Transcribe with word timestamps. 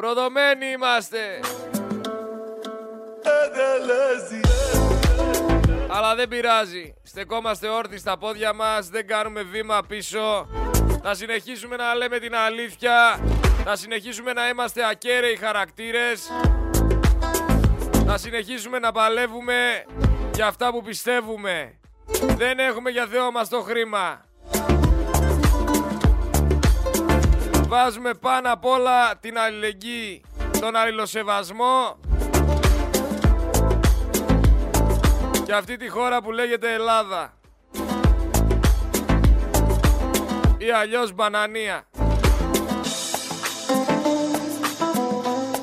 Προδομένοι 0.00 0.66
είμαστε. 0.66 1.18
Αλλά 5.88 6.14
δεν 6.14 6.28
πειράζει. 6.28 6.94
Στεκόμαστε 7.02 7.68
όρθιοι 7.68 7.98
στα 7.98 8.18
πόδια 8.18 8.52
μας, 8.52 8.88
δεν 8.88 9.06
κάνουμε 9.06 9.42
βήμα 9.42 9.80
πίσω. 9.88 10.48
Θα 11.02 11.14
συνεχίσουμε 11.14 11.76
να 11.76 11.94
λέμε 11.94 12.18
την 12.18 12.34
αλήθεια. 12.34 13.20
Θα 13.64 13.76
συνεχίσουμε 13.76 14.32
να 14.32 14.48
είμαστε 14.48 14.88
ακέραιοι 14.88 15.36
χαρακτήρες. 15.36 16.30
Θα 18.06 18.18
συνεχίσουμε 18.18 18.78
να 18.78 18.92
παλεύουμε 18.92 19.84
για 20.34 20.46
αυτά 20.46 20.70
που 20.70 20.82
πιστεύουμε. 20.82 21.78
Δεν 22.36 22.58
έχουμε 22.58 22.90
για 22.90 23.06
Θεό 23.06 23.30
μας 23.30 23.48
το 23.48 23.60
χρήμα. 23.60 24.24
Βάζουμε 27.70 28.14
πάνω 28.14 28.52
απ' 28.52 28.64
όλα 28.64 29.16
την 29.16 29.38
αλληλεγγύη, 29.38 30.24
τον 30.60 30.76
αλληλοσεβασμό 30.76 32.00
και 35.44 35.52
αυτή 35.52 35.76
τη 35.76 35.88
χώρα 35.88 36.22
που 36.22 36.32
λέγεται 36.32 36.72
Ελλάδα. 36.72 37.34
Ή 40.58 40.70
αλλιώς 40.70 41.12
μπανανία. 41.12 41.88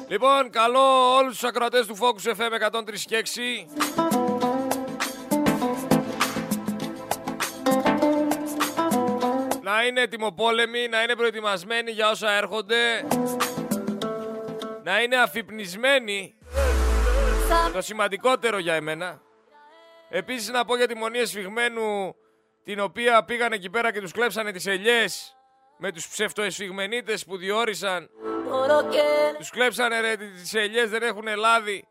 Λοιπόν, 0.08 0.49
καλό 0.49 1.16
όλους 1.16 1.33
τους 1.33 1.44
ακροατές 1.44 1.85
του 1.85 1.97
Focus 1.97 2.30
FM 2.30 2.53
103 2.53 3.05
και 3.05 3.17
6 3.17 4.27
είναι 9.87 10.01
ετοιμοπόλεμοι, 10.01 10.87
να 10.87 11.03
είναι 11.03 11.15
προετοιμασμένοι 11.15 11.91
για 11.91 12.09
όσα 12.09 12.31
έρχονται, 12.31 13.07
να 14.83 15.01
είναι 15.01 15.15
αφυπνισμένοι, 15.15 16.35
το 17.73 17.81
σημαντικότερο 17.81 18.57
για 18.57 18.73
εμένα. 18.73 19.21
Επίσης 20.09 20.49
να 20.49 20.66
πω 20.66 20.75
για 20.75 20.88
τη 20.88 20.95
μονή 20.95 21.19
εσφιγμένου, 21.19 22.16
την 22.63 22.79
οποία 22.79 23.23
πήγαν 23.23 23.52
εκεί 23.52 23.69
πέρα 23.69 23.91
και 23.91 24.02
τους 24.02 24.11
κλέψανε 24.11 24.52
τις 24.52 24.66
ελιές 24.66 25.38
με 25.77 25.91
τους 25.91 26.07
ψευτοεσφιγμενίτες 26.07 27.25
που 27.25 27.38
διόρισαν. 27.38 28.09
Τους 29.38 29.49
κλέψανε 29.49 29.99
ρε 29.99 30.16
τις 30.16 30.53
ελιές, 30.53 30.89
δεν 30.89 31.03
έχουν 31.03 31.27
λάδι. 31.35 31.88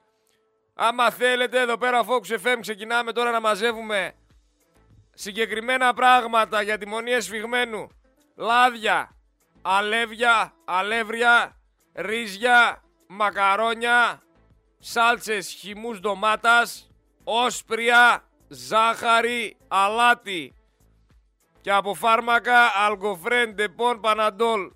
Άμα 0.75 1.11
θέλετε 1.11 1.61
εδώ 1.61 1.79
πέρα 1.79 2.05
Fox 2.05 2.35
FM 2.35 2.59
ξεκινάμε 2.61 3.13
τώρα 3.13 3.31
να 3.31 3.41
μαζεύουμε 3.41 4.13
συγκεκριμένα 5.19 5.95
πράγματα 5.95 6.63
για 6.63 6.79
τη 6.79 6.87
μονή 6.87 7.11
εσφιγμένου. 7.11 7.89
Λάδια, 8.37 9.17
αλεύια, 9.63 10.53
αλεύρια, 10.65 11.57
ρύζια, 11.95 12.83
μακαρόνια, 13.07 14.23
σάλτσες 14.79 15.49
χυμούς 15.49 16.01
ντομάτας, 16.01 16.91
όσπρια, 17.25 18.25
ζάχαρη, 18.49 19.57
αλάτι 19.69 20.55
και 21.61 21.73
από 21.73 21.95
φάρμακα 21.95 22.57
Algofren, 22.87 23.55
Depon, 23.55 24.01
Panadol. 24.01 24.71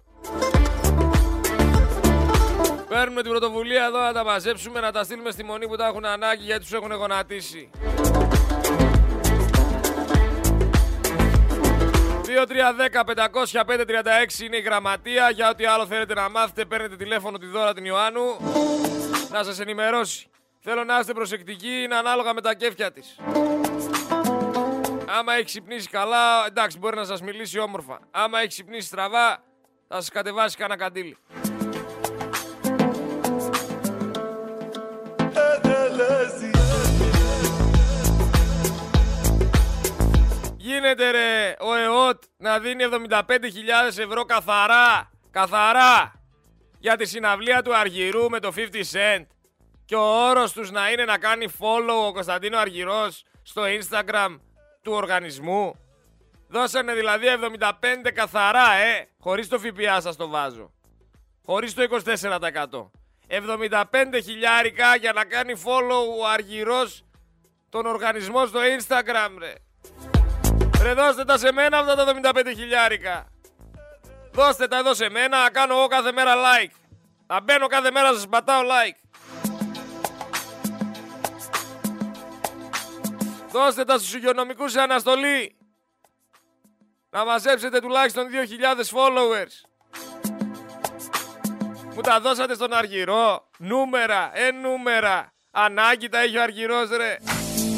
Παίρνουμε 2.88 3.22
την 3.22 3.30
πρωτοβουλία 3.30 3.84
εδώ 3.84 4.00
να 4.00 4.12
τα 4.12 4.24
μαζέψουμε, 4.24 4.80
να 4.80 4.92
τα 4.92 5.04
στείλουμε 5.04 5.30
στη 5.30 5.44
μονή 5.44 5.68
που 5.68 5.76
τα 5.76 5.86
έχουν 5.86 6.04
ανάγκη 6.04 6.44
γιατί 6.44 6.60
τους 6.60 6.72
έχουν 6.72 6.92
γονατίσει. 6.92 7.70
2-3-10-500-536 12.30 14.42
είναι 14.42 14.56
η 14.56 14.60
γραμματεία. 14.60 15.30
Για 15.30 15.48
ό,τι 15.48 15.64
άλλο 15.64 15.86
θέλετε 15.86 16.14
να 16.14 16.28
μάθετε, 16.28 16.64
παίρνετε 16.64 16.96
τηλέφωνο 16.96 17.38
τη 17.38 17.46
δώρα 17.46 17.74
την 17.74 17.84
Ιωάννου 17.84 18.36
να 19.30 19.42
σας 19.42 19.60
ενημερώσει. 19.60 20.30
Θέλω 20.60 20.84
να 20.84 20.98
είστε 20.98 21.12
προσεκτικοί, 21.12 21.82
είναι 21.82 21.96
ανάλογα 21.96 22.34
με 22.34 22.40
τα 22.40 22.54
κέφια 22.54 22.92
της. 22.92 23.16
Άμα 25.18 25.34
έχει 25.34 25.44
ξυπνήσει 25.44 25.88
καλά, 25.88 26.46
εντάξει, 26.46 26.78
μπορεί 26.78 26.96
να 26.96 27.04
σας 27.04 27.22
μιλήσει 27.22 27.58
όμορφα. 27.58 28.00
Άμα 28.10 28.38
έχει 28.38 28.48
ξυπνήσει 28.48 28.86
στραβά, 28.86 29.42
θα 29.88 29.94
σας 29.94 30.08
κατεβάσει 30.08 30.56
κανένα 30.56 30.80
καντήλι. 30.80 31.16
Γίνεται 40.80 41.10
ρε 41.10 41.56
ο 41.60 41.74
ΕΟΤ 41.74 42.22
να 42.36 42.58
δίνει 42.58 42.84
75.000 43.08 43.28
ευρώ 43.98 44.24
καθαρά, 44.24 45.10
καθαρά 45.30 46.12
για 46.78 46.96
τη 46.96 47.06
συναυλία 47.06 47.62
του 47.62 47.76
Αργυρού 47.76 48.30
με 48.30 48.40
το 48.40 48.52
50 48.56 48.60
Cent 48.74 49.26
και 49.84 49.94
ο 49.94 50.28
όρος 50.28 50.52
τους 50.52 50.70
να 50.70 50.90
είναι 50.90 51.04
να 51.04 51.18
κάνει 51.18 51.46
follow 51.58 52.06
ο 52.06 52.12
Κωνσταντίνο 52.12 52.58
Αργυρός 52.58 53.24
στο 53.42 53.62
Instagram 53.62 54.38
του 54.82 54.92
οργανισμού. 54.92 55.74
Δώσανε 56.48 56.94
δηλαδή 56.94 57.26
75 57.60 58.10
καθαρά, 58.14 58.72
ε, 58.72 59.08
χωρίς 59.20 59.48
το 59.48 59.58
ΦΠΑ 59.58 60.00
σας 60.00 60.16
το 60.16 60.28
βάζω. 60.28 60.70
Χωρίς 61.44 61.74
το 61.74 61.82
24%. 61.82 62.90
75 63.26 64.20
χιλιάρικα 64.22 64.96
για 64.96 65.12
να 65.12 65.24
κάνει 65.24 65.52
follow 65.64 66.20
ο 66.20 66.26
Αργυρός 66.26 67.04
τον 67.68 67.86
οργανισμό 67.86 68.46
στο 68.46 68.60
Instagram, 68.78 69.30
ρε. 69.38 69.52
Ρε 70.82 70.94
δώστε 70.94 71.24
τα 71.24 71.38
σε 71.38 71.52
μένα 71.52 71.78
αυτά 71.78 71.94
τα 71.94 72.32
75 72.34 72.52
χιλιάρικα. 72.56 73.26
Δώστε 74.32 74.68
τα 74.68 74.78
εδώ 74.78 74.94
σε 74.94 75.10
μένα, 75.10 75.42
να 75.42 75.50
κάνω 75.50 75.74
εγώ 75.74 75.86
κάθε 75.86 76.12
μέρα 76.12 76.34
like. 76.34 76.70
Να 77.26 77.40
μπαίνω 77.40 77.66
κάθε 77.66 77.90
μέρα, 77.90 78.12
σας 78.12 78.26
πατάω 78.28 78.62
like. 78.62 79.08
Δώστε 83.50 83.84
τα 83.84 83.98
στους 83.98 84.14
υγειονομικούς 84.14 84.72
σε 84.72 84.80
αναστολή. 84.80 85.56
Να 87.10 87.24
μαζέψετε 87.24 87.80
τουλάχιστον 87.80 88.26
2.000 88.26 88.90
followers. 88.98 89.70
Μου 91.94 92.00
τα 92.00 92.20
δώσατε 92.20 92.54
στον 92.54 92.72
Αργυρό. 92.72 93.48
Νούμερα, 93.58 94.30
ε 94.34 94.50
νούμερα. 94.50 95.32
Ανάγκη 95.50 96.08
τα 96.08 96.18
έχει 96.18 96.36
ο 96.36 96.42
Αργυρός 96.42 96.90
ρε. 96.90 97.16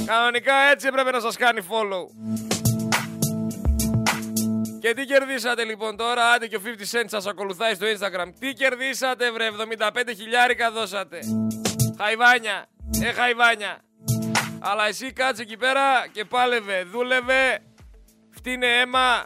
Κανονικά 0.06 0.54
έτσι 0.54 0.86
έπρεπε 0.86 1.10
να 1.10 1.20
σας 1.20 1.36
κάνει 1.36 1.66
follow. 1.70 2.51
Και 4.82 4.94
τι 4.94 5.04
κερδίσατε 5.04 5.64
λοιπόν 5.64 5.96
τώρα, 5.96 6.30
άντε 6.30 6.46
και 6.46 6.56
ο 6.56 6.60
50 6.64 6.68
Cent 6.68 7.04
σας 7.06 7.26
ακολουθάει 7.26 7.74
στο 7.74 7.86
Instagram. 7.86 8.32
Τι 8.38 8.52
κερδίσατε 8.52 9.30
βρε, 9.30 9.48
75 9.78 10.02
χιλιάρικα 10.16 10.70
δώσατε. 10.70 11.18
Χαϊβάνια, 11.98 12.66
ε 13.02 13.12
χαϊβάνια. 13.12 13.78
Αλλά 14.60 14.86
εσύ 14.86 15.12
κάτσε 15.12 15.42
εκεί 15.42 15.56
πέρα 15.56 16.06
και 16.12 16.24
πάλευε, 16.24 16.82
δούλευε, 16.82 17.58
φτύνε 18.30 18.66
αίμα, 18.66 19.24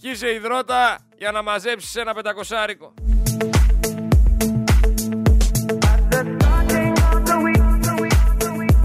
χύσε 0.00 0.32
υδρότα 0.32 0.98
για 1.16 1.30
να 1.30 1.42
μαζέψεις 1.42 1.96
ένα 1.96 2.14
πεντακοσάρικο. 2.14 2.94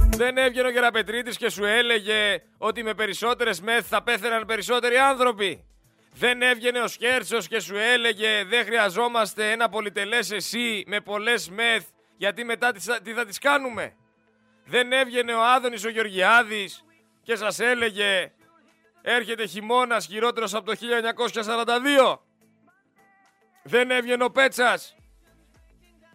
Δεν 0.09 0.37
έβγαινε 0.37 0.67
ο 0.67 0.71
Γεραπετρίτης 0.71 1.37
και 1.37 1.49
σου 1.49 1.63
έλεγε 1.65 2.43
ότι 2.57 2.83
με 2.83 2.93
περισσότερες 2.93 3.61
μεθ 3.61 3.85
θα 3.89 4.03
πέθαιναν 4.03 4.45
περισσότεροι 4.45 4.97
άνθρωποι. 4.97 5.65
Δεν 6.13 6.41
έβγαινε 6.41 6.79
ο 6.79 6.87
Σκέρτσος 6.87 7.47
και 7.47 7.59
σου 7.59 7.75
έλεγε 7.75 8.43
δεν 8.43 8.65
χρειαζόμαστε 8.65 9.51
ένα 9.51 9.69
πολυτελές 9.69 10.31
εσύ 10.31 10.83
με 10.87 10.99
πολλές 10.99 11.49
μεθ 11.49 11.85
γιατί 12.17 12.43
μετά 12.43 12.71
τις 12.71 12.85
θα 13.15 13.25
τις 13.25 13.37
κάνουμε. 13.37 13.95
Δεν 14.65 14.91
έβγαινε 14.91 15.33
ο 15.33 15.43
Άδωνης 15.43 15.85
ο 15.85 15.89
Γεωργιάδης 15.89 16.85
και 17.23 17.35
σας 17.35 17.59
έλεγε 17.59 18.31
έρχεται 19.01 19.45
χειμώνας 19.45 20.05
χειρότερος 20.05 20.53
από 20.53 20.65
το 20.65 20.77
1942. 22.05 22.17
Δεν 23.63 23.91
έβγαινε 23.91 24.23
ο 24.23 24.31
Πέτσας 24.31 24.95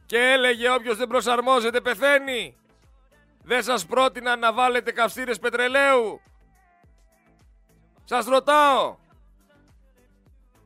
και 0.06 0.18
έλεγε 0.18 0.70
όποιος 0.70 0.96
δεν 0.96 1.08
προσαρμόζεται 1.08 1.80
πεθαίνει. 1.80 2.56
Δεν 3.42 3.62
σας 3.62 3.86
πρότεινα 3.86 4.36
να 4.36 4.52
βάλετε 4.52 4.92
καυστήρες 4.92 5.38
πετρελαίου. 5.38 6.20
Σας 8.04 8.26
ρωτάω. 8.26 8.96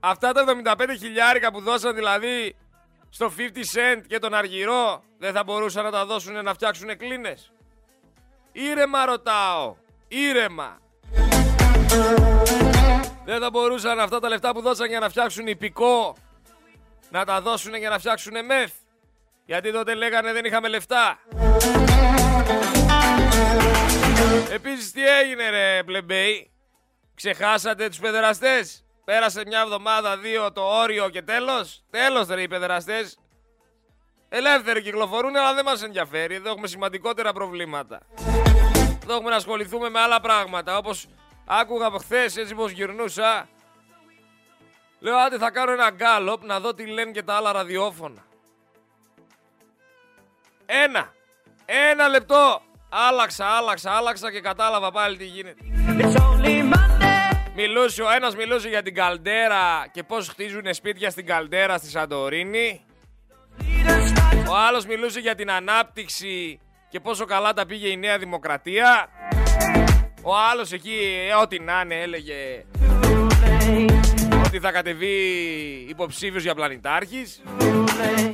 Αυτά 0.01 0.33
τα 0.33 0.45
75 0.77 0.87
χιλιάρικα 0.99 1.53
που 1.53 1.61
δώσαν 1.61 1.95
δηλαδή 1.95 2.57
στο 3.11 3.33
50 3.39 3.41
cent 3.41 4.03
και 4.07 4.19
τον 4.19 4.35
Αργυρό 4.35 5.03
δεν 5.19 5.33
θα 5.33 5.45
μπορούσαν 5.45 5.85
να 5.85 5.91
τα 5.91 6.07
δώσουν 6.07 6.45
να 6.45 6.55
φτιάξουν 6.55 6.97
κλίνες. 6.97 7.53
Ήρεμα 8.53 9.05
ρωτάω. 9.05 9.77
Ήρεμα. 10.09 10.79
Δεν 13.25 13.41
θα 13.41 13.51
μπορούσαν 13.51 14.01
αυτά 14.01 14.21
τα 14.21 14.29
λεφτά 14.29 14.53
που 14.53 14.61
δώσαν 14.61 14.89
για 14.89 15.01
να 15.01 15.09
φτιάξουν 15.09 15.47
υπηκό 15.47 16.17
να 17.11 17.25
τα 17.25 17.41
δώσουν 17.41 17.75
για 17.75 17.89
να 17.89 17.99
φτιάξουν 17.99 18.45
μεθ. 18.45 18.73
Γιατί 19.45 19.73
τότε 19.73 19.95
λέγανε 19.95 20.33
δεν 20.33 20.45
είχαμε 20.45 20.69
λεφτά. 20.69 21.19
Επίσης 24.53 24.93
τι 24.93 25.07
έγινε 25.07 25.51
ρε 25.51 25.83
πλεμπέι. 25.85 26.51
Ξεχάσατε 27.15 27.89
τους 27.89 27.99
παιδεραστές; 27.99 28.85
Πέρασε 29.11 29.43
μια 29.47 29.61
εβδομάδα, 29.61 30.17
δύο 30.17 30.53
το 30.53 30.61
όριο 30.63 31.09
και 31.09 31.23
τέλος. 31.23 31.83
Τέλος 31.91 32.27
ρε 32.27 32.43
οι 32.43 32.49
παιδεραστές. 32.49 33.19
Ελεύθεροι 34.29 34.83
κυκλοφορούν, 34.83 35.37
αλλά 35.37 35.55
δεν 35.55 35.65
μας 35.65 35.83
ενδιαφέρει. 35.83 36.35
Εδώ 36.35 36.51
έχουμε 36.51 36.67
σημαντικότερα 36.67 37.33
προβλήματα. 37.33 38.01
Εδώ 39.03 39.15
έχουμε 39.15 39.31
να 39.31 39.37
ασχοληθούμε 39.37 39.89
με 39.89 40.01
άλλα 40.01 40.21
πράγματα. 40.21 40.77
Όπως 40.77 41.07
άκουγα 41.47 41.87
από 41.87 41.99
χθες, 41.99 42.37
έτσι 42.37 42.55
πως 42.55 42.71
γυρνούσα. 42.71 43.49
Λέω, 44.99 45.17
άντε 45.17 45.39
θα 45.39 45.51
κάνω 45.51 45.73
ένα 45.73 45.91
γκάλοπ 45.91 46.45
να 46.45 46.61
δω 46.61 46.75
τι 46.75 46.87
λένε 46.87 47.11
και 47.11 47.23
τα 47.23 47.35
άλλα 47.35 47.53
ραδιόφωνα. 47.53 48.25
Ένα. 50.67 51.13
Ένα 51.65 52.09
λεπτό. 52.09 52.63
Άλλαξα, 52.89 53.47
άλλαξα, 53.47 53.91
άλλαξα 53.91 54.33
και 54.33 54.41
κατάλαβα 54.41 54.91
πάλι 54.91 55.17
τι 55.17 55.25
γίνεται. 55.25 55.61
Μιλούσε, 57.55 58.03
ο 58.03 58.11
ένας 58.11 58.37
μιλούσε 58.37 58.69
για 58.69 58.83
την 58.83 58.95
Καλτέρα 58.95 59.87
και 59.93 60.03
πώς 60.03 60.29
χτίζουν 60.29 60.75
σπίτια 60.75 61.11
στην 61.11 61.27
Καλτέρα 61.27 61.79
στη 61.79 61.89
Σαντορίνη. 61.89 62.81
Ο 64.51 64.57
άλλος 64.69 64.87
μιλούσε 64.87 65.21
για 65.21 65.35
την 65.35 65.51
ανάπτυξη 65.51 66.61
και 66.89 67.01
πόσο 67.01 67.25
καλά 67.25 67.53
τα 67.53 67.67
πήγε 67.67 67.89
η 67.89 67.97
Νέα 67.97 68.19
Δημοκρατία. 68.19 69.09
Ο 70.23 70.37
άλλος 70.51 70.73
εκεί, 70.73 71.27
ε, 71.29 71.35
ό,τι 71.35 71.59
να 71.59 71.81
είναι, 71.81 72.01
έλεγε 72.01 72.65
ότι 74.47 74.59
θα 74.61 74.73
κατεβεί 74.73 75.17
υποψήφιος 75.89 76.43
για 76.43 76.55
πλανητάρχης. 76.55 77.43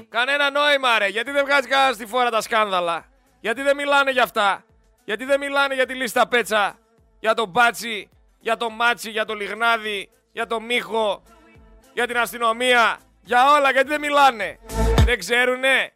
Κανένα 0.09 0.51
νόημα 0.51 0.99
ρε, 0.99 1.07
γιατί 1.07 1.31
δεν 1.31 1.45
βγάζει 1.45 1.69
κανένα 1.69 1.93
στη 1.93 2.07
φόρα 2.07 2.31
τα 2.31 2.41
σκάνδαλα; 2.41 3.05
Γιατί 3.41 3.63
δεν 3.63 3.77
μιλάνε 3.77 4.11
για 4.11 4.23
αυτά; 4.23 4.65
Γιατί 5.05 5.25
δεν 5.25 5.39
μιλάνε 5.39 5.75
για 5.75 5.87
τη 5.87 5.95
λίστα 5.95 6.29
πέτσα, 6.29 6.79
για 7.21 7.35
τον 7.35 7.49
Μπάτσι, 7.49 8.09
για 8.39 8.57
τον 8.57 8.73
Μάτσι, 8.75 9.11
για 9.11 9.25
τον 9.25 9.37
Λιγνάδη, 9.37 10.11
για 10.33 10.47
τον 10.47 10.65
Μίχο, 10.65 11.23
για 11.93 12.07
την 12.07 12.19
αστυνομία, 12.19 12.99
για 13.21 13.51
όλα, 13.51 13.71
γιατί 13.71 13.89
δεν 13.89 14.01
μιλάνε. 14.01 14.59
Δεν 15.05 15.19
ξέρουνε. 15.19 15.93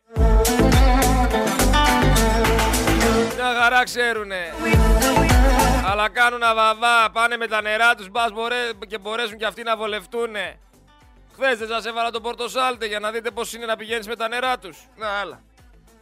Μια 3.34 3.54
χαρά 3.60 3.84
ξέρουνε. 3.84 4.54
Αλλά 5.86 6.08
κάνουν 6.08 6.42
αβαβά, 6.42 7.10
πάνε 7.12 7.36
με 7.36 7.46
τα 7.46 7.62
νερά 7.62 7.94
τους, 7.94 8.08
μπας 8.08 8.30
και 8.88 8.98
μπορέσουν 8.98 9.38
και 9.38 9.46
αυτοί 9.46 9.62
να 9.62 9.76
βολευτούνε. 9.76 10.58
Χθες 11.32 11.58
δεν 11.58 11.68
σας 11.68 11.84
έβαλα 11.86 12.10
τον 12.10 12.22
Πορτοσάλτε 12.22 12.86
για 12.86 13.00
να 13.00 13.10
δείτε 13.10 13.30
πώς 13.30 13.52
είναι 13.52 13.66
να 13.66 13.76
πηγαίνεις 13.76 14.06
με 14.06 14.16
τα 14.16 14.28
νερά 14.28 14.58
τους. 14.58 14.78
Να 14.96 15.08
άλλα. 15.08 15.42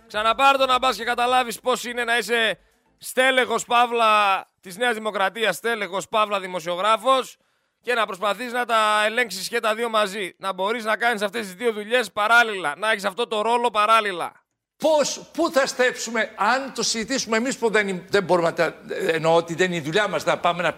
Ξαναπάρ 0.06 0.56
το 0.56 0.67
να 0.67 0.79
πας 0.79 0.96
και 0.96 1.05
καταλάβεις 1.05 1.61
πώς 1.61 1.84
είναι 1.84 2.05
να 2.05 2.19
είσαι 2.19 2.58
στέλεχος 2.99 3.64
Παύλα 3.64 4.46
της 4.60 4.76
Νέας 4.76 4.94
Δημοκρατίας, 4.94 5.56
στέλεχος 5.56 6.08
Παύλα 6.08 6.40
δημοσιογράφος 6.40 7.37
και 7.82 7.94
να 7.94 8.06
προσπαθείς 8.06 8.52
να 8.52 8.64
τα 8.64 9.05
ελέγξεις 9.05 9.49
και 9.49 9.60
τα 9.60 9.75
δύο 9.75 9.88
μαζί. 9.88 10.34
Να 10.38 10.52
μπορείς 10.52 10.84
να 10.84 10.96
κάνεις 10.96 11.22
αυτές 11.22 11.46
τις 11.46 11.55
δύο 11.55 11.72
δουλειές 11.72 12.12
παράλληλα, 12.12 12.75
να 12.76 12.90
έχεις 12.90 13.05
αυτό 13.05 13.26
το 13.26 13.40
ρόλο 13.40 13.70
παράλληλα. 13.70 14.32
Πώς, 14.76 15.20
πού 15.32 15.50
θα 15.50 15.66
στρέψουμε 15.66 16.31
αν 16.37 16.72
το 16.75 16.82
συζητήσουμε 16.82 17.37
εμείς 17.37 17.56
που 17.58 17.70
δεν, 17.70 18.02
δεν 18.08 18.22
μπορούμε 18.22 18.49
να 18.49 18.55
τα, 18.55 18.75
εννοώ 19.06 19.34
ότι 19.34 19.55
δεν 19.55 19.66
είναι 19.66 19.76
η 19.76 19.81
δουλειά 19.81 20.08
μας 20.08 20.25
να 20.25 20.38
πάμε 20.38 20.62
να, 20.62 20.75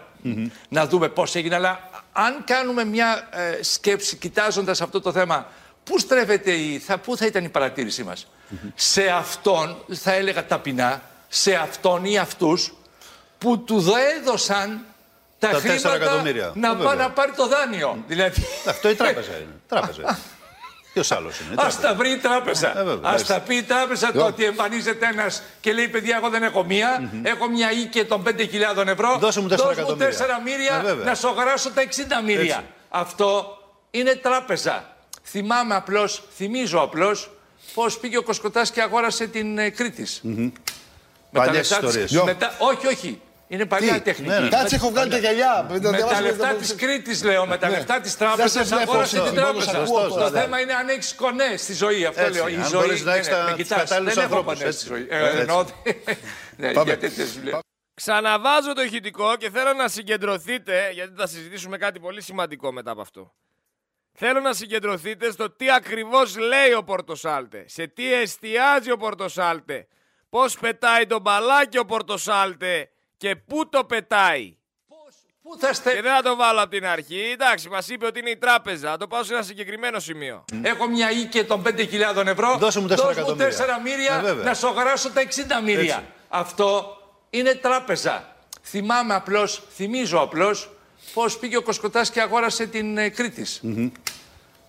να 0.69 0.87
δούμε 0.87 1.09
πώς 1.09 1.35
έγινε, 1.35 1.55
αλλά 1.55 1.89
αν 2.11 2.43
κάνουμε 2.45 2.85
μια 2.85 3.29
ε, 3.31 3.63
σκέψη 3.63 4.15
κοιτάζοντας 4.15 4.81
αυτό 4.81 5.01
το 5.01 5.11
θέμα, 5.11 5.47
πού 5.83 5.99
στρέφεται 5.99 6.51
η, 6.51 6.79
θα, 6.79 6.97
πού 6.97 7.17
θα 7.17 7.25
ήταν 7.25 7.43
η 7.43 7.49
παρατήρησή 7.49 8.03
μας; 8.03 8.27
Σε 8.75 9.07
αυτόν, 9.07 9.77
θα 9.89 10.13
έλεγα 10.13 10.45
ταπεινά, 10.45 11.01
σε 11.27 11.53
αυτόν 11.53 12.05
ή 12.05 12.17
αυτούς 12.17 12.73
που 13.41 13.59
του 13.59 13.83
έδωσαν 14.17 14.85
τα, 15.39 15.49
τα 15.49 15.57
χρήματα 15.57 16.23
να, 16.53 16.75
πάει 16.75 16.97
να 16.97 17.09
πάρει 17.11 17.31
το 17.31 17.47
δάνειο. 17.47 18.03
Δηλαδή... 18.07 18.43
Αυτό 18.67 18.89
η 18.89 18.95
τράπεζα 18.95 19.31
είναι. 19.37 19.59
Τράπεζα. 19.67 20.19
Ποιος 20.93 21.11
άλλος 21.11 21.39
είναι; 21.39 21.61
Α 21.61 21.67
τα 21.81 21.95
βρει 21.95 22.11
η 22.11 22.17
τράπεζα. 22.17 22.79
Ε, 22.79 23.07
Α 23.07 23.15
τα 23.27 23.39
πει 23.39 23.55
η 23.55 23.63
τράπεζα 23.63 24.11
το 24.11 24.25
ότι 24.25 24.45
εμφανίζεται 24.45 25.05
ένας 25.05 25.43
και 25.61 25.73
λέει: 25.73 25.87
Παιδιά, 25.87 26.15
εγώ 26.17 26.29
δεν 26.29 26.43
έχω 26.43 26.63
μία. 26.63 27.09
Έχω 27.23 27.49
μια 27.49 27.71
οίκη 27.71 28.05
των 28.05 28.23
5.000 28.27 28.87
ευρώ. 28.87 29.17
Δώσε 29.19 29.39
μου 29.39 29.49
4 29.49 29.55
μύρια 30.43 30.83
ε, 30.85 30.93
να 30.93 31.15
σου 31.15 31.27
αγοράσω 31.27 31.71
τα 31.71 31.83
60 31.83 31.87
μύρια. 32.25 32.63
Αυτό 32.89 33.57
είναι 33.91 34.15
τράπεζα. 34.15 34.95
Θυμάμαι 35.23 35.75
απλώς, 35.75 36.23
θυμίζω 36.35 36.79
απλώς 36.79 37.31
πώς 37.73 37.97
πήγε 37.97 38.17
ο 38.17 38.23
Κοσκοτάς 38.23 38.71
και 38.71 38.81
αγόρασε 38.81 39.27
την 39.27 39.57
ε, 39.57 39.69
Κρήτης. 39.69 40.21
Παλιές 41.31 41.69
ιστορίες. 41.69 42.15
Όχι, 42.57 42.87
όχι. 42.87 43.21
Είναι 43.51 43.65
παλιά 43.65 44.01
τεχνική. 44.01 44.29
Ναι, 44.29 44.39
ναι. 44.39 44.49
Κάτσε, 44.49 44.75
έχω 44.75 44.89
βγάλει 44.89 45.11
τα 45.11 45.17
γυαλιά. 45.17 45.67
Με 45.69 45.79
τα 45.79 46.21
λεφτά 46.21 46.53
της 46.53 46.75
Κρήτης, 46.75 47.23
λέω, 47.23 47.45
με 47.45 47.57
τα 47.57 47.69
ναι. 47.69 47.75
λεφτά 47.75 47.99
της 47.99 48.17
τράπεζας, 48.17 48.71
αγόρασε 48.71 49.21
την 49.21 49.33
τράπεζα. 49.33 49.83
Το 50.07 50.29
θέμα 50.29 50.59
είναι 50.59 50.73
αν 50.73 50.89
έχεις 50.89 51.13
κονέ 51.15 51.57
στη 51.57 51.73
ζωή. 51.73 52.05
Αυτό 52.05 52.29
λέω. 52.29 52.47
Η 52.47 52.63
ζωή. 52.69 53.01
Δεν 54.03 54.17
έχω 54.17 54.43
κονέ 54.43 54.71
στη 54.71 54.87
ζωή. 54.87 55.07
Ξαναβάζω 57.93 58.73
το 58.73 58.81
ηχητικό 58.81 59.35
και 59.35 59.49
θέλω 59.49 59.73
να 59.73 59.87
συγκεντρωθείτε, 59.87 60.89
γιατί 60.93 61.13
θα 61.17 61.27
συζητήσουμε 61.27 61.77
κάτι 61.77 61.99
πολύ 61.99 62.21
σημαντικό 62.21 62.71
μετά 62.71 62.91
από 62.91 63.01
αυτό. 63.01 63.33
Θέλω 64.13 64.39
να 64.39 64.53
συγκεντρωθείτε 64.53 65.31
στο 65.31 65.51
τι 65.51 65.71
ακριβώς 65.71 66.37
λέει 66.37 66.73
ο 66.77 66.83
Πορτοσάλτε, 66.83 67.65
σε 67.67 67.87
τι 67.87 68.13
εστιάζει 68.13 68.91
ο 68.91 68.97
Πορτοσάλτε, 68.97 69.87
πώς 70.29 70.57
πετάει 70.57 71.05
τον 71.05 71.21
μπαλάκι 71.21 71.77
ο 71.77 71.85
Πορτοσάλτε 71.85 72.89
και 73.21 73.35
πού 73.35 73.69
το 73.69 73.83
πετάει; 73.83 74.55
Πού 75.41 75.57
θα 75.59 75.73
στε... 75.73 75.93
Και 75.93 76.01
δεν 76.01 76.13
θα 76.15 76.21
το 76.21 76.35
βάλω 76.35 76.61
από 76.61 76.69
την 76.69 76.85
αρχή. 76.85 77.29
Εντάξει, 77.33 77.69
μας 77.69 77.87
είπε 77.89 78.05
ότι 78.05 78.19
είναι 78.19 78.29
η 78.29 78.37
τράπεζα. 78.37 78.89
Θα 78.89 78.97
το 78.97 79.07
πάω 79.07 79.23
σε 79.23 79.33
ένα 79.33 79.41
συγκεκριμένο 79.41 79.99
σημείο. 79.99 80.45
Έχω 80.61 80.87
μια 80.87 81.11
οίκη 81.11 81.43
των 81.43 81.63
5.000 81.65 82.25
ευρώ. 82.25 82.57
Δώσε 82.57 82.79
μου 82.79 82.87
4 82.89 82.95
μύρια 83.83 84.23
ε, 84.25 84.33
να 84.33 84.53
σου 84.53 84.67
αγοράσω 84.67 85.11
τα 85.11 85.21
60 85.21 85.27
μύρια. 85.63 86.03
Αυτό 86.27 86.97
είναι 87.29 87.53
τράπεζα. 87.55 88.35
Θυμάμαι 88.63 89.13
απλώς, 89.13 89.63
θυμίζω 89.75 90.19
απλώς 90.19 90.69
πώς 91.13 91.37
πήγε 91.37 91.57
ο 91.57 91.61
Κοσκοτάς 91.61 92.09
και 92.09 92.21
αγόρασε 92.21 92.65
την 92.65 92.97
ε, 92.97 93.09
Κρήτης. 93.09 93.61
Mm-hmm. 93.63 93.91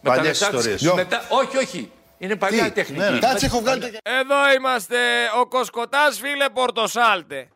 Παλιές 0.03 0.41
ιστορίες. 0.41 0.83
Μετά... 0.83 1.27
Όχι, 1.29 1.57
όχι. 1.57 1.91
Είναι 2.19 2.37
παλιά 2.37 2.73
τεχνική. 2.73 3.01
Ναι, 3.01 3.11
ναι. 3.11 3.19
Κάτσε, 3.19 3.47
έχω 3.47 3.61
βγάλει 3.61 3.99
Εδώ 4.03 4.53
είμαστε. 4.57 4.97
Ο 5.41 5.47
Κοσκοτάς, 5.47 6.19
φίλε 6.19 6.49
Πορτοσάλτε 6.49 7.49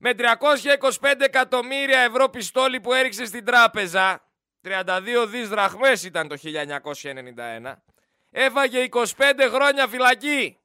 με 0.00 0.14
325 1.00 1.14
εκατομμύρια 1.18 2.00
ευρώ 2.00 2.28
πιστόλι 2.28 2.80
που 2.80 2.92
έριξε 2.92 3.24
στην 3.24 3.44
τράπεζα, 3.44 4.28
32 4.64 5.26
δις 5.28 5.48
δραχμές 5.48 6.02
ήταν 6.02 6.28
το 6.28 6.36
1991, 6.42 7.74
έφαγε 8.30 8.88
25 8.90 9.04
χρόνια 9.50 9.88
φυλακή. 9.88 10.58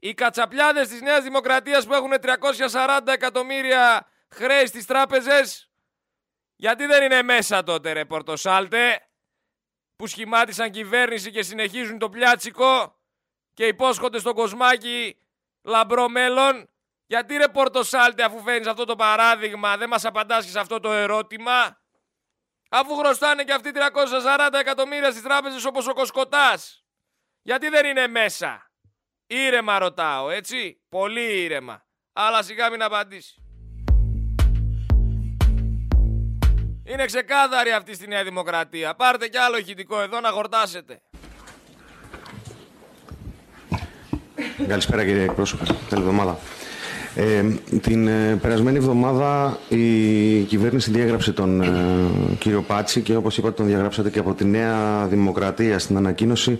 Οι 0.00 0.14
κατσαπλιάδες 0.14 0.88
της 0.88 1.00
Νέας 1.00 1.22
Δημοκρατίας 1.22 1.86
που 1.86 1.94
έχουν 1.94 2.12
340 2.20 3.00
εκατομμύρια 3.06 4.08
χρέη 4.28 4.66
στις 4.66 4.86
τράπεζες, 4.86 5.70
γιατί 6.56 6.86
δεν 6.86 7.02
είναι 7.02 7.22
μέσα 7.22 7.62
τότε 7.62 7.92
ρε 7.92 8.04
Πορτοσάλτε, 8.04 9.08
που 9.96 10.06
σχημάτισαν 10.06 10.70
κυβέρνηση 10.70 11.30
και 11.30 11.42
συνεχίζουν 11.42 11.98
το 11.98 12.08
πλιάτσικο 12.08 13.00
και 13.54 13.66
υπόσχονται 13.66 14.18
στο 14.18 14.32
κοσμάκι 14.32 15.18
λαμπρό 15.62 16.08
μέλλον 16.08 16.68
γιατί 17.14 17.36
ρε 17.36 17.48
Πορτοσάλτε 17.48 18.22
αφού 18.22 18.40
φέρνεις 18.42 18.66
αυτό 18.66 18.84
το 18.84 18.96
παράδειγμα 18.96 19.76
δεν 19.76 19.88
μας 19.88 20.04
απαντάς 20.04 20.50
σε 20.50 20.58
αυτό 20.58 20.80
το 20.80 20.92
ερώτημα; 20.92 21.82
Αφού 22.68 22.96
χρωστάνε 22.96 23.44
και 23.44 23.52
αυτοί 23.52 23.70
340 23.74 24.58
εκατομμύρια 24.60 25.10
στις 25.10 25.22
τράπεζες 25.22 25.64
όπως 25.64 25.88
ο 25.88 25.92
Κοσκοτάς. 25.92 26.84
Γιατί 27.42 27.68
δεν 27.68 27.86
είναι 27.86 28.06
μέσα; 28.06 28.70
Ήρεμα 29.26 29.78
ρωτάω 29.78 30.30
έτσι; 30.30 30.82
Πολύ 30.88 31.42
ήρεμα. 31.42 31.86
Αλλά 32.12 32.42
σιγά 32.42 32.70
μην 32.70 32.82
απαντήσει. 32.82 33.42
Είναι 36.84 37.04
ξεκάθαρη 37.04 37.72
αυτή 37.72 37.94
στη 37.94 38.06
Νέα 38.06 38.24
Δημοκρατία. 38.24 38.94
Πάρτε 38.94 39.28
κι 39.28 39.38
άλλο 39.38 39.56
ηχητικό 39.56 40.00
εδώ 40.00 40.20
να 40.20 40.30
χορτάσετε. 40.30 41.02
Καλησπέρα 44.68 45.04
κύριε 45.04 45.24
εκπρόσωπε. 45.24 45.64
Καλή 45.64 46.02
εβδομάδα. 46.02 46.38
Ε, 47.16 47.44
την 47.80 48.06
ε, 48.06 48.38
περασμένη 48.42 48.76
εβδομάδα 48.76 49.58
η 49.68 50.40
κυβέρνηση 50.40 50.90
διέγραψε 50.90 51.32
τον 51.32 51.60
ε, 51.62 51.66
κύριο 52.38 52.62
Πάτσι 52.62 53.00
και 53.00 53.16
όπως 53.16 53.38
είπατε 53.38 53.54
τον 53.54 53.66
διαγράψατε 53.66 54.10
και 54.10 54.18
από 54.18 54.32
τη 54.34 54.44
Νέα 54.44 55.06
Δημοκρατία 55.06 55.78
στην 55.78 55.96
ανακοίνωση. 55.96 56.58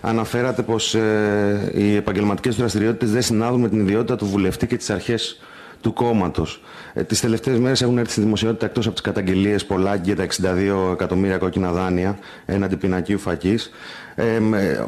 Αναφέρατε 0.00 0.62
πως 0.62 0.94
ε, 0.94 1.72
οι 1.74 1.96
επαγγελματικές 1.96 2.56
δραστηριότητες 2.56 3.10
δεν 3.10 3.22
συνάδουν 3.22 3.60
με 3.60 3.68
την 3.68 3.80
ιδιότητα 3.80 4.16
του 4.16 4.26
βουλευτή 4.26 4.66
και 4.66 4.76
τις 4.76 4.90
αρχές 4.90 5.40
του 5.82 5.92
κόμματος. 5.92 6.62
Ε, 6.92 7.02
τις 7.02 7.20
τελευταίες 7.20 7.58
μέρες 7.58 7.82
έχουν 7.82 7.98
έρθει 7.98 8.10
στη 8.12 8.20
δημοσιότητα 8.20 8.66
εκτός 8.66 8.84
από 8.86 8.94
τις 8.94 9.04
καταγγελίες 9.04 9.64
Πολάκη 9.64 10.02
για 10.04 10.16
τα 10.16 10.22
62 10.22 10.92
εκατομμύρια 10.92 11.38
κόκκινα 11.38 11.72
δάνεια 11.72 12.18
έναντι 12.46 12.76
πινακίου 12.76 13.18
φακής. 13.18 13.70
Ε, 14.14 14.40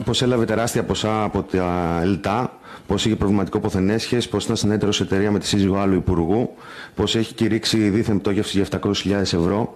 πως 0.05 0.23
έλαβε 0.23 0.45
τεράστια 0.45 0.83
ποσά 0.85 1.23
από 1.23 1.43
τα 1.43 2.01
ΕΛΤΑ, 2.03 2.59
πως 2.87 3.05
είχε 3.07 3.17
προβληματικό 3.17 3.61
ποθενέσχε, 3.61 4.19
πως 4.31 4.45
ήταν 4.45 4.57
συνέτερο 4.57 4.93
εταιρεία 5.01 5.31
με 5.31 5.39
τη 5.39 5.47
σύζυγο 5.47 5.77
άλλου 5.79 5.95
υπουργού, 5.95 6.55
πως 6.95 7.17
έχει 7.17 7.35
κηρύξει 7.35 7.77
δίθεν 7.89 8.21
πτώχευση 8.21 8.61
για 8.61 8.81
700.000 8.81 9.11
ευρώ. 9.21 9.75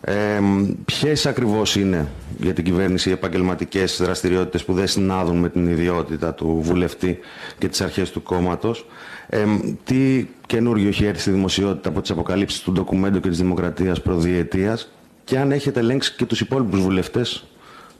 Ε, 0.00 0.40
Ποιες 0.84 1.26
ακριβώς 1.26 1.76
είναι 1.76 2.08
για 2.38 2.52
την 2.52 2.64
κυβέρνηση 2.64 3.08
οι 3.08 3.12
επαγγελματικές 3.12 3.96
δραστηριότητες 4.02 4.64
που 4.64 4.72
δεν 4.72 4.86
συνάδουν 4.86 5.36
με 5.36 5.48
την 5.48 5.66
ιδιότητα 5.66 6.34
του 6.34 6.58
βουλευτή 6.62 7.18
και 7.58 7.68
τις 7.68 7.80
αρχές 7.80 8.10
του 8.10 8.22
κόμματος; 8.22 8.86
Ε, 9.30 9.44
τι 9.84 10.26
καινούριο 10.46 10.88
έχει 10.88 11.04
έρθει 11.04 11.20
στη 11.20 11.30
δημοσιότητα 11.30 11.88
από 11.88 12.00
τις 12.00 12.10
αποκαλύψεις 12.10 12.60
του 12.60 12.72
ντοκουμέντου 12.72 13.20
και 13.20 13.28
της 13.28 13.38
Δημοκρατίας 13.38 14.02
προδιετίας 14.02 14.92
και 15.24 15.38
αν 15.38 15.52
έχετε 15.52 15.80
ελέγξει 15.80 16.14
και 16.14 16.24
τους 16.24 16.40
υπόλοιπους 16.40 16.80
βουλευτές 16.80 17.44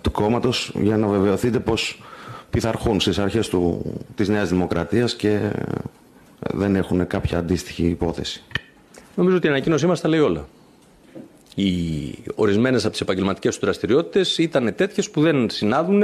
του 0.01 0.11
κόμματος 0.11 0.73
για 0.75 0.97
να 0.97 1.07
βεβαιωθείτε 1.07 1.59
πως 1.59 2.03
πειθαρχούν 2.51 3.01
στις 3.01 3.19
αρχές 3.19 3.51
της 4.15 4.29
Νέας 4.29 4.49
Δημοκρατίας 4.49 5.17
και 5.17 5.41
δεν 6.39 6.77
έχουν 6.77 7.07
κάποια 7.07 7.39
αντίστοιχη 7.39 7.87
υπόθεση. 7.87 8.43
Νομίζω 9.15 9.37
ότι 9.37 9.47
η 9.47 9.51
ανακοίνωσή 9.51 9.87
μας 9.87 10.01
τα 10.01 10.09
λέει 10.09 10.21
όλα. 10.21 10.49
Οι 11.55 11.69
ορισμένες 12.35 12.83
από 12.83 12.93
τις 12.93 13.01
επαγγελματικές 13.01 13.55
τους 13.55 13.65
δραστηριότητες 13.65 14.39
ήταν 14.39 14.75
τέτοιες 14.77 15.11
που 15.11 15.21
δεν 15.21 15.51
συνάδουν 15.51 16.03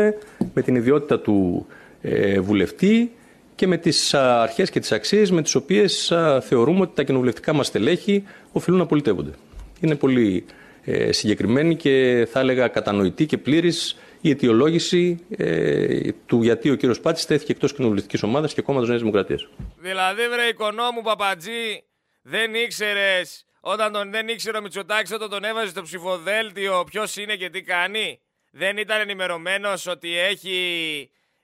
με 0.54 0.62
την 0.62 0.75
ιδιότητα 0.75 1.21
του 1.21 1.66
ε, 2.00 2.40
βουλευτή 2.40 3.12
και 3.54 3.66
με 3.66 3.76
τις 3.76 4.14
αρχές 4.14 4.70
και 4.70 4.80
τις 4.80 4.92
αξίες 4.92 5.30
με 5.30 5.42
τις 5.42 5.54
οποίες 5.54 6.12
θεωρούμε 6.40 6.80
ότι 6.80 6.94
τα 6.94 7.02
κοινοβουλευτικά 7.02 7.52
μας 7.52 7.66
στελέχη 7.66 8.25
οφείλουν 8.52 8.78
να 8.78 8.87
πολιτεύονται. 8.87 9.32
Είναι 9.80 9.94
πολύ 9.94 10.44
ε, 10.84 11.12
συγκεκριμένη 11.12 11.76
και 11.76 12.26
θα 12.30 12.40
έλεγα 12.40 12.68
κατανοητή 12.68 13.26
και 13.26 13.38
πλήρης 13.38 13.96
η 14.20 14.30
αιτιολόγηση 14.30 15.26
ε, 15.37 16.12
του 16.26 16.42
γιατί 16.42 16.70
ο 16.70 16.75
κύριος 16.75 17.00
Πάτης 17.00 17.26
τέθηκε 17.26 17.52
εκτός 17.52 17.75
κοινοβουλευτικής 17.75 18.23
ομάδας 18.23 18.54
και 18.54 18.62
κόμματος 18.62 18.88
Νέας 18.88 19.00
Δημοκρατίας. 19.00 19.49
Δηλαδή 19.76 20.28
βρε 20.28 20.46
οικονόμου 20.46 21.02
Παπατζή 21.02 21.84
δεν 22.23 22.54
ήξερες 22.54 23.44
όταν 23.61 23.92
τον 23.92 24.11
δεν 24.11 24.28
ήξερε 24.28 24.58
ο 24.58 24.62
Μητσοτάκης 24.62 25.12
όταν 25.12 25.30
τον 25.30 25.44
έβαζε 25.44 25.68
στο 25.68 25.82
ψηφοδέλτιο 25.82 26.84
ποιος 26.90 27.16
είναι 27.16 27.34
και 27.37 27.50
τι 27.50 27.62
κάνει. 27.62 28.20
Δεν 28.50 28.76
ήταν 28.76 29.00
ενημερωμένος 29.00 29.87
ότι 29.87 30.18
έχει 30.18 30.56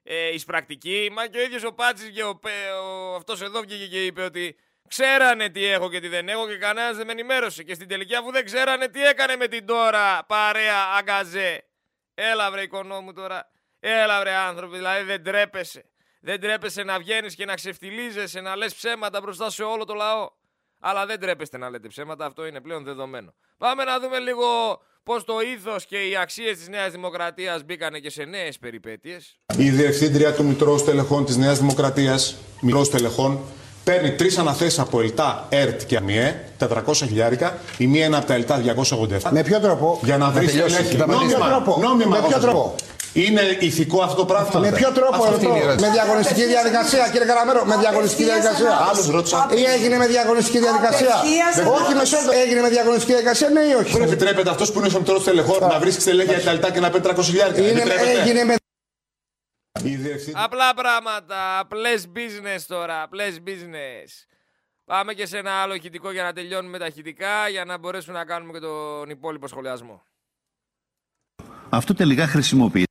ε, 0.03 0.29
εισπρακτική. 0.35 1.11
Μα 1.13 1.27
και 1.27 1.39
ο 1.39 1.43
ίδιος 1.43 1.65
ο 1.65 1.73
Πάτσης 1.73 2.11
και 2.11 2.23
ο, 2.23 2.41
ο, 2.85 3.15
αυτός 3.15 3.41
εδώ 3.41 3.61
βγήκε 3.61 3.87
και 3.87 4.05
είπε 4.05 4.23
ότι 4.23 4.57
ξέρανε 4.89 5.49
τι 5.49 5.65
έχω 5.65 5.91
και 5.91 6.01
τι 6.01 6.09
δεν 6.09 6.29
έχω 6.29 6.49
και 6.49 6.57
κανένας 6.57 6.97
δεν 6.97 7.07
με 7.07 7.13
ενημέρωσε. 7.13 7.63
Και 7.63 7.75
στην 7.75 7.89
τελική 7.89 8.15
αφού 8.15 8.33
δεν 8.33 8.45
ξέρανε 8.45 8.89
τι 8.89 9.05
έκανε 9.05 9.37
με 9.37 9.49
την 9.49 9.67
τώρα 9.67 10.25
παρέα 10.25 10.85
αγκαζέ. 10.99 11.65
Έλα 12.15 12.51
βρε 12.51 12.63
οικονόμου 12.63 13.13
τώρα. 13.13 13.51
Έλα 13.81 14.21
βρε 14.21 14.35
άνθρωποι, 14.35 14.77
δηλαδή 14.77 15.05
δεν 15.05 15.23
τρέπεσαι. 15.25 15.85
Δεν 16.21 16.41
τρέπεσαι 16.41 16.83
να 16.83 16.99
βγαίνεις 16.99 17.35
και 17.35 17.45
να 17.45 17.55
ξεφτιλίζεσαι, 17.55 18.41
να 18.41 18.57
λες 18.57 18.75
ψέματα 18.75 19.21
μπροστά 19.21 19.51
σε 19.51 19.63
όλο 19.63 19.85
το 19.85 19.95
λαό. 19.95 20.31
Αλλά 20.81 21.07
δεν 21.07 21.21
τρέπεστε 21.21 21.59
να 21.59 21.71
λέτε 21.71 21.89
ψέματα, 21.89 22.27
αυτό 22.27 22.47
είναι 22.47 22.61
πλέον 22.61 22.85
δεδομένο. 22.85 23.35
Πάμε 23.59 23.85
να 23.85 24.01
δούμε 24.01 24.19
λίγο 24.19 24.81
πώς 25.03 25.25
το 25.25 25.35
ήθο 25.55 25.77
και 25.89 25.97
οι 25.97 26.17
αξίες 26.23 26.57
της 26.59 26.69
Νέας 26.69 26.93
Δημοκρατίας 26.93 27.65
μπήκανε 27.65 27.99
και 27.99 28.11
σε 28.11 28.25
νέες 28.25 28.59
περιπέτειες; 28.59 29.39
Η 29.57 29.71
διευθύντρια 29.71 30.33
του 30.33 30.45
Μητρώου 30.45 30.85
Τελεχών 30.85 31.25
της 31.25 31.37
Νέας 31.37 31.59
Δημοκρατίας, 31.59 32.37
Μητρώου 32.61 32.85
Τελεχών, 32.85 33.39
παίρνει 33.85 34.13
τρεις 34.13 34.39
αναθέσεις 34.39 34.79
από 34.79 35.01
ΕΛΤΑ, 35.01 35.47
ΕΡΤ 35.49 35.87
και 35.87 35.97
ΑΜΙΕ, 35.97 36.45
400 36.59 37.07
χιλιάρικα. 37.07 37.59
Η 37.79 37.87
μία 37.87 38.05
είναι 38.05 38.17
από 38.17 38.27
τα 38.27 38.35
ΕΛΤΑ 38.35 38.59
287. 38.59 39.31
Με 39.33 39.43
ποιο 39.43 39.61
τρόπο; 39.61 40.01
Για 40.03 40.17
να 40.17 40.31
βρεις 40.31 40.51
στελέχη. 40.51 40.97
Νόμιμα. 40.97 41.65
Νόμιμα. 41.81 42.21
Με 42.21 42.27
ποιο 42.29 42.41
τρόπο; 42.41 42.75
Είναι 43.13 43.41
ηθικό 43.61 44.03
αυτό 44.03 44.17
το 44.17 44.25
πράγμα; 44.25 44.61
Με 44.61 44.73
ποιο 44.73 44.93
τρόπο 44.93 45.25
αυτό, 45.25 45.49
με 45.79 45.91
διαγωνιστική 45.91 46.45
διαδικασία, 46.45 47.09
κύριε 47.13 47.27
Καραμέρο, 47.27 47.65
με 47.65 47.77
διαγωνιστική 47.77 48.25
διαδικασία. 48.25 48.77
Άλλους 48.91 49.07
ρώτησα. 49.07 49.49
Ή 49.55 49.65
έγινε 49.65 49.97
με 49.97 50.07
διαγωνιστική 50.07 50.59
διαδικασία; 50.59 51.15
Όχι 51.79 51.95
με 51.95 52.05
σώμα. 52.05 52.35
Έγινε 52.35 52.61
με 52.61 52.69
διαγωνιστική 52.69 53.13
διαδικασία, 53.13 53.49
ναι 53.49 53.61
ή 53.61 53.73
όχι; 53.73 53.93
Δεν 53.93 54.03
επιτρέπεται 54.03 54.51
αυτός 54.51 54.73
που 54.73 54.79
είναι 54.79 54.89
στο 54.89 54.99
μητρό 54.99 55.21
τελεχών 55.21 55.69
να 55.69 55.79
βρίσκει 55.79 56.01
στελέχη 56.01 56.35
για 56.35 56.43
τα 56.43 56.53
λιτά 56.53 56.71
και 56.71 56.81
να 56.81 56.91
παίρνει 56.91 57.07
300 57.17 57.23
χιλιάρικα. 57.23 57.61
Έγινε 58.21 58.45
με. 58.45 58.55
Απλά 60.33 60.75
πράγματα. 60.75 61.59
Απλές 61.59 62.07
business 62.17 62.63
τώρα. 62.67 63.03
Απλές 63.03 63.39
business. 63.47 64.09
Πάμε 64.85 65.15
και 65.15 65.27
σε 65.27 65.39
ένα 65.39 65.53
άλλο 65.53 65.75
ηχητικό 65.75 66.11
για 66.11 66.23
να 66.23 66.33
τελειώνουμε 66.33 66.79
τα 66.79 66.87
ηχητικά 66.87 67.49
για 67.49 67.65
να 67.65 67.79
μπορέσουμε 67.79 68.19
να 68.19 68.25
κάνουμε 68.25 68.53
και 68.53 68.59
τον 68.59 69.11
υπόλοιπο 69.11 69.47
σχολιασμό. 69.47 70.03
Αυτό 71.69 71.95
τελικά 71.95 72.27
χρησιμοποιείται 72.27 72.90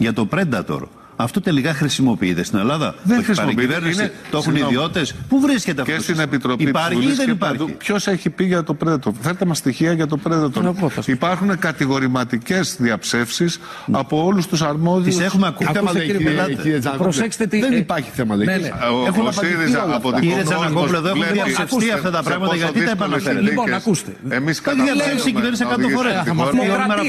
για 0.00 0.12
το 0.12 0.28
Predator. 0.32 0.80
Αυτό 1.16 1.40
τελικά 1.40 1.74
χρησιμοποιείται 1.74 2.42
στην 2.42 2.58
Ελλάδα. 2.58 2.94
Δεν 3.02 3.24
χρησιμοποιείται. 3.24 3.80
Είναι... 3.92 4.12
Το 4.30 4.38
έχουν 4.38 4.56
ιδιώτες. 4.56 5.14
Πού 5.28 5.40
βρίσκεται 5.40 5.80
αυτός. 5.80 5.96
Και 5.96 6.02
στην 6.02 6.20
Επιτροπή 6.20 6.62
Υπάρχει 6.62 7.06
ή 7.06 7.12
δεν 7.12 7.30
υπάρχει; 7.30 7.64
Ποιος 7.78 8.06
έχει 8.06 8.30
πει 8.30 8.44
για 8.44 8.62
το 8.62 8.76
Predator; 8.84 9.10
Φέρτε 9.20 9.44
μας 9.44 9.58
στοιχεία 9.58 9.92
για 9.92 10.06
το 10.06 10.18
Predator. 10.24 11.06
Υπάρχουν 11.06 11.58
κατηγορηματικές 11.58 12.76
διαψεύσεις 12.78 13.58
από 13.90 14.24
όλους 14.24 14.46
τους 14.46 14.62
αρμόδιους. 14.62 15.16
Τις 15.16 15.24
έχουμε 15.24 15.46
ακούσει. 15.46 15.70
Θέμα 15.72 16.96
Προσέξτε 16.98 17.46
τι. 17.46 17.60
Δεν 17.60 17.72
υπάρχει 17.72 18.10
θέμα 18.10 18.36
ναι, 18.36 18.44
ναι. 18.44 18.70
Ο 19.26 19.32
ΣΥΡΙΖΑ 19.32 19.94
από 19.94 20.12
την 20.12 20.20
Κύριε 20.20 20.42
Τζανακόπουλο, 20.42 20.96
εδώ 20.96 21.08
έχουν 21.08 21.24
διαψευστεί 21.32 21.90
αυτά 21.90 22.10
τα 22.10 22.22
πράγματα. 22.22 22.56
Γιατί 22.56 22.84
τα 22.84 22.90
επαναφέρετε. 22.90 23.40
Λοιπόν, 23.40 23.72
ακούστε. 23.72 24.16
Εμείς 24.28 24.62
διαψεύσει 24.84 25.28
η 25.28 25.32
κυβέρνηση 25.32 25.64
100 25.68 25.90
φορές. 25.94 26.12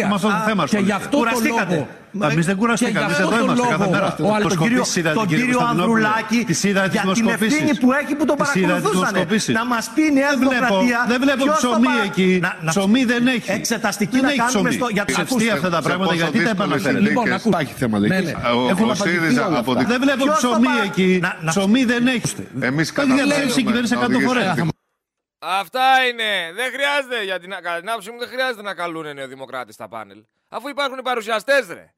Με 0.07 0.13
αυτό 0.13 0.27
το 0.27 0.43
θέμα. 0.45 0.65
Και 0.65 0.77
γι' 0.77 0.91
αυτό 0.91 1.17
το 1.17 1.25
λόγο 1.47 1.87
Εμείς 2.19 2.45
δεν 2.45 2.57
κουραστήκαμε. 2.57 3.05
Εμείς 3.05 3.19
εδώ 3.19 3.43
είμαστε 3.43 3.67
κάθε 3.69 3.89
μέρα. 3.89 4.15
Τον 4.41 4.57
κύριο, 4.57 4.83
τον 5.13 5.27
κύριο 5.27 5.59
Ανδρουλάκη 5.69 6.45
για 6.91 7.13
την 7.13 7.27
ευθύνη 7.27 7.75
που 7.77 7.91
έχει 7.93 8.15
που 8.15 8.25
τον 8.25 8.35
παρακολουθούσαν. 8.35 9.53
Να 9.53 9.65
μας 9.65 9.91
πει 9.95 10.01
η 10.01 10.11
Νέα 10.11 10.35
Δημοκρατία. 10.37 11.05
Δεν 11.07 11.21
βλέπω 11.21 11.45
ψωμί 11.51 11.87
εκεί. 12.05 12.41
Ψωμί 12.65 13.03
δεν 13.03 13.27
έχει. 13.27 13.51
Εξεταστική 13.51 14.21
να 14.21 14.31
κάνουμε 14.31 14.71
στο. 14.71 14.87
Για 14.91 15.05
τα 15.05 15.21
αυτά 15.53 15.69
τα 15.69 15.81
πράγματα 15.81 16.15
γιατί 16.15 16.43
τα 16.43 16.49
επαναφέρετε. 16.49 16.99
Λοιπόν, 16.99 17.39
υπάρχει 17.45 17.73
θέμα. 17.73 17.99
Ο 18.89 18.93
ΣΥΡΙΖΑ 18.93 19.63
Δεν 19.87 20.01
βλέπω 20.01 20.25
ψωμί 20.37 20.67
εκεί. 20.85 21.21
Ψωμί 21.45 21.83
δεν 21.83 22.07
έχει. 22.07 22.35
Εμεί 22.61 22.85
καταφέραμε. 22.85 23.33
η 23.57 23.63
κυβέρνηση 23.63 23.95
100 23.99 24.19
φορές. 24.25 24.63
Αυτά 25.43 26.05
είναι. 26.09 26.53
Δεν 26.55 26.71
χρειάζεται, 26.71 27.23
για 27.23 27.39
την, 27.39 27.49
κατά 27.49 27.79
την 27.79 27.89
άποψή 27.89 28.11
μου, 28.11 28.19
δεν 28.19 28.27
χρειάζεται 28.27 28.61
να 28.61 28.73
καλούν 28.73 29.13
νεοδημοκράτες 29.13 29.73
στα 29.73 29.87
πάνελ. 29.87 30.23
Αφού 30.49 30.67
υπάρχουν 30.69 30.99
παρουσιαστέ, 31.03 31.65
ρε. 31.69 31.93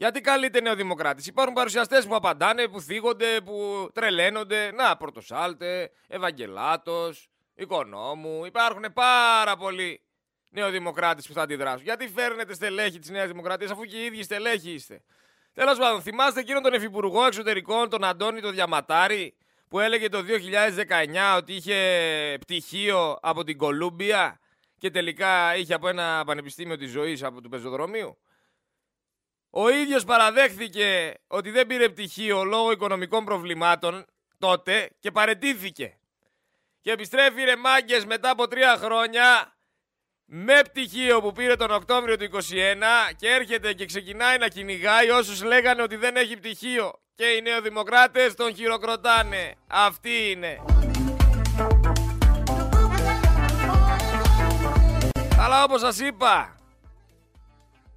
Γιατί 0.00 0.20
καλείται 0.20 0.60
νεοδημοκράτης. 0.60 1.26
Υπάρχουν 1.26 1.54
παρουσιαστές 1.54 2.06
που 2.06 2.14
απαντάνε, 2.14 2.68
που 2.68 2.80
θίγονται, 2.80 3.40
που 3.40 3.88
τρελαίνονται. 3.94 4.72
Να, 4.72 4.96
Πρωτοσάλτε, 4.96 5.90
Ευαγγελάτος, 6.08 7.28
Οικονόμου. 7.54 8.44
Υπάρχουν 8.44 8.84
πάρα 8.94 9.56
πολλοί 9.56 10.02
νεοδημοκράτες 10.50 11.26
που 11.26 11.32
θα 11.32 11.42
αντιδράσουν. 11.42 11.82
Γιατί 11.82 12.08
φέρνετε 12.08 12.54
στελέχη 12.54 12.98
της 12.98 13.10
Νέας 13.10 13.26
Δημοκρατίας, 13.28 13.70
αφού 13.70 13.84
και 13.84 13.96
οι 13.96 14.04
ίδιοι 14.04 14.22
στελέχοι 14.22 14.70
είστε. 14.70 15.02
Τέλος 15.52 15.78
πάντων, 15.78 16.02
θυμάστε 16.02 16.40
εκείνον 16.40 16.62
τον 16.62 16.72
Υφυπουργό 16.72 17.24
Εξωτερικών, 17.26 17.88
τον 17.88 18.04
Αντώνη 18.04 18.40
το 18.40 18.50
Διαματάρη, 18.50 19.36
που 19.68 19.80
έλεγε 19.80 20.08
το 20.08 20.22
2019 20.22 21.36
ότι 21.36 21.52
είχε 21.52 22.36
πτυχίο 22.40 23.18
από 23.22 23.44
την 23.44 23.56
Κολούμπια 23.56 24.40
και 24.78 24.90
τελικά 24.90 25.56
είχε 25.56 25.74
από 25.74 25.88
ένα 25.88 26.22
πανεπιστήμιο 26.26 26.76
της 26.76 26.90
ζωής 26.90 27.22
από 27.22 27.40
του 27.40 27.48
πεζοδρομίου. 27.48 28.18
Ο 29.60 29.68
ίδιος 29.68 30.04
παραδέχθηκε 30.04 31.14
ότι 31.26 31.50
δεν 31.50 31.66
πήρε 31.66 31.88
πτυχίο 31.88 32.44
λόγω 32.44 32.70
οικονομικών 32.70 33.24
προβλημάτων 33.24 34.04
τότε 34.38 34.90
και 35.00 35.10
παρετήθηκε. 35.10 35.98
Και 36.80 36.90
επιστρέφει 36.90 37.44
ρε 37.44 37.56
μάγκες 37.56 38.04
μετά 38.04 38.30
από 38.30 38.48
τρία 38.48 38.76
χρόνια 38.76 39.56
με 40.24 40.62
πτυχίο 40.62 41.20
που 41.20 41.32
πήρε 41.32 41.56
τον 41.56 41.70
Οκτώβριο 41.70 42.16
του 42.16 42.28
2021 42.32 42.40
και 43.16 43.28
έρχεται 43.28 43.72
και 43.72 43.84
ξεκινάει 43.84 44.38
να 44.38 44.48
κυνηγάει 44.48 45.10
όσους 45.10 45.42
λέγανε 45.42 45.82
ότι 45.82 45.96
δεν 45.96 46.16
έχει 46.16 46.36
πτυχίο. 46.36 46.92
Και 47.14 47.24
οι 47.24 47.40
νεοδημοκράτες 47.40 48.34
τον 48.34 48.54
χειροκροτάνε. 48.54 49.54
Αυτή 49.66 50.30
είναι. 50.30 50.58
Αλλά 55.40 55.64
όπως 55.64 55.80
σας 55.80 55.98
είπα, 55.98 56.58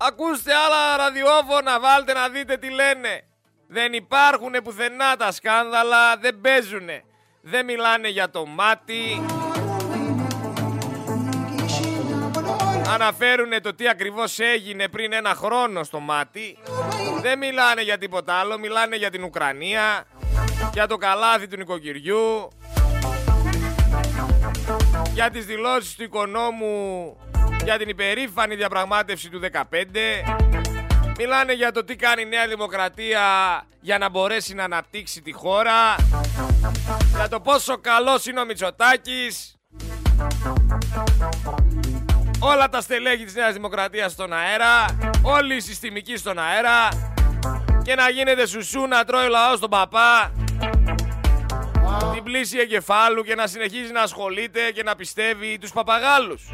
Ακούστε 0.08 0.54
άλλα 0.54 0.98
ραδιόφωνα, 0.98 1.80
βάλτε 1.80 2.14
να 2.14 2.30
δείτε 2.30 2.58
τι 2.58 2.70
λένε. 2.70 3.24
Δεν 3.68 3.94
υπάρχουν 3.94 4.52
πουθενά 4.64 5.16
τα 5.16 5.32
σκάνδαλα, 5.32 6.18
δεν 6.18 6.42
παίζουνε. 6.42 7.04
Δεν 7.42 7.66
μιλάνε 7.66 8.08
για 8.08 8.30
το 8.30 8.46
μάτι. 8.46 9.22
Αναφέρουνε 12.94 13.60
το 13.60 13.74
τι 13.76 13.88
ακριβώς 13.88 14.40
έγινε 14.40 14.88
πριν 14.88 15.14
ένα 15.14 15.36
χρόνο 15.36 15.84
στο 15.84 16.00
μάτι. 16.00 16.58
Δεν 17.22 17.38
μιλάνε 17.38 17.82
για 17.82 17.98
τίποτα 17.98 18.34
άλλο, 18.34 18.60
μιλάνε 18.60 18.96
για 18.96 19.10
την 19.10 19.24
Ουκρανία, 19.24 20.06
για 20.74 20.88
το 20.88 20.98
καλάθι 20.98 21.48
του 21.48 21.58
νοικοκυριού, 21.58 22.48
για 25.14 25.30
τις 25.30 25.46
δηλώσεις 25.46 25.96
του 25.96 26.04
οικονόμου 26.04 27.18
για 27.72 27.80
την 27.80 27.90
υπερήφανη 27.90 28.56
διαπραγμάτευση 28.56 29.30
του 29.30 29.40
15. 29.52 29.64
Μιλάνε 31.18 31.54
για 31.54 31.72
το 31.72 31.84
τι 31.84 31.96
κάνει 31.96 32.22
η 32.22 32.26
Νέα 32.26 32.48
Δημοκρατία 32.48 33.22
για 33.80 33.98
να 33.98 34.10
μπορέσει 34.10 34.54
να 34.54 34.64
αναπτύξει 34.64 35.22
τη 35.22 35.32
χώρα. 35.32 35.96
Για 37.16 37.28
το 37.30 37.40
πόσο 37.40 37.78
καλός 37.78 38.26
είναι 38.26 38.40
ο 38.40 38.46
Μητσοτάκης. 38.46 39.56
όλα 42.40 42.70
τα 42.70 42.82
στελέχη 42.82 43.24
της 43.24 43.36
Νέας 43.36 43.54
Δημοκρατίας 43.54 44.12
στον 44.12 44.34
αέρα, 44.34 44.86
όλοι 45.22 45.56
οι 45.56 45.60
συστημικοί 45.60 46.18
στον 46.18 46.40
αέρα 46.40 46.90
και 47.84 47.96
να 47.96 48.10
γίνεται 48.10 48.46
σουσού 48.46 48.88
να 48.88 49.04
τρώει 49.04 49.26
ο 49.26 49.30
λαός 49.30 49.60
τον 49.60 49.70
παπά 49.70 50.32
την 52.14 52.24
πλήση 52.24 52.58
εγκεφάλου 52.58 53.24
και 53.24 53.36
να 53.36 53.48
συνεχίζει 53.48 53.92
να 53.92 54.02
ασχολείται 54.02 54.72
και 54.72 54.84
να 54.84 54.96
πιστεύει 54.96 55.58
τους 55.58 55.72
παπαγάλους. 55.72 56.50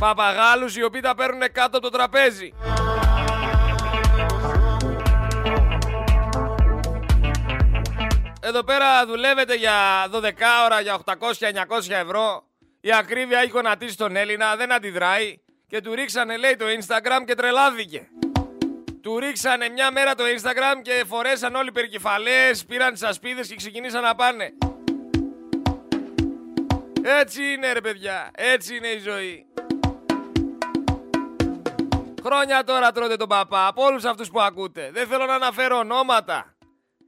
Παπαγάλους 0.00 0.76
οι 0.76 0.82
οποίοι 0.82 1.00
τα 1.00 1.14
παίρνουν 1.14 1.40
κάτω 1.52 1.76
από 1.76 1.80
το 1.80 1.88
τραπέζι. 1.88 2.52
Εδώ 8.40 8.64
πέρα 8.64 9.06
δουλεύετε 9.06 9.54
για 9.54 9.72
12 10.10 10.20
ώρα, 10.64 10.80
για 10.80 10.98
800-900 11.04 11.14
ευρώ. 11.88 12.44
Η 12.80 12.92
ακρίβεια 12.92 13.38
έχει 13.38 13.50
γονατίσει 13.50 13.96
τον 13.96 14.16
Έλληνα, 14.16 14.56
δεν 14.56 14.72
αντιδράει 14.72 15.38
και 15.66 15.80
του 15.80 15.94
ρίξανε 15.94 16.36
λέει 16.36 16.56
το 16.56 16.64
Instagram 16.64 17.24
και 17.26 17.34
τρελάθηκε. 17.34 18.08
Του 19.02 19.18
ρίξανε 19.18 19.68
μια 19.68 19.90
μέρα 19.90 20.14
το 20.14 20.24
Instagram 20.24 20.82
και 20.82 21.04
φορέσαν 21.06 21.54
όλοι 21.54 21.72
περικεφαλές, 21.72 22.64
πήραν 22.64 22.92
τις 22.92 23.02
ασπίδες 23.02 23.48
και 23.48 23.56
ξεκινήσαν 23.56 24.02
να 24.02 24.14
πάνε. 24.14 24.52
Έτσι 27.02 27.42
είναι 27.42 27.72
ρε 27.72 27.80
παιδιά, 27.80 28.30
έτσι 28.34 28.76
είναι 28.76 28.88
η 28.88 28.98
ζωή. 28.98 29.46
Χρόνια 32.26 32.64
τώρα 32.64 32.92
τρώτε 32.92 33.16
τον 33.16 33.28
παπά, 33.28 33.66
από 33.66 33.84
όλους 33.84 34.04
αυτούς 34.04 34.30
που 34.30 34.40
ακούτε. 34.40 34.90
Δεν 34.92 35.06
θέλω 35.06 35.26
να 35.26 35.34
αναφέρω 35.34 35.78
ονόματα. 35.78 36.54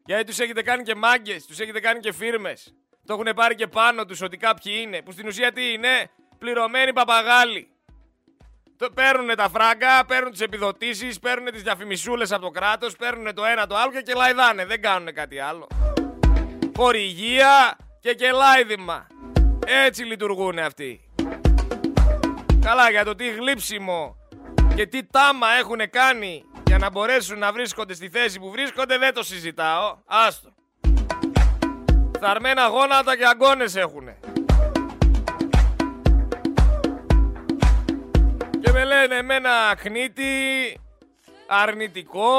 Γιατί 0.04 0.25
τους 0.25 0.38
έχετε 0.38 0.62
κάνει 0.62 0.82
και 0.82 0.94
μάγκες, 0.94 1.46
τους 1.46 1.61
έχετε 1.61 1.80
κάνει 1.80 2.00
και 2.00 2.12
φίρμες. 2.12 2.75
Το 3.06 3.12
έχουν 3.12 3.35
πάρει 3.37 3.54
και 3.54 3.66
πάνω 3.66 4.04
τους 4.04 4.23
ότι 4.23 4.37
κάποιοι 4.37 4.73
είναι, 4.82 5.02
που 5.02 5.12
στην 5.12 5.26
ουσία 5.26 5.52
τι 5.52 5.73
είναι, 5.73 6.11
πληρωμένοι 6.38 6.92
παπαγάλοι. 6.92 7.68
Το 8.76 8.90
παίρνουν 8.90 9.37
τα 9.37 9.49
φράγκα, 9.49 10.04
παίρνουν 10.06 10.30
τις 10.30 10.40
επιδοτήσεις, 10.40 11.18
παίρνουν 11.18 11.52
τις 11.52 11.62
διαφημισούλες 11.62 12.32
από 12.32 12.42
το 12.42 12.50
κράτος, 12.50 12.96
παίρνουν 12.96 13.35
το 13.35 13.44
ένα 13.44 13.66
το 13.66 13.76
άλλο 13.76 13.92
και 13.92 14.02
κελαϊδάνε. 14.02 14.64
Δεν 14.64 14.82
κάνουν 14.82 15.14
κάτι 15.14 15.38
άλλο. 15.38 15.66
Χορηγία 16.76 17.76
και 18.00 18.14
κελάιδημα. 18.14 19.06
Έτσι 19.66 20.02
λειτουργούν 20.02 20.58
αυτοί. 20.58 21.00
Καλά 22.61 22.90
για 22.90 23.04
το 23.04 23.14
τι 23.14 23.30
γλύψιμο 23.30 24.16
και 24.75 24.87
τι 24.87 25.05
τάμα 25.05 25.47
έχουν 25.59 25.91
κάνει 25.91 26.45
για 26.67 26.79
να 26.79 26.91
μπορέσουν 26.91 27.39
να 27.39 27.53
βρίσκονται 27.53 27.95
στη 27.95 28.09
θέση 28.09 28.41
που 28.41 28.51
βρίσκονται 28.51 28.99
δεν 28.99 29.15
το 29.15 29.23
συζητάω. 29.23 29.99
Άστο. 30.07 30.55
Θαρμένα 32.21 32.67
γόνατα 32.67 33.17
και 33.17 33.25
αγκώνες 33.27 33.77
έχουνε. 33.77 34.19
Και 38.61 38.73
με 38.73 38.85
λένε 38.85 39.15
εμένα 39.17 39.51
κνήτη, 39.83 40.25
αρνητικό, 41.47 42.31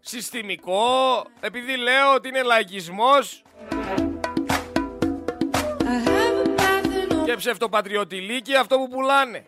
συστημικό, 0.00 1.24
επειδή 1.40 1.76
λέω 1.76 2.14
ότι 2.14 2.28
είναι 2.28 2.42
λαϊκισμός 2.42 3.42
και 7.24 7.36
ψευτοπατριωτηλίκη 7.36 8.54
αυτό 8.54 8.76
που 8.76 8.88
πουλάνε. 8.88 9.46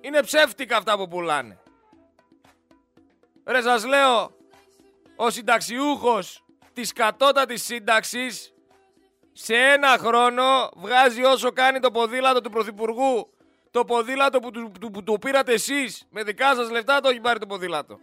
Είναι 0.00 0.22
ψεύτικα 0.22 0.76
αυτά 0.76 0.96
που 0.96 1.08
πουλάνε. 1.08 1.58
Ρε 3.46 3.62
σας 3.62 3.84
λέω, 3.84 4.36
ο 5.16 5.30
συνταξιούχος 5.30 6.44
της 6.72 6.92
κατώτατης 6.92 7.64
σύνταξης 7.64 8.52
σε 9.32 9.54
ένα 9.54 9.88
χρόνο 9.98 10.68
βγάζει 10.76 11.24
όσο 11.24 11.52
κάνει 11.52 11.80
το 11.80 11.90
ποδήλατο 11.90 12.40
του 12.40 12.50
Πρωθυπουργού 12.50 13.30
το 13.70 13.84
ποδήλατο 13.84 14.40
που, 14.40 14.50
του, 14.50 14.90
που, 14.92 15.02
το 15.02 15.12
πήρατε 15.12 15.52
εσείς 15.52 16.06
με 16.10 16.22
δικά 16.22 16.54
σας 16.54 16.70
λεφτά 16.70 17.00
το 17.00 17.08
έχει 17.08 17.20
πάρει 17.20 17.38
το 17.38 17.46
ποδήλατο. 17.46 17.98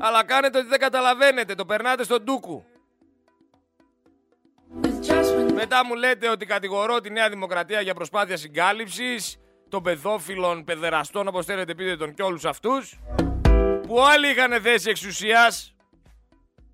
Αλλά 0.00 0.24
κάνετε 0.24 0.58
ότι 0.58 0.66
δεν 0.66 0.78
καταλαβαίνετε, 0.78 1.54
το 1.54 1.64
περνάτε 1.64 2.04
στον 2.04 2.22
ντούκου. 2.22 2.64
Μετά 5.54 5.84
μου 5.84 5.94
λέτε 5.94 6.28
ότι 6.28 6.46
κατηγορώ 6.46 7.00
τη 7.00 7.10
Νέα 7.10 7.28
Δημοκρατία 7.28 7.80
για 7.80 7.94
προσπάθεια 7.94 8.36
συγκάλυψης 8.36 9.38
των 9.72 9.82
παιδόφιλων, 9.82 10.64
παιδεραστών, 10.64 11.28
όπως 11.28 11.46
θέλετε 11.46 11.74
πείτε 11.74 11.96
τον 11.96 12.14
και 12.14 12.22
όλους 12.22 12.44
αυτούς, 12.44 12.98
που 13.86 13.94
όλοι 13.94 14.30
είχαν 14.30 14.60
θέση 14.62 14.90
εξουσίας, 14.90 15.74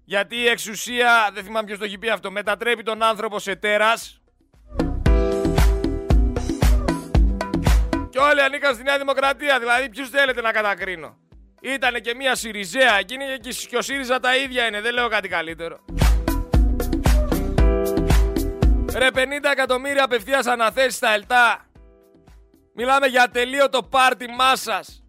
γιατί 0.04 0.36
η 0.36 0.46
εξουσία, 0.46 1.30
δεν 1.32 1.44
θυμάμαι 1.44 1.66
ποιος 1.66 1.78
το 1.78 1.84
έχει 1.84 1.98
πει 1.98 2.10
αυτό, 2.10 2.30
μετατρέπει 2.30 2.82
τον 2.82 3.02
άνθρωπο 3.02 3.38
σε 3.38 3.54
τέρας, 3.54 4.20
Και 8.10 8.18
όλοι 8.18 8.42
ανήκαν 8.42 8.74
στη 8.74 8.82
Νέα 8.82 8.98
Δημοκρατία. 8.98 9.58
Δηλαδή, 9.58 9.88
ποιους 9.88 10.08
θέλετε 10.08 10.40
να 10.40 10.52
κατακρίνω. 10.52 11.16
Ήτανε 11.60 11.98
και 11.98 12.14
μία 12.14 12.34
Σιριζέα 12.34 12.98
εκείνη 12.98 13.24
και 13.68 13.76
ο 13.76 13.82
ΣΥΡΙΖΑ 13.82 14.20
τα 14.20 14.36
ίδια 14.36 14.66
είναι. 14.66 14.80
Δεν 14.80 14.94
λέω 14.94 15.08
κάτι 15.08 15.28
καλύτερο. 15.28 15.84
Ρε 18.94 19.08
50 19.14 19.18
εκατομμύρια 19.52 20.04
απευθείας 20.04 20.46
αναθέσεις 20.46 20.94
στα 20.94 21.14
ΕΛΤΑ. 21.14 21.67
Μιλάμε 22.80 23.06
για 23.06 23.28
τελείωτο 23.28 23.82
πάρτι 23.82 24.26
μάσας. 24.28 25.02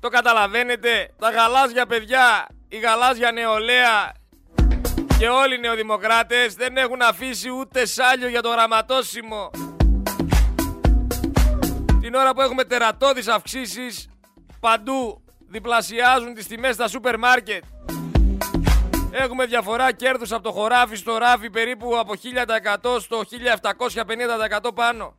Το 0.00 0.08
καταλαβαίνετε. 0.08 1.10
Τα 1.18 1.30
γαλάζια 1.30 1.86
παιδιά, 1.86 2.46
η 2.68 2.78
γαλάζια 2.78 3.32
νεολαία 3.32 4.12
και 5.18 5.28
όλοι 5.28 5.54
οι 5.54 5.58
νεοδημοκράτες 5.58 6.54
δεν 6.54 6.76
έχουν 6.76 7.02
αφήσει 7.02 7.50
ούτε 7.50 7.86
σάλιο 7.86 8.28
για 8.28 8.42
το 8.42 8.48
γραμματόσημο. 8.48 9.50
Την 12.00 12.14
ώρα 12.14 12.34
που 12.34 12.40
έχουμε 12.40 12.64
τερατώδεις 12.64 13.28
αυξήσεις 13.28 14.08
παντού 14.60 15.24
διπλασιάζουν 15.48 16.34
τις 16.34 16.46
τιμές 16.46 16.74
στα 16.74 16.88
σούπερ 16.88 17.18
μάρκετ. 17.18 17.64
Έχουμε 19.10 19.46
διαφορά 19.46 19.92
κέρδους 19.92 20.32
από 20.32 20.42
το 20.42 20.52
χωράφι 20.52 20.96
στο 20.96 21.16
ράφι 21.16 21.50
περίπου 21.50 21.98
από 21.98 22.12
1000% 22.84 23.00
στο 23.00 23.22
1750% 24.68 24.74
πάνω. 24.74 25.16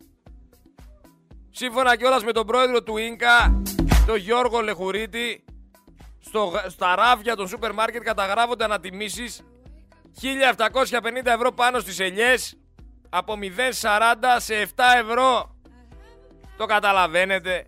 Σύμφωνα 1.55 1.95
κιόλας 1.95 2.23
με 2.23 2.31
τον 2.31 2.45
πρόεδρο 2.45 2.83
του 2.83 2.97
Ίνκα, 2.97 3.61
τον 4.05 4.15
Γιώργο 4.15 4.61
Λεχουρίτη, 4.61 5.43
στο, 6.19 6.51
στα 6.67 6.95
ράφια 6.95 7.35
των 7.35 7.47
σούπερ 7.47 7.73
μάρκετ 7.73 8.03
καταγράφονται 8.03 8.63
ανατιμήσεις 8.63 9.41
1750 10.21 11.25
ευρώ 11.25 11.51
πάνω 11.51 11.79
στις 11.79 11.99
ελιές 11.99 12.57
από 13.09 13.33
0,40 13.41 13.45
σε 14.37 14.53
7 14.61 14.83
ευρώ. 15.07 15.55
Το 16.57 16.65
καταλαβαίνετε. 16.65 17.65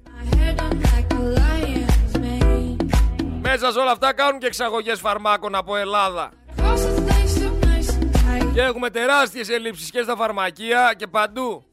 Μέσα 3.42 3.72
σε 3.72 3.80
όλα 3.80 3.92
αυτά 3.92 4.14
κάνουν 4.14 4.40
και 4.40 4.48
εξαγωγές 4.48 5.00
φαρμάκων 5.00 5.56
από 5.56 5.76
Ελλάδα. 5.76 6.30
Και 8.54 8.62
έχουμε 8.62 8.90
τεράστιες 8.90 9.50
ελλείψεις 9.50 9.92
και 9.92 10.02
στα 10.02 10.16
φαρμακεία 10.16 10.94
και 10.98 11.08
παντού. 11.08 11.64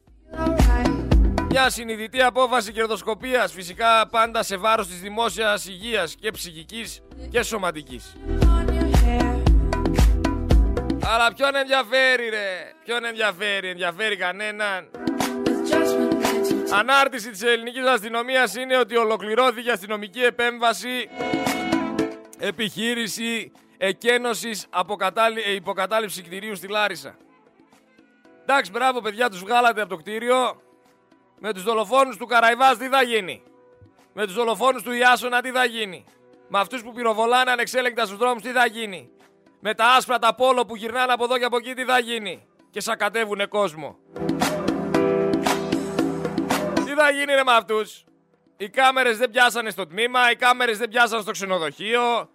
Μια 1.55 1.71
συνειδητή 1.71 2.23
απόφαση 2.23 2.73
κερδοσκοπίας, 2.73 3.53
φυσικά 3.53 4.09
πάντα 4.11 4.43
σε 4.43 4.57
βάρος 4.57 4.87
της 4.87 5.01
δημόσιας 5.01 5.67
υγείας 5.67 6.15
και 6.15 6.31
ψυχικής 6.31 7.03
και 7.31 7.43
σωματικής. 7.43 8.17
Αλλά 11.05 11.35
ποιον 11.35 11.55
ενδιαφέρει 11.55 12.29
ρε, 12.29 12.73
ποιον 12.85 13.05
ενδιαφέρει, 13.05 13.69
ενδιαφέρει 13.69 14.17
κανέναν; 14.17 14.91
Ανάρτηση 16.73 17.31
της 17.31 17.43
ελληνικής 17.43 17.87
αστυνομίας 17.87 18.55
είναι 18.55 18.77
ότι 18.77 18.97
ολοκληρώθηκε 18.97 19.71
αστυνομική 19.71 20.21
επέμβαση 20.23 21.09
επιχείρηση 22.39 23.53
εκένωσης 23.79 24.67
ε, 25.47 25.55
υποκατάληψη 25.55 26.23
κτηρίου 26.23 26.57
στη 26.57 26.69
Λάρισα. 26.69 27.17
Εντάξει, 28.43 28.71
μπράβο 28.71 29.01
παιδιά, 29.01 29.31
τους 29.31 29.41
βγάλατε 29.41 29.81
από 29.81 29.91
το 29.91 29.97
κτίριο. 29.97 30.61
Με 31.45 31.53
τους 31.53 31.63
δολοφόνους 31.63 32.17
του 32.17 32.27
Καραϊβάς 32.27 32.77
τι 32.77 32.89
θα 32.89 33.03
γίνει; 33.03 33.43
Με 34.13 34.25
τους 34.25 34.35
δολοφόνους 34.35 34.83
του 34.83 34.93
Ιάσονα 34.93 35.41
τι 35.41 35.51
θα 35.51 35.65
γίνει; 35.65 36.05
Με 36.49 36.59
αυτούς 36.59 36.83
που 36.83 36.93
πυροβολάνε 36.93 37.51
ανεξέλεγκτα 37.51 38.07
στους 38.07 38.19
δρόμους 38.19 38.43
τι 38.43 38.51
θα 38.51 38.67
γίνει; 38.67 39.11
Με 39.61 39.75
τα 39.75 39.85
άσπρα 39.87 40.19
τα 40.19 40.35
πόλο 40.35 40.65
που 40.65 40.77
γυρνάνε 40.77 41.13
από 41.13 41.25
εδώ 41.25 41.39
και 41.39 41.45
από 41.45 41.57
εκεί 41.57 41.75
τι 41.75 41.85
θα 41.85 41.99
γίνει; 41.99 42.47
Και 42.71 42.81
σακατεύουνε 42.81 43.47
κόσμο. 43.47 43.99
Τι 46.85 46.93
θα 46.95 47.11
γίνει 47.11 47.35
ρε 47.35 47.45
με 47.45 47.53
αυτούς; 47.53 48.05
Οι 48.57 48.69
κάμερες 48.69 49.19
δεν 49.19 49.31
πιάσανε 49.31 49.71
στο 49.71 49.87
τμήμα, 49.87 50.31
οι 50.31 50.37
κάμερες 50.37 50.79
δεν 50.79 50.89
πιάσανε 50.89 51.23
στο 51.23 51.31
ξενοδοχείο. 51.31 52.31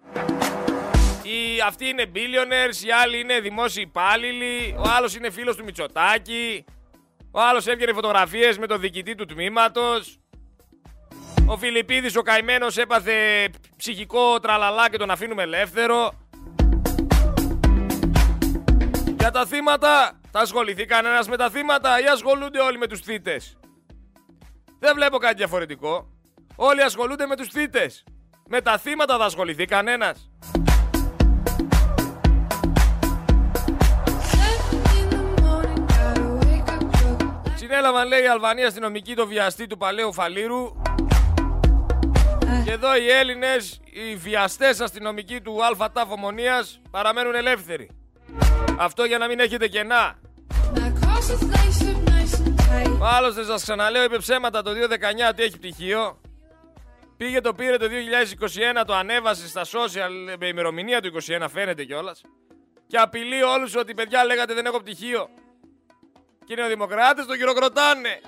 Οι, 1.24 1.62
αυτοί 1.66 1.88
είναι 1.88 2.12
billionaires, 2.16 2.86
οι 2.86 2.92
άλλοι 2.92 3.20
είναι 3.20 3.40
δημόσιοι 3.40 3.84
υπάλληλοι, 3.88 4.76
ο 4.78 4.90
άλλος 4.98 5.16
είναι 5.16 5.30
φίλος 5.30 5.56
του 5.56 5.64
Μητσοτάκη, 5.64 6.66
ο 7.38 7.42
άλλος 7.42 7.68
έβγαινε 7.68 7.94
φωτογραφίες 7.94 8.58
με 8.58 8.68
τον 8.68 8.80
διοικητή 8.80 9.16
του 9.16 9.26
τμήματος. 9.26 10.20
Ο 11.46 11.58
Φιλιππίδης 11.58 12.16
ο 12.16 12.22
καημένος 12.22 12.78
έπαθε 12.78 13.50
ψυχικό 13.78 14.40
τραλαλά 14.40 14.90
και 14.90 14.98
τον 14.98 15.12
αφήνουμε 15.12 15.44
ελεύθερο. 15.44 16.12
Για 19.20 19.32
τα 19.32 19.46
θύματα, 19.46 20.20
θα 20.32 20.40
ασχοληθεί 20.40 20.86
κανένας 20.86 21.28
με 21.28 21.38
τα 21.38 21.50
θύματα 21.50 22.02
ή 22.02 22.06
ασχολούνται 22.06 22.60
όλοι 22.60 22.78
με 22.78 22.88
τους 22.88 23.00
θύτες. 23.00 23.58
Δεν 24.80 24.96
βλέπω 24.96 25.18
κάτι 25.18 25.36
διαφορετικό. 25.36 26.08
Όλοι 26.56 26.82
ασχολούνται 26.82 27.26
με 27.26 27.36
τους 27.36 27.48
θύτες. 27.48 28.04
Με 28.50 28.62
τα 28.62 28.78
θύματα 28.78 29.18
θα 29.18 29.26
ασχοληθεί 29.26 29.66
κανένας; 29.66 30.32
Συνέλαβαν 37.70 38.08
λέει 38.08 38.24
η 38.24 38.28
Αλβανία 38.28 38.68
αστυνομική 38.68 39.16
το 39.16 39.28
βιαστή 39.28 39.68
του 39.68 39.78
Παλαιού 39.78 40.14
Φαλήρου 40.14 40.82
και 42.66 42.72
εδώ 42.72 42.96
οι 42.96 43.10
Έλληνες, 43.10 43.80
οι 43.84 44.16
βιαστές 44.16 44.80
αστυνομικοί 44.80 45.42
του 45.42 45.66
ΑΛΦΑ 45.66 45.92
Ομονίας 46.10 46.82
παραμένουν 46.92 47.36
ελεύθεροι. 47.36 47.90
Αυτό 48.78 49.04
για 49.04 49.18
να 49.18 49.28
μην 49.28 49.40
έχετε 49.40 49.68
κενά. 49.68 50.20
Άλλωστε 53.02 53.44
σας 53.44 53.62
ξαναλέω 53.62 54.04
είπε 54.04 54.18
ψέματα 54.18 54.62
το 54.62 54.72
2019 54.72 54.74
ότι 55.30 55.44
έχει 55.44 55.58
πτυχίο. 55.58 56.22
Πήγε 57.18 57.42
το 57.42 57.54
πήρε 57.54 57.78
το 57.78 57.86
2021, 58.82 58.84
το 58.86 58.94
ανέβασε 58.94 59.48
στα 59.48 59.64
social 59.64 60.38
με 60.40 60.48
ημερομηνία 60.48 61.02
του 61.02 61.12
2021 61.42 61.46
φαίνεται 61.50 61.84
κιόλας. 61.84 62.22
Και 62.88 62.98
απειλεί 62.98 63.44
όλους 63.44 63.76
ότι 63.76 63.94
παιδιά 63.94 64.26
λέγατε 64.26 64.54
δεν 64.54 64.66
έχω 64.66 64.80
πτυχίο. 64.80 65.30
Και 66.48 66.54
είναι 66.54 66.64
ο 66.64 66.68
Δημοκράτες, 66.68 67.26
το 67.26 67.36
χειροκροτάνε. 67.36 68.22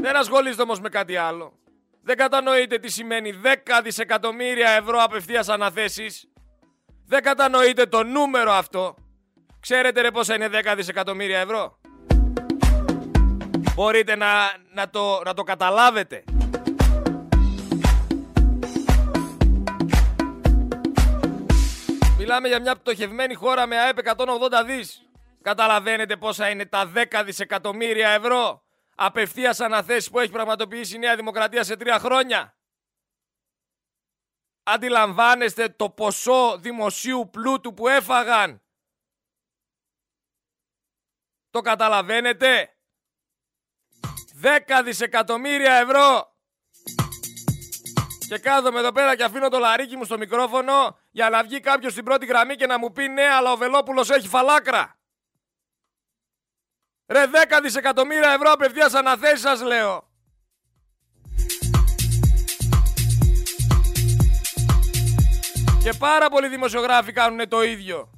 Δεν 0.00 0.16
ασχολείστε 0.16 0.62
όμως 0.62 0.80
με 0.80 0.88
κάτι 0.88 1.16
άλλο. 1.16 1.52
Δεν 2.02 2.16
κατανοείτε 2.16 2.78
τι 2.78 2.90
σημαίνει 2.90 3.40
10 3.44 3.80
δισεκατομμύρια 3.82 4.70
ευρώ 4.70 5.02
απευθείας 5.02 5.48
αναθέσεις. 5.48 6.28
Δεν 7.06 7.22
κατανοείτε 7.22 7.86
το 7.86 8.02
νούμερο 8.02 8.52
αυτό. 8.52 8.94
Ξέρετε 9.60 10.00
ρε 10.00 10.10
πόσα 10.10 10.34
είναι 10.34 10.48
10 10.52 10.74
δισεκατομμύρια 10.76 11.38
ευρώ; 11.38 11.80
Μπορείτε 13.74 14.16
να, 14.16 14.28
να, 14.74 14.90
το, 14.90 15.22
να 15.24 15.34
το 15.34 15.42
καταλάβετε. 15.42 16.24
Μιλάμε 22.18 22.48
για 22.48 22.60
μια 22.60 22.74
πτωχευμένη 22.76 23.34
χώρα 23.34 23.66
με 23.66 23.76
ΑΕΠ 23.78 23.98
180 24.04 24.64
δις. 24.66 25.04
Καταλαβαίνετε 25.42 26.16
πόσα 26.16 26.50
είναι 26.50 26.66
τα 26.66 26.92
10 26.94 27.22
δισεκατομμύρια 27.24 28.08
ευρώ 28.08 28.64
απευθείας 28.94 29.60
αναθέσεις 29.60 30.10
που 30.10 30.18
έχει 30.18 30.32
πραγματοποιήσει 30.32 30.94
η 30.94 30.98
Νέα 30.98 31.16
Δημοκρατία 31.16 31.64
σε 31.64 31.76
τρία 31.76 31.98
χρόνια. 31.98 32.56
Αντιλαμβάνεστε 34.62 35.68
το 35.68 35.90
ποσό 35.90 36.58
δημοσίου 36.58 37.30
πλούτου 37.30 37.74
που 37.74 37.88
έφαγαν. 37.88 38.62
Το 41.50 41.60
καταλαβαίνετε; 41.60 42.76
10 44.42 44.82
δισεκατομμύρια 44.84 45.74
ευρώ. 45.74 46.34
Και 48.28 48.38
κάθομαι 48.38 48.78
εδώ 48.78 48.92
πέρα 48.92 49.16
και 49.16 49.24
αφήνω 49.24 49.48
το 49.48 49.58
λαρίκι 49.58 49.96
μου 49.96 50.04
στο 50.04 50.18
μικρόφωνο 50.18 50.98
για 51.10 51.30
να 51.30 51.42
βγει 51.42 51.60
κάποιος 51.60 51.92
στην 51.92 52.04
πρώτη 52.04 52.26
γραμμή 52.26 52.56
και 52.56 52.66
να 52.66 52.78
μου 52.78 52.92
πει 52.92 53.08
ναι 53.08 53.26
αλλά 53.26 53.52
ο 53.52 53.56
Βελόπουλος 53.56 54.10
έχει 54.10 54.28
φαλάκρα. 54.28 54.99
Ρε 57.10 57.24
10 57.26 57.60
δισεκατομμύρια 57.62 58.32
ευρώ 58.32 58.52
απευθείας 58.52 58.94
αναθέσεις 58.94 59.40
σας 59.40 59.62
λέω. 59.62 60.08
Και 65.82 65.92
πάρα 65.98 66.28
πολλοί 66.30 66.48
δημοσιογράφοι 66.48 67.12
κάνουν 67.12 67.48
το 67.48 67.62
ίδιο. 67.62 68.10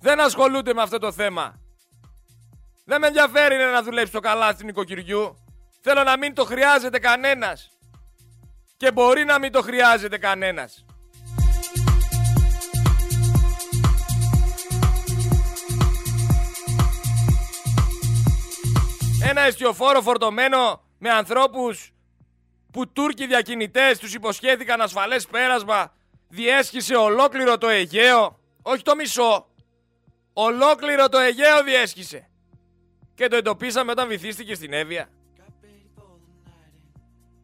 Δεν 0.00 0.20
ασχολούνται 0.20 0.74
με 0.74 0.82
αυτό 0.82 0.98
το 0.98 1.12
θέμα. 1.12 1.60
Δεν 2.84 3.00
με 3.00 3.06
ενδιαφέρει 3.06 3.56
να 3.56 3.82
δουλέψει 3.82 4.12
το 4.12 4.20
καλά 4.20 4.52
στην 4.52 4.66
νοικοκυριού. 4.66 5.36
Θέλω 5.82 6.02
να 6.02 6.18
μην 6.18 6.34
το 6.34 6.44
χρειάζεται 6.44 6.98
κανένας. 6.98 7.70
Και 8.76 8.92
μπορεί 8.92 9.24
να 9.24 9.38
μην 9.38 9.52
το 9.52 9.62
χρειάζεται 9.62 10.18
κανένας. 10.18 10.84
Ένα 19.28 19.40
εστιοφόρο 19.40 20.02
φορτωμένο 20.02 20.82
με 20.98 21.10
ανθρώπους 21.10 21.92
που 22.72 22.88
Τούρκοι 22.92 23.26
διακινητές 23.26 23.98
τους 23.98 24.14
υποσχέθηκαν 24.14 24.80
ασφαλές 24.80 25.26
πέρασμα 25.26 25.92
διέσχισε 26.28 26.94
ολόκληρο 26.94 27.58
το 27.58 27.68
Αιγαίο. 27.68 28.38
Όχι 28.62 28.82
το 28.82 28.94
μισό. 28.94 29.46
Ολόκληρο 30.32 31.08
το 31.08 31.18
Αιγαίο 31.18 31.62
διέσχισε. 31.64 32.30
Και 33.14 33.28
το 33.28 33.36
εντοπίσαμε 33.36 33.90
όταν 33.90 34.08
βυθίστηκε 34.08 34.54
στην 34.54 34.72
Εύβοια. 34.72 35.08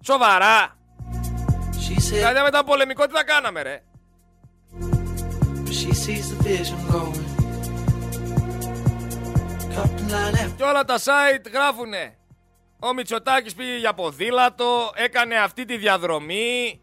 Σοβαρά. 0.05 0.77
Δηλαδή 1.99 2.35
μετά 2.35 2.49
ήταν 2.49 2.65
πολεμικό 2.65 3.07
τι 3.07 3.13
θα 3.13 3.25
κάναμε 3.25 3.63
ρε; 3.63 3.83
Και 10.57 10.63
όλα 10.63 10.85
τα 10.85 10.99
site 10.99 11.51
γράφουνε. 11.53 12.17
Ο 12.81 12.95
Μητσοτάκης 12.95 13.55
πήγε 13.55 13.77
για 13.77 13.95
ποδήλατο, 13.95 14.93
έκανε 14.95 15.37
αυτή 15.37 15.65
τη 15.65 15.77
διαδρομή. 15.77 16.81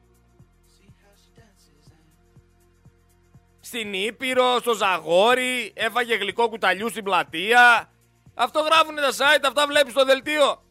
Στην 3.60 3.94
Ήπειρο, 3.94 4.60
στο 4.60 4.74
Ζαγόρι, 4.74 5.72
έφαγε 5.76 6.16
γλυκό 6.16 6.50
κουταλιού 6.50 6.90
στην 6.90 7.04
πλατεία. 7.04 7.90
Αυτό 8.34 8.60
γράφουνε 8.60 9.02
τα 9.02 9.12
site, 9.12 9.44
αυτά 9.48 9.68
βλέπεις 9.68 9.92
στο 9.92 10.06
δελτίο. 10.06 10.64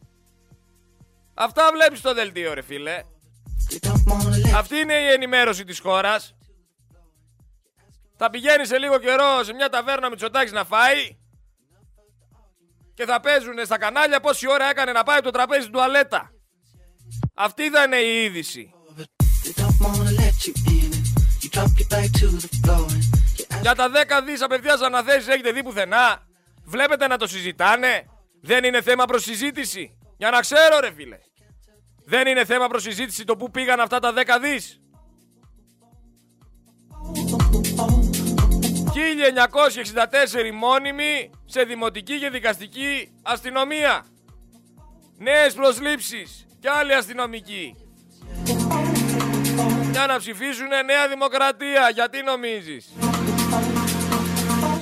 Αυτά 1.33 1.69
βλέπεις 1.73 1.99
στο 1.99 2.13
δελτίο 2.13 2.53
ρε 2.53 2.61
φίλε. 2.61 3.03
Αυτή 4.55 4.77
είναι 4.77 4.93
η 4.93 5.07
ενημέρωση 5.07 5.63
της 5.63 5.79
χώρας. 5.79 6.35
Θα 8.17 8.29
πηγαίνει 8.29 8.65
σε 8.65 8.77
λίγο 8.77 8.97
καιρό 8.97 9.43
σε 9.43 9.53
μια 9.53 9.69
ταβέρνα 9.69 10.09
Μητσοτάκης 10.09 10.51
να 10.51 10.63
φάει 10.63 11.17
και 12.99 13.05
θα 13.05 13.19
παίζουν 13.19 13.65
στα 13.65 13.77
κανάλια 13.77 14.19
πόση 14.19 14.49
ώρα 14.49 14.69
έκανε 14.69 14.91
να 14.91 15.03
πάει 15.03 15.19
το 15.19 15.29
τραπέζι 15.29 15.65
του 15.65 15.71
τουαλέτα. 15.71 16.31
Αυτή 17.33 17.69
θα 17.69 17.83
είναι 17.83 17.95
η 17.95 18.23
είδηση. 18.23 18.73
Για 23.61 23.75
τα 23.75 23.91
10 23.91 24.23
δις 24.25 24.41
απευθείας 24.41 24.81
αναθέσεις 24.81 25.27
έχετε 25.27 25.51
δει 25.51 25.63
πουθενά. 25.63 26.27
Βλέπετε 26.65 27.07
να 27.07 27.17
το 27.17 27.27
συζητάνε. 27.27 28.05
Δεν 28.41 28.63
είναι 28.63 28.81
θέμα 28.81 29.05
προς 29.05 29.23
συζήτηση. 29.23 29.97
Για 30.17 30.29
να 30.29 30.39
ξέρω 30.39 30.79
ρε 30.79 30.93
φίλε. 30.93 31.17
Δεν 32.05 32.27
είναι 32.27 32.45
θέμα 32.45 32.67
προς 32.67 32.81
συζήτηση 32.81 33.23
το 33.23 33.35
που 33.35 33.51
πήγαν 33.51 33.79
αυτά 33.79 33.99
τα 33.99 34.13
10 34.13 34.39
δις. 34.41 34.79
1964 39.19 40.51
μόνιμοι 40.53 41.29
σε 41.45 41.63
δημοτική 41.63 42.19
και 42.19 42.29
δικαστική 42.29 43.19
αστυνομία. 43.23 44.05
Νέες 45.17 45.53
προσλήψεις 45.53 46.47
και 46.59 46.69
άλλοι 46.69 46.93
αστυνομικοί. 46.93 47.75
Για 49.91 50.05
να 50.07 50.17
ψηφίσουν 50.17 50.67
Νέα 50.85 51.07
Δημοκρατία. 51.07 51.89
Γιατί 51.93 52.21
νομίζεις; 52.21 52.93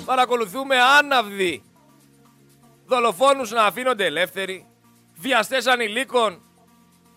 Παρακολουθούμε 0.05 0.75
άναυδοι. 0.99 1.63
Δολοφόνους 2.85 3.51
να 3.51 3.63
αφήνονται 3.63 4.05
ελεύθεροι. 4.05 4.67
Βιαστές 5.13 5.67
ανηλίκων. 5.67 6.41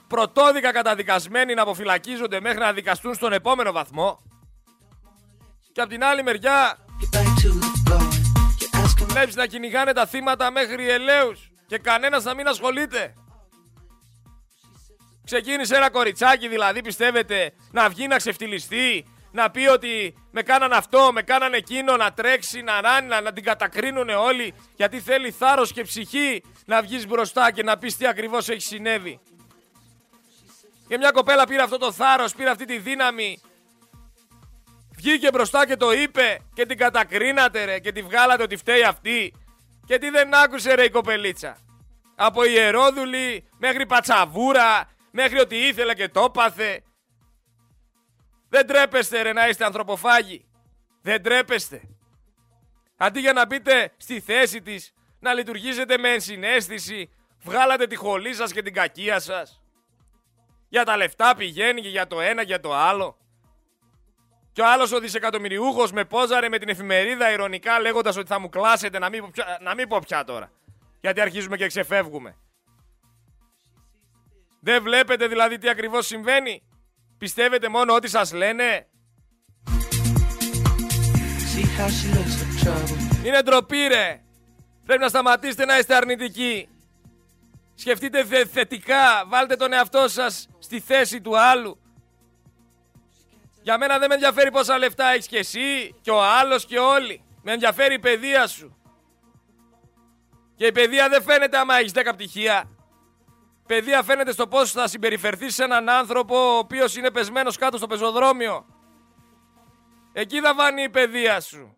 Πρωτόδικα 0.09 0.72
καταδικασμένοι 0.72 1.54
να 1.54 1.62
αποφυλακίζονται 1.62 2.40
μέχρι 2.40 2.59
να 2.59 2.72
δικαστούν 2.72 3.14
στον 3.14 3.33
επόμενο 3.33 3.72
βαθμό. 3.72 4.18
Και 5.72 5.80
από 5.80 5.90
την 5.90 6.04
άλλη 6.04 6.22
μεριά 6.22 6.78
Βλέπεις 9.07 9.35
να 9.35 9.47
κυνηγάνε 9.47 9.93
τα 9.93 10.07
θύματα 10.07 10.51
μέχρι 10.51 10.91
ελαίους 10.91 11.51
και 11.67 11.79
κανένας 11.79 12.25
να 12.25 12.35
μην 12.35 12.47
ασχολείται. 12.47 13.15
Ξεκίνησε 15.25 15.77
ένα 15.77 15.91
κοριτσάκι 15.91 16.49
δηλαδή 16.49 16.83
πιστεύετε 16.83 17.53
να 17.71 17.89
βγει 17.89 18.07
να 18.07 18.17
ξεφτυλιστεί, 18.17 19.07
να 19.33 19.51
πει 19.51 19.67
ότι 19.67 20.15
με 20.31 20.43
κάναν 20.43 20.73
αυτό, 20.73 21.11
με 21.13 21.23
κάναν 21.23 21.53
εκείνο, 21.55 21.97
να 21.97 22.13
τρέξει, 22.13 22.63
να 22.63 22.81
ράνει, 22.81 23.07
να, 23.07 23.21
να 23.21 23.33
την 23.33 23.45
κατακρίνουν 23.45 24.09
όλοι 24.09 24.55
γιατί 24.77 25.01
θέλει 25.01 25.31
θάρρος 25.31 25.73
και 25.73 25.83
ψυχή 25.83 26.43
να 26.67 26.83
βγεις 26.83 27.07
μπροστά 27.07 27.53
και 27.53 27.63
να 27.63 27.79
πεις 27.79 27.97
τι 27.97 28.07
ακριβώς 28.07 28.49
έχει 28.49 28.61
συνέβη. 28.61 29.21
Και 30.89 30.99
μια 30.99 31.11
κοπέλα 31.11 31.47
πήρε 31.47 31.63
αυτό 31.63 31.79
το 31.79 31.93
θάρρος, 31.93 32.35
πήρε 32.35 32.51
αυτή 32.51 32.65
τη 32.65 32.79
δύναμη 32.79 33.41
Βγήκε 35.01 35.31
μπροστά 35.31 35.67
και 35.67 35.77
το 35.77 35.93
είπε 35.93 36.39
και 36.55 36.67
την 36.67 36.77
κατακρίνατε 36.79 37.65
ρε 37.65 37.79
και 37.79 37.93
τη 37.93 38.03
βγάλατε 38.03 38.43
ότι 38.43 38.57
φταίει 38.57 38.83
αυτή. 38.83 39.35
Και 39.87 39.99
τι 39.99 40.11
δεν 40.11 40.35
άκουσε 40.35 40.75
ρε 40.75 40.85
η 40.85 40.91
κοπελίτσα. 40.91 41.57
Από 42.17 42.45
ιερόδουλη 42.45 43.49
μέχρι 43.59 43.87
πατσαβούρα, 43.87 44.89
μέχρι 45.11 45.39
ότι 45.39 45.57
ήθελε 45.57 45.95
και 45.95 46.09
το 46.09 46.31
πάθε. 46.31 46.83
Δεν 48.49 48.67
τρέπεστε 48.67 49.23
ρε 49.23 49.33
να 49.33 49.49
είστε 49.49 49.65
ανθρωποφάγοι. 49.65 50.45
Δεν 51.03 51.23
τρέπεστε. 51.23 51.83
Αντί 52.97 53.21
για 53.21 53.33
να 53.33 53.47
μπείτε 53.47 53.93
στη 53.97 54.21
θέση 54.21 54.63
της, 54.63 54.93
να 55.21 55.35
λειτουργήσετε 55.35 55.99
με 55.99 56.09
ενσυναίσθηση. 56.09 57.11
Βγάλατε 57.43 57.87
τη 57.87 57.97
χολή 57.97 58.35
σας 58.35 58.53
και 58.53 58.63
την 58.63 58.75
κακία 58.75 59.21
σας. 59.21 59.63
Για 60.69 60.85
τα 60.85 60.97
λεφτά 60.97 61.35
πηγαίνει 61.37 61.81
και 61.81 61.89
για 61.89 62.07
το 62.07 62.21
ένα 62.21 62.41
και 62.41 62.47
για 62.47 62.61
το 62.61 62.75
άλλο. 62.75 63.19
Και 64.61 64.66
ο 64.66 64.70
άλλος 64.70 64.92
ο 64.92 64.99
δισεκατομμυριούχος 65.01 65.92
με 65.92 66.05
πόζαρε 66.05 66.49
με 66.49 66.59
την 66.59 66.68
εφημερίδα 66.68 67.33
ηρωνικά 67.33 67.81
λέγοντας 67.81 68.16
ότι 68.16 68.27
θα 68.27 68.40
μου 68.40 68.49
κλάσετε 68.49 68.99
να 68.99 69.09
μην, 69.09 69.20
πω 69.20 69.29
πια, 69.33 69.59
να 69.61 69.75
μην 69.75 69.88
πω 69.88 69.99
πια 69.99 70.25
τώρα. 70.25 70.53
Γιατί 71.01 71.20
αρχίζουμε 71.20 71.57
και 71.57 71.66
ξεφεύγουμε. 71.66 72.37
Δεν 74.61 74.83
βλέπετε 74.83 75.27
δηλαδή 75.27 75.59
τι 75.59 75.68
ακριβώς 75.68 76.07
συμβαίνει; 76.07 76.62
Πιστεύετε 77.18 77.68
μόνο 77.68 77.94
ό,τι 77.94 78.09
σας 78.09 78.33
λένε; 78.33 78.87
Είναι 83.25 83.42
ντροπή 83.42 83.87
ρε. 83.87 84.23
Πρέπει 84.85 85.01
να 85.03 85.09
σταματήσετε 85.09 85.64
να 85.64 85.79
είστε 85.79 85.94
αρνητικοί. 85.94 86.68
Σκεφτείτε 87.75 88.25
θετικά. 88.46 89.25
Βάλτε 89.27 89.57
τον 89.57 89.73
εαυτό 89.73 90.09
σας 90.09 90.49
στη 90.59 90.81
θέση 90.81 91.20
του 91.20 91.38
άλλου. 91.38 91.80
Για 93.62 93.79
μένα 93.79 93.99
δεν 93.99 94.09
με 94.09 94.14
ενδιαφέρει 94.14 94.51
πόσα 94.51 94.79
λεφτά 94.79 95.07
έχεις 95.07 95.27
και 95.27 95.38
εσύ 95.38 95.94
και 96.01 96.11
ο 96.11 96.23
άλλος 96.23 96.64
και 96.64 96.79
όλοι. 96.79 97.25
Με 97.42 97.53
ενδιαφέρει 97.53 97.94
η 97.94 97.99
παιδεία 97.99 98.46
σου. 98.46 98.77
Και 100.57 100.66
η 100.66 100.73
παιδεία 100.73 101.09
δεν 101.09 101.23
φαίνεται 101.23 101.59
άμα 101.59 101.75
έχεις 101.75 101.92
10 101.94 102.12
πτυχία. 102.12 102.70
Παιδεία 103.66 104.03
φαίνεται 104.03 104.33
στο 104.33 104.46
πώς 104.46 104.70
θα 104.73 104.88
συμπεριφερθείς 104.88 105.55
σε 105.55 105.64
έναν 105.64 105.88
άνθρωπο 105.88 106.55
ο 106.55 106.59
οποίος 106.59 106.96
είναι 106.96 107.11
πεσμένος 107.11 107.57
κάτω 107.57 107.77
στο 107.77 107.87
πεζοδρόμιο. 107.87 108.66
Εκεί 110.12 110.40
θα 110.40 110.55
βάνει 110.55 110.83
η 110.83 110.88
παιδεία 110.88 111.40
σου. 111.40 111.77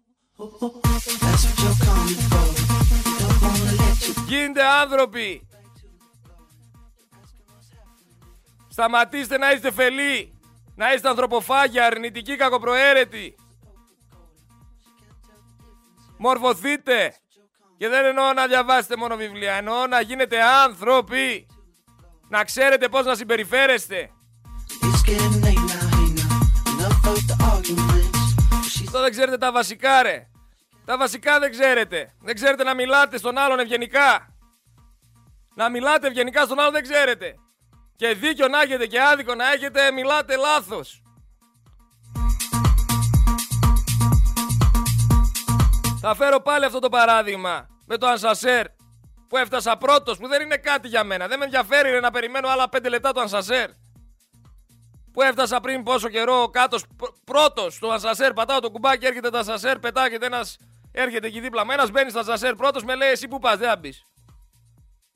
Γίνετε 4.27 4.65
άνθρωποι. 4.65 5.49
Σταματήστε 8.69 9.39
να 9.39 9.53
είστε 9.53 9.73
φελοί. 9.73 10.32
Να 10.75 10.93
είστε 10.93 11.09
ανθρωποφάγια, 11.09 11.87
αρνητικοί, 11.87 12.37
κακοπροαίρετοι. 12.37 13.35
Μορφωθείτε. 16.17 17.15
Και 17.77 17.89
δεν 17.89 18.05
εννοώ 18.05 18.33
να 18.33 18.47
διαβάσετε 18.47 18.97
μόνο 18.97 19.17
βιβλία, 19.17 19.53
εννοώ 19.53 19.87
να 19.87 20.01
γίνετε 20.01 20.43
άνθρωποι. 20.43 21.47
Να 22.29 22.45
ξέρετε 22.45 22.89
πώς 22.89 23.05
να 23.05 23.15
συμπεριφέρεστε. 23.15 24.11
Αυτό 28.87 29.01
δεν 29.01 29.11
ξέρετε 29.11 29.39
τα 29.39 29.53
βασικά 29.53 30.03
ρε. 30.03 30.27
Τα 30.85 30.97
βασικά 30.99 31.39
δεν 31.39 31.51
ξέρετε. 31.51 32.15
Δεν 32.21 32.35
ξέρετε 32.35 32.63
να 32.65 32.75
μιλάτε 32.75 33.19
στον 33.19 33.39
άλλον 33.39 33.59
ευγενικά. 33.59 34.35
Να 35.55 35.71
μιλάτε 35.71 36.07
ευγενικά 36.07 36.45
στον 36.45 36.59
άλλον 36.61 36.73
δεν 36.73 36.83
ξέρετε. 36.83 37.35
Και 38.03 38.15
δίκιο 38.15 38.49
να 38.49 38.61
έχετε 38.61 38.87
και 38.87 39.03
άδικο 39.03 39.35
να 39.35 39.53
έχετε, 39.53 39.93
μιλάτε 39.93 40.37
λάθος. 40.37 41.03
Θα 46.01 46.15
φέρω 46.15 46.41
πάλι 46.41 46.65
αυτό 46.65 46.79
το 46.79 46.89
παράδειγμα 46.89 47.67
με 47.87 47.97
το 47.97 48.07
Ανσασέρ 48.07 48.67
που 49.29 49.37
έφτασα 49.37 49.77
πρώτος 49.77 50.19
που 50.19 50.29
δεν 50.29 50.43
είναι 50.43 50.57
κάτι 50.57 50.89
για 50.89 51.05
μένα. 51.05 51.29
Δεν 51.29 51.39
με 51.39 51.45
ενδιαφέρει 51.45 51.91
ρε, 51.91 52.01
να 52.01 52.11
περιμένω 52.11 52.49
άλλα 52.49 52.69
5 52.73 52.89
λεπτά 52.89 53.13
το 53.13 53.21
Ανσασέρ. 53.21 53.71
Που 55.13 55.23
έφτασα 55.23 55.61
πριν 55.61 55.83
πόσο 55.83 56.09
καιρό 56.09 56.49
κάτω 56.49 56.79
πρώτος 57.25 57.75
στο 57.75 57.91
Ανσασέρ, 57.91 58.33
πατάω 58.33 58.61
το 58.61 58.71
κουμπάκι, 58.71 59.07
έρχεται 59.07 59.31
το 59.31 59.39
Ανσασέρ, 59.39 59.79
πετάγεται 59.79 60.27
ένας, 60.27 60.57
έρχεται 60.93 61.27
εκεί 61.27 61.41
δίπλα 61.41 61.65
μου, 61.65 61.71
ένας 61.71 61.91
μπαίνει 61.91 62.11
στο 62.11 62.19
Ανσασέρ 62.19 62.55
πρώτος, 62.55 62.85
με 62.85 62.95
λέει 62.95 63.11
εσύ 63.11 63.29
που 63.29 63.39
πας, 63.39 63.57
δεν 63.57 63.69
θα 63.69 63.77
μπεις. 63.77 64.03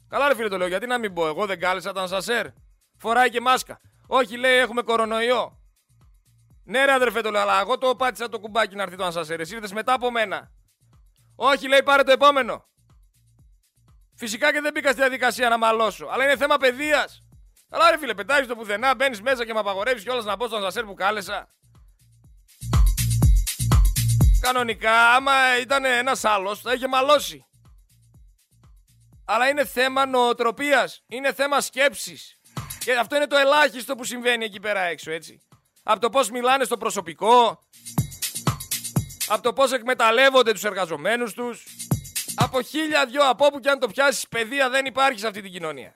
Καλά 0.09 0.29
ρε 0.29 0.35
φίλε 0.35 0.49
το 0.49 0.57
λέω, 0.57 0.67
γιατί 0.67 0.87
να 0.87 0.99
μην 0.99 1.13
πω, 1.15 1.27
εγώ 1.27 1.47
δεν 1.47 1.61
κάλεσα 1.61 1.93
το 1.93 2.01
Ανσασέρ. 2.01 2.47
Φοράει 2.99 3.31
και 3.31 3.41
μάσκα. 3.41 3.81
Όχι 4.07 4.37
λέει 4.37 4.57
έχουμε 4.57 4.83
κορονοϊό. 4.83 5.61
Ναι 6.65 6.85
ρε 6.85 6.93
αδερφέ 6.93 7.21
το 7.21 7.31
λέω, 7.31 7.41
αλλά 7.41 7.61
εγώ 7.61 7.79
το 7.79 7.97
πάτησα 7.97 8.29
το 8.29 8.39
κουμπάκι 8.39 8.75
να 8.75 8.83
έρθει 8.83 8.97
το 8.97 9.05
Ανσασέρ, 9.05 9.41
εσύ 9.41 9.55
ήρθες 9.55 9.73
μετά 9.73 9.93
από 9.93 10.11
μένα. 10.11 10.51
Όχι 11.37 11.69
λέει 11.69 11.83
πάρε 11.83 12.03
το 12.03 12.13
επόμενο. 12.13 12.65
Φυσικά 14.15 14.53
και 14.53 14.61
δεν 14.61 14.73
μπήκα 14.73 14.91
στη 14.91 15.01
διαδικασία 15.01 15.49
να 15.49 15.59
μαλώσω. 15.59 16.07
Αλλά 16.07 16.25
είναι 16.25 16.37
θέμα 16.37 16.57
παιδείας. 16.57 17.23
Αλλά 17.71 17.91
ρε 17.91 17.99
φίλε, 17.99 18.15
πετάει 18.15 18.47
το 18.47 18.57
πουθενά, 18.57 18.95
μπαίνεις 18.95 19.23
μέσα 19.23 19.45
και 19.45 19.53
με 19.53 19.59
απαγορεύεις 19.59 20.03
κιόλα 20.03 20.23
να 20.23 20.37
πω 20.37 20.47
στον 20.47 20.63
Σασέρ 20.63 20.85
που 20.85 20.95
κάλεσα. 20.95 21.49
Κανονικά, 24.41 25.15
άμα 25.15 25.59
ήταν 25.61 25.85
ένας 25.85 26.25
άλλος, 26.25 26.61
θα 26.61 26.73
είχε 26.73 26.89
μαλώσει. 26.89 27.47
Αλλά 29.25 29.49
είναι 29.49 29.65
θέμα 29.65 30.07
νοοτροπίας. 30.07 31.05
Είναι 31.07 31.33
θέμα 31.33 31.61
σκέψης. 31.61 32.41
Και 32.87 32.95
αυτό 32.95 33.17
είναι 33.17 33.27
το 33.27 33.37
ελάχιστο 33.37 33.95
που 33.95 34.05
συμβαίνει 34.05 34.45
εκεί 34.45 34.61
πέρα 34.61 34.81
έξω, 34.81 35.11
έτσι. 35.11 35.41
Από 35.83 36.01
το 36.01 36.11
πώς 36.11 36.31
μιλάνε 36.31 36.65
στο 36.65 36.77
προσωπικό, 36.77 37.61
από 39.29 39.43
το 39.43 39.53
πώς 39.53 39.73
εκμεταλλεύονται 39.73 40.53
τους 40.53 40.65
εργαζομένους 40.65 41.33
τους, 41.35 41.65
από 42.35 42.63
χίλια 42.63 43.07
δυο 43.07 43.29
από 43.29 43.47
όπου 43.47 43.61
και 43.61 43.69
αν 43.69 43.79
το 43.79 43.89
πιάσεις, 43.89 44.29
παιδεία 44.29 44.71
δεν 44.71 44.87
υπάρχει 44.87 45.19
σε 45.19 45.27
αυτή 45.27 45.43
την 45.43 45.53
κοινωνία. 45.53 45.95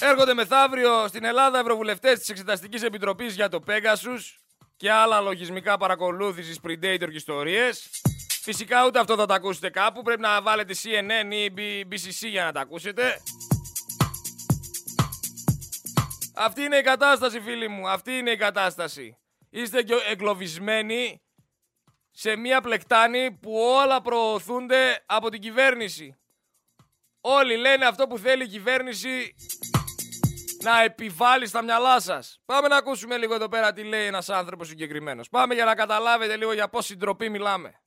Έρχονται 0.00 0.34
μεθαύριο 0.34 1.08
στην 1.08 1.24
Ελλάδα 1.24 1.58
ευρωβουλευτές 1.58 2.18
της 2.18 2.28
Εξεταστικής 2.28 2.82
Επιτροπής 2.82 3.34
για 3.34 3.48
το 3.48 3.62
Pegasus 3.66 4.20
και 4.76 4.90
άλλα 4.90 5.20
λογισμικά 5.20 5.76
παρακολούθησης 5.76 6.58
Predator 6.62 7.08
και 7.10 7.16
ιστορίες. 7.16 7.90
Φυσικά 8.40 8.86
ούτε 8.86 8.98
αυτό 8.98 9.16
θα 9.16 9.26
τα 9.26 9.34
ακούσετε 9.34 9.70
κάπου. 9.70 10.02
Πρέπει 10.02 10.20
να 10.20 10.42
βάλετε 10.42 10.74
CNN 10.82 11.32
ή 11.32 11.52
BCC 11.90 12.28
για 12.28 12.44
να 12.44 12.52
τα 12.52 12.60
ακούσετε. 12.60 13.22
Αυτή 16.34 16.62
είναι 16.62 16.76
η 16.76 16.82
κατάσταση, 16.82 17.40
φίλοι 17.40 17.68
μου. 17.68 17.88
Αυτή 17.88 18.12
είναι 18.12 18.30
η 18.30 18.36
κατάσταση. 18.36 19.18
Είστε 19.50 19.84
εγκλωβισμένοι 20.10 21.22
σε 22.10 22.36
μια 22.36 22.60
πλεκτάνη 22.60 23.32
που 23.32 23.52
όλα 23.58 24.02
προωθούνται 24.02 25.02
από 25.06 25.28
την 25.28 25.40
κυβέρνηση. 25.40 26.18
Όλοι 27.20 27.56
λένε 27.56 27.86
αυτό 27.86 28.06
που 28.06 28.18
θέλει 28.18 28.44
η 28.44 28.48
κυβέρνηση 28.48 29.34
να 30.62 30.82
επιβάλλει 30.82 31.46
στα 31.46 31.62
μυαλά 31.62 32.00
σας. 32.00 32.40
Πάμε 32.44 32.68
να 32.68 32.76
ακούσουμε 32.76 33.16
λίγο 33.16 33.34
εδώ 33.34 33.48
πέρα 33.48 33.72
τι 33.72 33.82
λέει 33.82 34.06
ένας 34.06 34.28
άνθρωπος 34.28 34.68
συγκεκριμένος. 34.68 35.28
Πάμε 35.28 35.54
για 35.54 35.64
να 35.64 35.74
καταλάβετε 35.74 36.36
λίγο 36.36 36.52
για 36.52 36.68
πόση 36.68 36.96
ντροπή 36.96 37.28
μιλάμε 37.28 37.80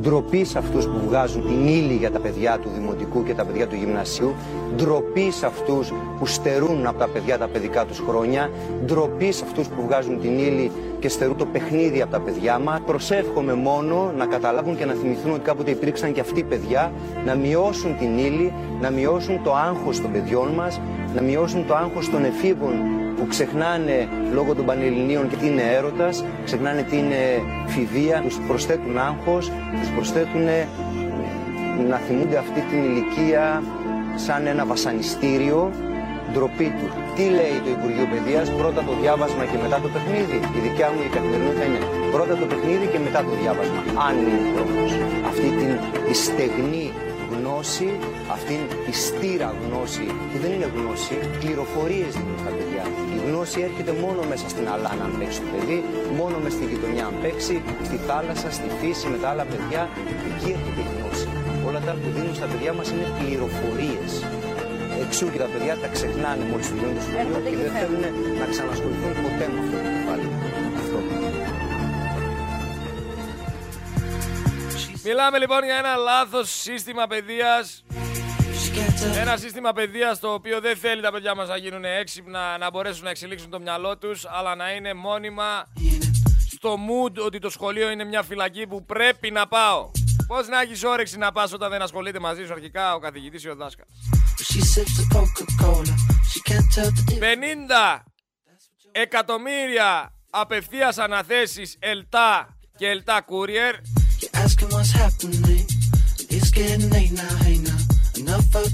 ντροπής 0.00 0.48
σε 0.48 0.58
αυτούς 0.58 0.86
που 0.86 1.00
βγάζουν 1.06 1.42
την 1.42 1.66
ύλη 1.66 1.94
για 1.94 2.10
τα 2.10 2.18
παιδιά 2.18 2.58
του 2.58 2.68
Δημοτικού 2.74 3.24
και 3.24 3.34
τα 3.34 3.44
παιδιά 3.44 3.66
του 3.66 3.74
Γυμνασίου, 3.74 4.34
ντροπής 4.76 5.34
σε 5.34 5.46
αυτούς 5.46 5.92
που 6.18 6.26
στερούν 6.26 6.86
από 6.86 6.98
τα 6.98 7.08
παιδιά 7.08 7.38
τα 7.38 7.48
παιδικά 7.48 7.84
τους 7.84 7.98
χρόνια, 7.98 8.50
ντροπής 8.84 9.36
σε 9.36 9.44
αυτούς 9.44 9.68
που 9.68 9.82
βγάζουν 9.82 10.20
την 10.20 10.38
ύλη 10.38 10.70
και 10.98 11.08
στερούν 11.08 11.36
το 11.36 11.46
παιχνίδι 11.46 12.02
από 12.02 12.10
τα 12.10 12.20
παιδιά 12.20 12.58
μας. 12.58 12.80
Προσεύχομαι 12.86 13.54
μόνο 13.54 14.12
να 14.16 14.26
καταλάβουν 14.26 14.76
και 14.76 14.84
να 14.84 14.92
θυμηθούν 14.92 15.32
ότι 15.32 15.40
κάποτε 15.40 15.70
υπήρξαν 15.70 16.12
και 16.12 16.20
αυτοί 16.20 16.42
παιδιά, 16.42 16.92
να 17.24 17.34
μειώσουν 17.34 17.96
την 17.98 18.18
ύλη, 18.18 18.52
να 18.80 18.90
μειώσουν 18.90 19.42
το 19.42 19.54
άγχος 19.54 20.00
των 20.00 20.12
παιδιών 20.12 20.48
μας, 20.48 20.80
να 21.14 21.22
μειώσουν 21.22 21.66
το 21.66 21.74
άγχος 21.74 22.10
των 22.10 22.24
εφήβων 22.24 22.72
που 23.16 23.26
ξεχνάνε 23.26 24.08
λόγω 24.32 24.54
των 24.54 24.64
πανελληνίων 24.64 25.28
και 25.28 25.36
τι 25.36 25.46
είναι 25.46 25.62
έρωτας, 25.62 26.24
ξεχνάνε 26.44 26.82
τι 26.82 26.96
είναι 26.96 27.42
φιδεία, 27.66 28.20
τους 28.24 28.38
προσθέτουν 28.46 28.98
άγχος, 28.98 29.52
τους 29.80 29.90
προσθέτουν 29.94 30.44
να 31.88 31.96
θυμούνται 31.96 32.36
αυτή 32.36 32.60
την 32.60 32.84
ηλικία 32.84 33.62
σαν 34.14 34.46
ένα 34.46 34.64
βασανιστήριο 34.66 35.70
ντροπή 36.32 36.68
του. 36.78 36.86
Τι 37.16 37.24
λέει 37.38 37.56
το 37.64 37.70
Υπουργείο 37.76 38.06
Παιδείας, 38.12 38.46
πρώτα 38.60 38.80
το 38.88 38.92
διάβασμα 39.02 39.44
και 39.50 39.58
μετά 39.64 39.76
το 39.84 39.88
παιχνίδι. 39.94 40.38
Η 40.58 40.60
δικιά 40.66 40.88
μου 40.92 41.00
η 41.08 41.10
καθημερινότητα 41.16 41.64
είναι 41.68 41.82
πρώτα 42.14 42.34
το 42.42 42.46
παιχνίδι 42.50 42.86
και 42.92 43.00
μετά 43.06 43.20
το 43.28 43.32
διάβασμα. 43.42 43.80
Αν 44.06 44.14
είναι 44.22 44.40
χρόνο. 44.52 44.82
Αυτή 45.30 45.48
την 45.60 45.72
στεγνή 46.22 46.86
γνώση, 47.32 47.88
αυτήν 48.36 48.60
τη 48.84 48.92
στήρα 49.06 49.48
γνώση, 49.62 50.06
που 50.30 50.36
δεν 50.42 50.50
είναι 50.56 50.68
γνώση, 50.76 51.16
πληροφορίες 51.40 52.12
δίνουν 52.18 52.38
στα 52.42 52.52
παιδιά. 52.58 52.84
Η 53.16 53.18
γνώση 53.26 53.58
έρχεται 53.68 53.92
μόνο 54.04 54.20
μέσα 54.32 54.46
στην 54.54 54.64
αλάνα 54.74 55.04
αν 55.08 55.12
παίξει 55.18 55.40
το 55.44 55.48
παιδί, 55.52 55.78
μόνο 56.20 56.36
μες 56.42 56.52
στη 56.56 56.64
γειτονιά 56.70 57.04
αν 57.10 57.14
παίξει, 57.22 57.54
στη 57.88 57.96
θάλασσα, 58.06 58.48
στη 58.58 58.68
φύση 58.80 59.06
με 59.12 59.18
τα 59.22 59.28
άλλα 59.32 59.44
παιδιά. 59.50 59.82
Εκεί 60.30 60.48
έρχεται 60.56 60.80
η 60.86 60.88
γνώση. 60.92 61.26
Όλα 61.68 61.80
τα 61.86 61.92
που 62.00 62.08
δίνουν 62.14 62.34
στα 62.40 62.46
παιδιά 62.50 62.72
μας 62.78 62.86
είναι 62.92 63.06
πληροφορίες. 63.18 64.12
Εξού 65.02 65.30
και 65.32 65.38
τα 65.38 65.44
παιδιά 65.44 65.76
τα 65.76 65.86
ξεχνάνε 65.86 66.44
μόλις 66.44 66.68
τελειώνουν 66.68 66.94
το 66.94 67.00
σχολείο 67.00 67.50
και 67.50 67.56
δεν 67.56 67.72
θέλουν 67.72 68.00
να 68.38 68.46
ξανασχοληθούν 68.46 69.12
ποτέ 69.22 69.46
με 69.52 69.60
αυτό 69.60 69.76
το 69.76 69.88
κεφάλι. 69.94 70.26
Αυτό. 70.80 70.98
Μιλάμε 75.04 75.38
λοιπόν 75.38 75.64
για 75.64 75.76
ένα 75.76 75.94
λάθος 75.96 76.50
σύστημα 76.50 77.06
παιδείας 77.06 77.84
ένα 79.20 79.36
σύστημα 79.36 79.72
παιδείας 79.72 80.20
το 80.20 80.32
οποίο 80.32 80.60
δεν 80.60 80.76
θέλει 80.76 81.02
τα 81.02 81.10
παιδιά 81.12 81.34
μας 81.34 81.48
να 81.48 81.56
γίνουν 81.56 81.84
έξυπνα, 81.84 82.58
να 82.58 82.70
μπορέσουν 82.70 83.04
να 83.04 83.10
εξελίξουν 83.10 83.50
το 83.50 83.60
μυαλό 83.60 83.98
τους, 83.98 84.26
αλλά 84.26 84.54
να 84.54 84.70
είναι 84.72 84.94
μόνιμα 84.94 85.66
στο 86.50 86.74
mood 86.74 87.24
ότι 87.24 87.38
το 87.38 87.50
σχολείο 87.50 87.90
είναι 87.90 88.04
μια 88.04 88.22
φυλακή 88.22 88.66
που 88.66 88.84
πρέπει 88.84 89.30
να 89.30 89.46
πάω. 89.46 89.90
Πώς 90.26 90.48
να 90.48 90.60
έχεις 90.60 90.84
όρεξη 90.84 91.18
να 91.18 91.32
πας 91.32 91.52
όταν 91.52 91.70
δεν 91.70 91.82
ασχολείται 91.82 92.18
μαζί 92.18 92.44
σου 92.46 92.52
αρχικά 92.52 92.94
ο 92.94 92.98
καθηγητής 92.98 93.44
ή 93.44 93.48
ο 93.48 93.54
δάσκαλος; 93.54 93.92
50 97.20 98.02
εκατομμύρια 98.92 100.12
απευθείας 100.30 100.98
αναθέσεις 100.98 101.76
ΕΛΤΑ 101.78 102.58
και 102.76 102.86
ΕΛΤΑ 102.86 103.24
Courier. 103.24 103.74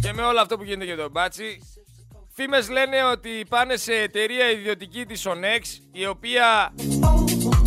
Και 0.02 0.12
με 0.12 0.22
όλο 0.22 0.40
αυτό 0.40 0.56
που 0.56 0.62
γίνεται 0.64 0.84
για 0.84 0.96
τον 0.96 1.10
Μπάτσι 1.10 1.58
Φήμες 2.36 2.68
λένε 2.68 3.04
ότι 3.04 3.46
πάνε 3.48 3.76
σε 3.76 3.92
εταιρεία 3.94 4.50
ιδιωτική 4.50 5.06
της 5.06 5.26
Onex 5.26 5.60
η 5.92 6.06
οποία 6.06 6.74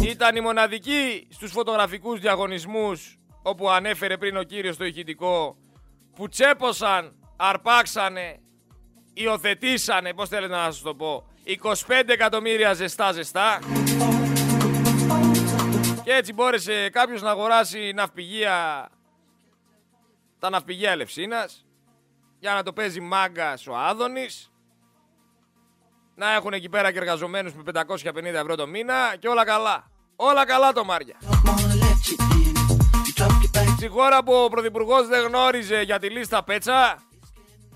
ήταν 0.01 0.35
η 0.35 0.41
μοναδική 0.41 1.27
στους 1.31 1.51
φωτογραφικούς 1.51 2.19
διαγωνισμούς 2.19 3.19
όπου 3.43 3.69
ανέφερε 3.69 4.17
πριν 4.17 4.37
ο 4.37 4.43
κύριος 4.43 4.77
το 4.77 4.85
ηχητικό 4.85 5.57
που 6.15 6.29
τσέπωσαν, 6.29 7.16
αρπάξανε, 7.37 8.39
υιοθετήσανε, 9.13 10.13
πώς 10.13 10.29
θέλετε 10.29 10.55
να 10.55 10.63
σας 10.63 10.81
το 10.81 10.95
πω, 10.95 11.27
25 11.87 12.03
εκατομμύρια 12.07 12.73
ζεστά 12.73 13.11
ζεστά 13.11 13.59
και 16.03 16.13
έτσι 16.13 16.33
μπόρεσε 16.33 16.89
κάποιος 16.89 17.21
να 17.21 17.29
αγοράσει 17.29 17.91
ναυπηγεία, 17.95 18.89
τα 20.39 20.49
ναυπηγεία 20.49 20.91
Ελευσίνας 20.91 21.65
για 22.39 22.53
να 22.53 22.63
το 22.63 22.73
παίζει 22.73 22.99
μάγκα 22.99 23.57
ο 23.69 23.77
Άδωνης 23.77 24.51
να 26.15 26.33
έχουν 26.33 26.53
εκεί 26.53 26.69
πέρα 26.69 26.91
και 26.91 26.97
εργαζομένους 26.97 27.53
με 27.53 27.61
550 27.65 28.23
ευρώ 28.23 28.55
το 28.55 28.67
μήνα 28.67 29.15
και 29.19 29.27
όλα 29.27 29.45
καλά. 29.45 29.91
Όλα 30.15 30.45
καλά 30.45 30.71
το 30.71 30.83
Μάρια. 30.85 31.15
Στη 33.75 33.87
χώρα 33.87 34.23
που 34.23 34.33
ο 34.33 34.47
Πρωθυπουργός 34.47 35.07
δεν 35.07 35.25
γνώριζε 35.25 35.81
για 35.81 35.99
τη 35.99 36.09
λίστα 36.09 36.43
Πέτσα, 36.43 37.06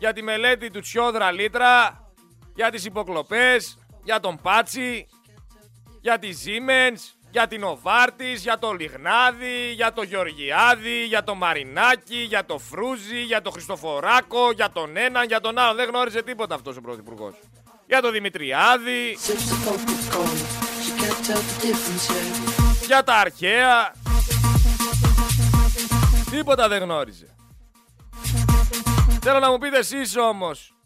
για 0.01 0.13
τη 0.13 0.23
μελέτη 0.23 0.69
του 0.69 0.79
Τσιόδρα 0.79 1.31
Λίτρα, 1.31 2.03
για 2.55 2.71
τις 2.71 2.85
υποκλοπές, 2.85 3.77
για 4.03 4.19
τον 4.19 4.39
Πάτσι, 4.41 5.07
για 6.01 6.19
τη 6.19 6.29
Siemens, 6.43 6.99
για 7.31 7.47
την 7.47 7.63
Οβάρτης, 7.63 8.41
για 8.41 8.57
το 8.59 8.71
Λιγνάδη, 8.71 9.71
για 9.73 9.93
το 9.93 10.01
Γεωργιάδη, 10.01 11.05
για 11.05 11.23
το 11.23 11.35
Μαρινάκι, 11.35 12.17
για 12.17 12.45
το 12.45 12.57
Φρούζι, 12.57 13.21
για 13.21 13.41
το 13.41 13.51
Χριστοφοράκο, 13.51 14.51
για 14.51 14.71
τον 14.71 14.97
έναν, 14.97 15.27
για 15.27 15.39
τον 15.39 15.57
άλλο. 15.57 15.75
Δεν 15.75 15.89
γνώριζε 15.89 16.23
τίποτα 16.23 16.55
αυτός 16.55 16.77
ο 16.77 16.81
Πρωθυπουργός 16.81 17.33
για 17.87 18.01
το 18.01 18.11
Δημητριάδη, 18.11 19.17
για 22.85 23.03
τα 23.03 23.15
αρχαία. 23.15 23.93
Τίποτα 26.31 26.67
δεν 26.67 26.81
γνώριζε. 26.81 27.35
Θέλω 29.23 29.39
να 29.39 29.51
μου 29.51 29.57
πείτε 29.57 29.77
εσείς 29.77 30.17
όμως, 30.17 30.77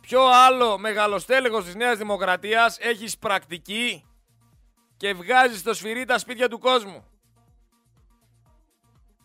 ποιο 0.00 0.26
άλλο 0.26 0.78
μεγαλοστέλεγος 0.78 1.64
της 1.64 1.74
Νέας 1.74 1.98
Δημοκρατίας 1.98 2.78
έχεις 2.80 3.18
πρακτική 3.18 4.04
και 4.96 5.14
βγάζεις 5.14 5.58
στο 5.58 5.74
σφυρί 5.74 6.04
τα 6.04 6.18
σπίτια 6.18 6.48
του 6.48 6.58
κόσμου; 6.58 7.04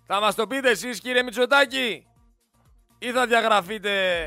Θα 0.06 0.20
μας 0.20 0.36
το 0.36 0.48
πείτε 0.48 0.70
εσείς 0.70 1.00
κύριε 1.00 1.24
Μητσοτάκη 1.24 2.08
ή 3.00 3.12
θα 3.12 3.28
διαγραφείτε 3.28 4.26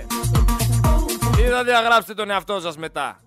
ή 1.39 1.43
θα 1.43 1.65
διαγράψετε 1.65 2.15
τον 2.15 2.31
εαυτό 2.31 2.61
σας 2.61 2.77
μετά; 2.77 3.21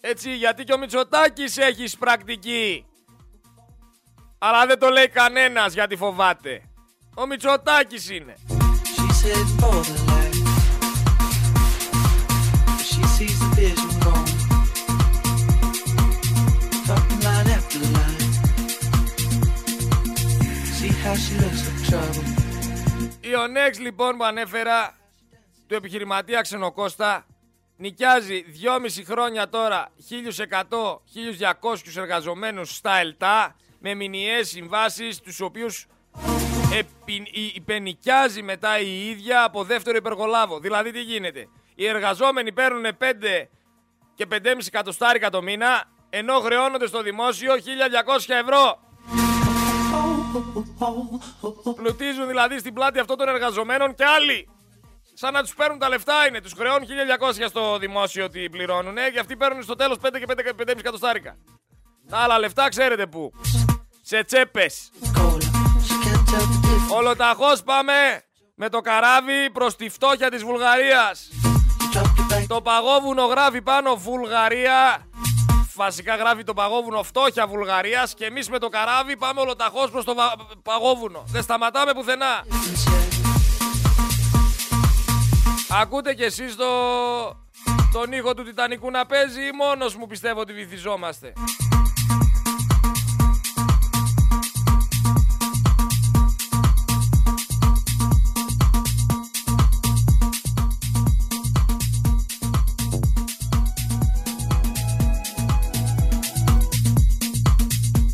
Έτσι, 0.00 0.36
γιατί 0.36 0.64
και 0.64 0.72
ο 0.72 0.78
Μητσοτάκης 0.78 1.56
έχεις 1.56 1.96
πρακτική. 1.98 2.86
Αλλά 4.38 4.66
δεν 4.66 4.78
το 4.78 4.88
λέει 4.88 5.08
κανένας 5.08 5.72
γιατί 5.72 5.96
φοβάται. 5.96 6.62
Ο 7.14 7.26
Μητσοτάκης 7.26 8.10
είναι. 8.10 8.34
Η 23.20 23.34
Ονέξ 23.34 23.78
λοιπόν 23.78 24.16
που 24.16 24.24
ανέφερα 24.24 24.96
του 25.66 25.74
επιχειρηματία 25.74 26.40
Ξενοκώστα 26.40 27.26
νοικιάζει 27.76 28.44
2,5 28.62 29.02
χρόνια 29.04 29.48
τώρα 29.48 29.88
1.100-1.200 30.10 31.96
εργαζομένους 31.96 32.76
στα 32.76 32.96
ΕΛΤΑ 32.96 33.56
με 33.78 33.94
μηνιαίες 33.94 34.48
συμβάσεις 34.48 35.20
τους 35.20 35.40
οποίους 35.40 35.86
υπενικιάζει 37.54 38.42
μετά 38.42 38.78
η 38.78 39.08
ίδια 39.08 39.44
από 39.44 39.64
δεύτερο 39.64 39.96
υπεργολάβο. 39.96 40.58
Δηλαδή 40.58 40.90
τι 40.90 41.00
γίνεται; 41.00 41.48
Οι 41.74 41.86
εργαζόμενοι 41.86 42.52
παίρνουν 42.52 42.84
5 42.84 43.48
και 44.14 44.26
5,5 44.30 44.66
εκατοστάρικα 44.66 45.30
το 45.30 45.42
μήνα 45.42 45.84
ενώ 46.10 46.40
χρεώνονται 46.40 46.86
στο 46.86 47.02
δημόσιο 47.02 47.52
1.200 47.54 47.60
ευρώ. 48.26 48.78
Πλουτίζουν 51.76 52.26
δηλαδή 52.26 52.58
στην 52.58 52.74
πλάτη 52.74 52.98
αυτών 52.98 53.16
των 53.16 53.28
εργαζομένων 53.28 53.94
και 53.94 54.04
άλλοι. 54.04 54.48
Σαν 55.14 55.32
να 55.32 55.42
τους 55.42 55.54
παίρνουν 55.54 55.78
τα 55.78 55.88
λεφτά 55.88 56.26
είναι. 56.28 56.40
Τους 56.40 56.52
χρεώνουν 56.52 56.88
1200 57.40 57.44
στο 57.48 57.78
δημόσιο 57.78 58.24
ότι 58.24 58.48
πληρώνουν 58.50 58.94
και 59.12 59.18
αυτοί 59.18 59.36
παίρνουν 59.36 59.62
στο 59.62 59.74
τέλος 59.74 59.96
5 60.02 60.18
και 60.18 60.24
5 60.28 60.34
5,5 60.60 60.78
εκατοστάρικα. 60.78 61.36
Τα 62.08 62.16
άλλα 62.18 62.38
λεφτά 62.38 62.68
ξέρετε 62.68 63.06
πού. 63.06 63.32
Σε 64.02 64.24
τσέπες. 64.24 64.90
Ολοταχώ 66.96 67.52
πάμε 67.64 67.92
με 68.54 68.68
το 68.68 68.80
καράβι 68.80 69.50
προς 69.52 69.76
τη 69.76 69.88
φτώχεια 69.88 70.30
της 70.30 70.44
Βουλγαρίας. 70.44 71.28
Το 72.46 72.60
παγόβουνο 72.60 73.24
γράφει 73.24 73.62
πάνω 73.62 73.96
Βουλγαρία. 73.96 75.06
Βασικά 75.74 76.16
γράφει 76.16 76.44
το 76.44 76.54
παγόβουνο 76.54 77.02
φτώχεια 77.02 77.46
Βουλγαρίας 77.46 78.14
και 78.14 78.24
εμείς 78.24 78.48
με 78.48 78.58
το 78.58 78.68
καράβι 78.68 79.16
πάμε 79.16 79.40
ολοταχώ 79.40 79.88
προς 79.88 80.04
το 80.04 80.14
παγόβουνο. 80.62 81.24
Δεν 81.26 81.42
σταματάμε 81.42 81.92
πουθενά. 81.92 82.44
Ακούτε 85.80 86.14
κι 86.14 86.22
εσείς 86.22 86.56
το... 86.56 86.66
τον 87.92 88.12
ήχο 88.12 88.34
του 88.34 88.42
Τιτανικού 88.42 88.90
να 88.90 89.06
παίζει 89.06 89.40
ή 89.40 89.50
μόνος 89.58 89.96
μου 89.96 90.06
πιστεύω 90.06 90.40
ότι 90.40 90.52
βυθιζόμαστε; 90.52 91.32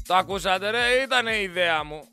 Το 0.08 0.14
ακούσατε 0.14 0.70
ρε, 0.70 1.02
ήτανε 1.02 1.30
η 1.30 1.42
ιδέα 1.42 1.84
μου. 1.84 2.08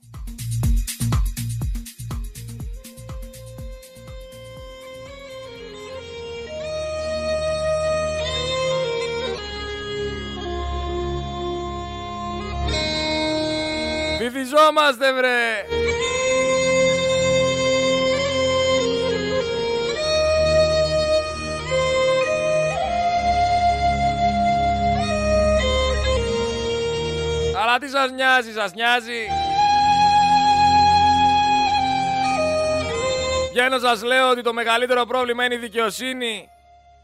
Βυθιζόμαστε 14.20 15.14
βρε! 15.14 15.66
Αλλά 27.68 27.78
τι 27.78 27.90
σας 27.90 28.12
νοιάζει, 28.12 28.52
σας 28.52 28.74
νοιάζει. 28.74 29.28
Βγαίνω 33.52 33.80
σας 33.80 34.04
λέω 34.04 34.30
ότι 34.30 34.42
το 34.42 34.54
μεγαλύτερο 34.54 35.06
πρόβλημα 35.06 35.46
είναι 35.46 35.56
η 35.56 35.58
δικαιοσύνη. 35.58 36.50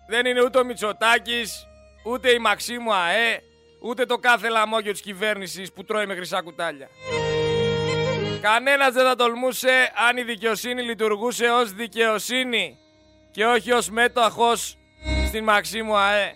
Δεν 0.08 0.26
είναι 0.26 0.44
ούτε 0.44 0.60
ο 0.60 0.64
Μητσοτάκης, 0.64 1.68
ούτε 2.04 2.32
η 2.32 2.40
Μαξίμου 2.40 2.94
ΑΕ, 2.94 3.42
Ούτε 3.84 4.06
το 4.06 4.18
κάθε 4.18 4.50
λαμόγιο 4.50 4.92
της 4.92 5.02
κυβέρνησης 5.02 5.74
που 5.74 5.84
τρώει 5.84 6.06
με 6.06 6.16
χρυσά 6.16 6.42
κουτάλια. 6.42 6.90
Κανένας 8.42 8.94
δεν 8.94 9.06
θα 9.06 9.16
τολμούσε 9.16 9.92
αν 10.10 10.18
η 10.18 10.24
δικαιοσύνη 10.24 10.82
λειτουργούσε 10.82 11.46
ως 11.46 11.74
δικαιοσύνη 11.74 12.78
και 13.32 13.46
όχι 13.46 13.72
ως 13.72 13.90
μέτοχος 13.90 14.78
στην 15.28 15.44
Μαξίμου 15.44 15.98
ΑΕ. 15.98 16.34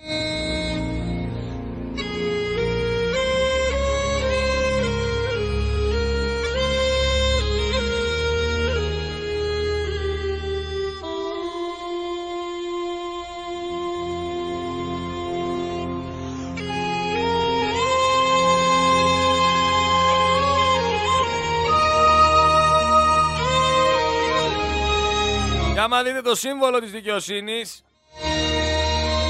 Άμα 25.86 26.04
δείτε 26.04 26.22
το 26.22 26.36
σύμβολο 26.36 26.80
της 26.80 26.92
δικαιοσύνης, 26.92 27.84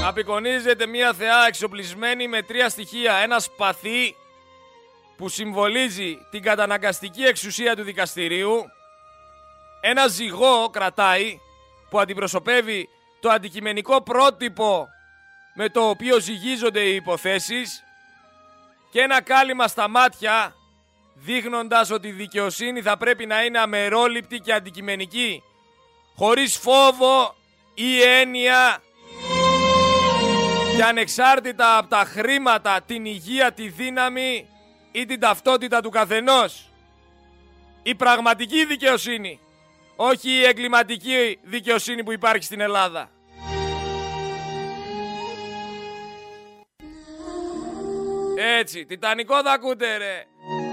απεικονίζεται 0.06 0.86
μια 0.86 1.12
θεά 1.12 1.46
εξοπλισμένη 1.46 2.28
με 2.28 2.42
τρία 2.42 2.68
στοιχεία. 2.68 3.14
Ένας 3.14 3.44
σπαθί 3.44 4.16
που 5.16 5.28
συμβολίζει 5.28 6.18
την 6.30 6.42
καταναγκαστική 6.42 7.22
εξουσία 7.22 7.76
του 7.76 7.82
δικαστηρίου. 7.82 8.64
Ένα 9.80 10.06
ζυγό 10.06 10.68
κρατάει 10.70 11.40
που 11.90 12.00
αντιπροσωπεύει 12.00 12.88
το 13.20 13.28
αντικειμενικό 13.30 14.02
πρότυπο 14.02 14.88
με 15.54 15.68
το 15.68 15.88
οποίο 15.88 16.20
ζυγίζονται 16.20 16.80
οι 16.80 16.94
υποθέσεις 16.94 17.82
και 18.90 19.00
ένα 19.00 19.22
κάλυμα 19.22 19.68
στα 19.68 19.88
μάτια 19.88 20.54
δείχνοντας 21.14 21.90
ότι 21.90 22.08
η 22.08 22.12
δικαιοσύνη 22.12 22.82
θα 22.82 22.96
πρέπει 22.96 23.26
να 23.26 23.44
είναι 23.44 23.58
αμερόληπτη 23.58 24.38
και 24.38 24.52
αντικειμενική 24.52 25.42
χωρίς 26.16 26.56
φόβο 26.56 27.34
ή 27.74 28.02
έννοια 28.02 28.82
και 30.76 30.82
ανεξάρτητα 30.82 31.78
από 31.78 31.88
τα 31.88 32.04
χρήματα, 32.04 32.80
την 32.86 33.04
υγεία, 33.04 33.52
τη 33.52 33.68
δύναμη 33.68 34.48
ή 34.92 35.04
την 35.04 35.20
ταυτότητα 35.20 35.80
του 35.80 35.90
καθενός. 35.90 36.70
Η 37.82 37.94
πραγματική 37.94 38.64
δικαιοσύνη, 38.64 39.40
όχι 39.96 40.30
η 40.30 40.44
εγκληματική 40.44 41.38
δικαιοσύνη 41.42 42.04
που 42.04 42.12
υπάρχει 42.12 42.44
στην 42.44 42.60
Ελλάδα. 42.60 43.10
Έτσι, 48.38 48.86
τιτανικό 48.86 49.42
θα 49.42 49.52
ακούτε 49.52 49.96
ρε. 49.96 50.24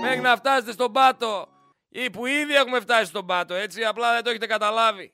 Μέχρι 0.01 0.19
να 0.19 0.35
φτάσετε 0.35 0.71
στον 0.71 0.91
πάτο. 0.91 1.47
Ή 1.89 2.09
που 2.09 2.25
ήδη 2.25 2.55
έχουμε 2.55 2.79
φτάσει 2.79 3.05
στον 3.05 3.25
πάτο, 3.25 3.53
έτσι, 3.53 3.83
απλά 3.83 4.13
δεν 4.13 4.23
το 4.23 4.29
έχετε 4.29 4.45
καταλάβει. 4.45 5.13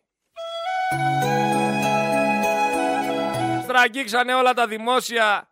Στραγγίξανε 3.63 4.33
όλα 4.33 4.53
τα 4.53 4.67
δημόσια 4.67 5.49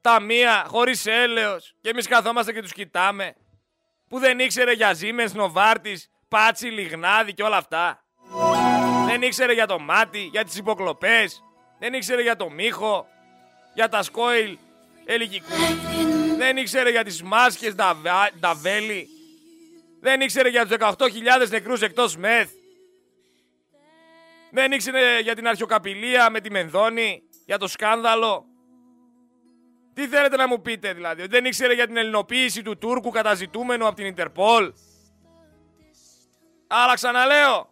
ταμεία 0.00 0.64
χωρίς 0.68 1.06
έλεος 1.06 1.74
και 1.80 1.88
εμείς 1.88 2.08
καθόμαστε 2.08 2.52
και 2.52 2.62
τους 2.62 2.72
κοιτάμε. 2.72 3.34
Που 4.08 4.18
δεν 4.18 4.38
ήξερε 4.38 4.72
για 4.72 4.92
Ζήμες, 4.92 5.34
Νοβάρτης, 5.34 6.10
Πάτσι, 6.28 6.66
Λιγνάδη 6.66 7.34
και 7.34 7.42
όλα 7.42 7.56
αυτά. 7.56 8.04
Δεν 9.06 9.22
ήξερε 9.22 9.52
για 9.52 9.66
το 9.66 9.78
μάτι, 9.78 10.20
για 10.32 10.44
τις 10.44 10.56
υποκλοπές. 10.56 11.42
Δεν 11.78 11.94
ήξερε 11.94 12.22
για 12.22 12.36
το 12.36 12.50
μύχο, 12.50 13.06
για 13.74 13.88
τα 13.88 14.02
σκόιλ 14.02 14.58
ελικικού. 15.04 15.54
Δεν 16.36 16.56
ήξερε 16.56 16.90
για 16.90 17.04
τις 17.04 17.22
μάσκες 17.22 17.74
Νταβέλη. 18.38 19.08
Δεν 20.00 20.20
ήξερε 20.20 20.48
για 20.48 20.66
τους 20.66 20.76
18.000 20.78 21.48
νεκρούς 21.48 21.82
εκτός 21.82 22.16
ΜΕΘ. 22.16 22.48
Δεν 24.50 24.72
ήξερε 24.72 25.20
για 25.20 25.34
την 25.34 25.48
αρχιοκαπηλεία 25.48 26.30
με 26.30 26.40
τη 26.40 26.50
Μενδόνη, 26.50 27.22
για 27.46 27.58
το 27.58 27.68
σκάνδαλο. 27.68 28.44
Τι 29.94 30.06
θέλετε 30.06 30.36
να 30.36 30.48
μου 30.48 30.60
πείτε 30.60 30.92
δηλαδή, 30.92 31.26
δεν 31.26 31.44
ήξερε 31.44 31.74
για 31.74 31.86
την 31.86 31.96
ελληνοποίηση 31.96 32.62
του 32.62 32.78
Τούρκου 32.78 33.10
καταζητούμενο 33.10 33.86
από 33.86 33.96
την 33.96 34.06
Ιντερπόλ; 34.06 34.72
Αλλά 36.66 36.94
ξαναλέω, 36.94 37.68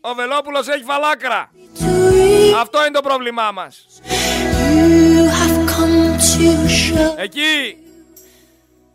ο 0.00 0.14
Βελόπουλος 0.14 0.68
έχει 0.68 0.84
φαλάκρα. 0.84 1.50
Αυτό 2.56 2.80
είναι 2.80 2.90
το 2.90 3.00
πρόβλημά 3.00 3.50
μας. 3.52 3.86
Εκεί, 7.16 7.76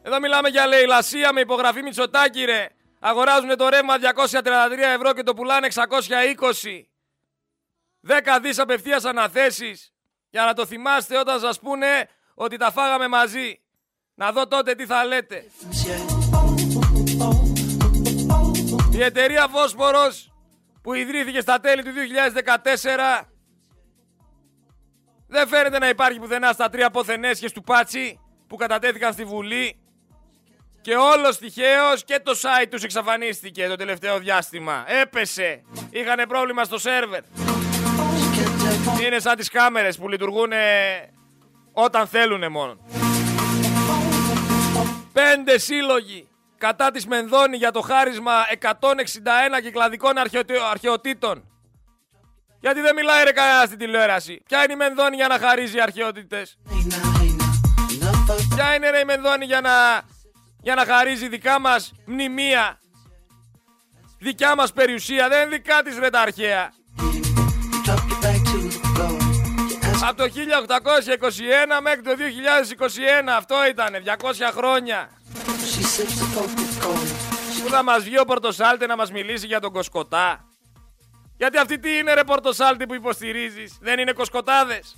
εδώ 0.03 0.19
μιλάμε 0.19 0.49
για 0.49 0.65
λαιλασία 0.65 1.33
με 1.33 1.39
υπογραφή 1.39 1.81
Μητσοτάκη 1.81 2.45
ρε. 2.45 2.67
Αγοράζουν 2.99 3.57
το 3.57 3.69
ρεύμα 3.69 3.95
233 3.97 4.77
ευρώ 4.95 5.13
και 5.13 5.23
το 5.23 5.33
πουλάνε 5.33 5.67
620. 5.73 5.83
10 8.07 8.39
δις 8.41 8.59
απευθείας 8.59 9.05
αναθέσεις. 9.05 9.91
Για 10.29 10.45
να 10.45 10.53
το 10.53 10.65
θυμάστε 10.65 11.17
όταν 11.17 11.39
σας 11.39 11.59
πούνε 11.59 12.09
ότι 12.33 12.57
τα 12.57 12.71
φάγαμε 12.71 13.07
μαζί. 13.07 13.61
Να 14.13 14.31
δω 14.31 14.47
τότε 14.47 14.75
τι 14.75 14.85
θα 14.85 15.05
λέτε. 15.05 15.45
Η 18.91 19.03
εταιρεία 19.03 19.47
Βόσπορος 19.47 20.31
που 20.81 20.93
ιδρύθηκε 20.93 21.39
στα 21.39 21.59
τέλη 21.59 21.83
του 21.83 21.91
2014 21.91 23.21
δεν 25.27 25.47
φαίνεται 25.47 25.79
να 25.79 25.89
υπάρχει 25.89 26.19
πουθενά 26.19 26.51
στα 26.51 26.69
τρία 26.69 26.89
ποθενέσχες 26.89 27.51
του 27.51 27.61
Πάτσι 27.61 28.19
που 28.47 28.55
κατατέθηκαν 28.55 29.13
στη 29.13 29.23
Βουλή 29.23 29.79
και 30.87 30.95
όλο 30.95 31.35
τυχαίω 31.39 31.95
και 32.05 32.19
το 32.23 32.31
site 32.41 32.67
τους 32.69 32.83
εξαφανίστηκε 32.83 33.67
το 33.67 33.75
τελευταίο 33.75 34.19
διάστημα. 34.19 34.83
Έπεσε. 35.01 35.63
Είχανε 35.89 36.25
πρόβλημα 36.25 36.63
στο 36.63 36.77
σερβερ. 36.77 37.21
Είναι 39.05 39.19
σαν 39.19 39.35
τις 39.35 39.49
κάμερες 39.49 39.97
που 39.97 40.09
λειτουργούν 40.09 40.51
όταν 41.71 42.07
θέλουν 42.07 42.51
μόνο. 42.51 42.77
Πέντε 45.13 45.57
σύλλογοι 45.57 46.27
κατά 46.57 46.91
της 46.91 47.05
Μενδώνη 47.05 47.57
για 47.57 47.71
το 47.71 47.81
χάρισμα 47.81 48.33
161 48.61 48.69
κυκλαδικών 49.61 50.13
αρχαιοτήτων. 50.71 51.43
Γιατί 52.59 52.81
δεν 52.81 52.95
μιλάει 52.95 53.23
ρε 53.23 53.31
κανένα 53.31 53.65
στην 53.65 53.77
τηλεόραση. 53.77 54.41
Ποια 54.47 54.63
είναι 54.63 54.73
η 54.73 54.75
Μενδώνη 54.75 55.15
για 55.15 55.27
να 55.27 55.39
χαρίζει 55.39 55.79
αρχαιότητες. 55.79 56.57
Ποια 58.55 58.75
είναι 58.75 58.89
ρε 58.89 58.99
η 58.99 59.05
Μενδώνη 59.05 59.45
για 59.45 59.61
να, 59.61 59.71
για 60.61 60.75
να 60.75 60.85
χαρίζει 60.85 61.27
δικά 61.27 61.59
μας 61.59 61.91
μνημεία. 62.05 62.79
Δικιά 64.19 64.55
μας 64.55 64.73
περιουσία. 64.73 65.29
Δεν 65.29 65.45
είναι 65.45 65.55
δικά 65.55 65.81
της 65.83 65.97
ρε 65.97 66.09
τα 66.09 66.21
αρχαία. 66.21 66.73
Από 70.01 70.17
το 70.17 70.23
1821 70.23 70.29
μέχρι 71.81 72.01
το 72.01 72.11
2021 72.11 73.35
αυτό 73.37 73.55
ήταν 73.69 73.95
200 74.05 74.51
χρόνια. 74.53 75.09
Πού 77.63 77.69
θα 77.69 77.83
μας 77.83 78.03
βγει 78.03 78.19
ο 78.19 78.25
Πορτοσάλτε 78.25 78.85
να 78.85 78.95
μας 78.95 79.11
μιλήσει 79.11 79.45
για 79.45 79.59
τον 79.59 79.71
Κοσκοτά. 79.71 80.45
Γιατί 81.37 81.57
αυτή 81.57 81.79
τι 81.79 81.97
είναι 81.97 82.13
ρε 82.13 82.23
Πορτοσάλτη 82.23 82.85
που 82.85 82.93
υποστηρίζεις; 82.93 83.77
Δεν 83.81 83.99
είναι 83.99 84.11
κοσκοτάδες. 84.11 84.95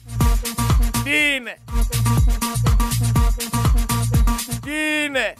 Τι 1.03 1.36
είναι; 1.36 1.57
Τι 4.70 5.03
είναι; 5.05 5.34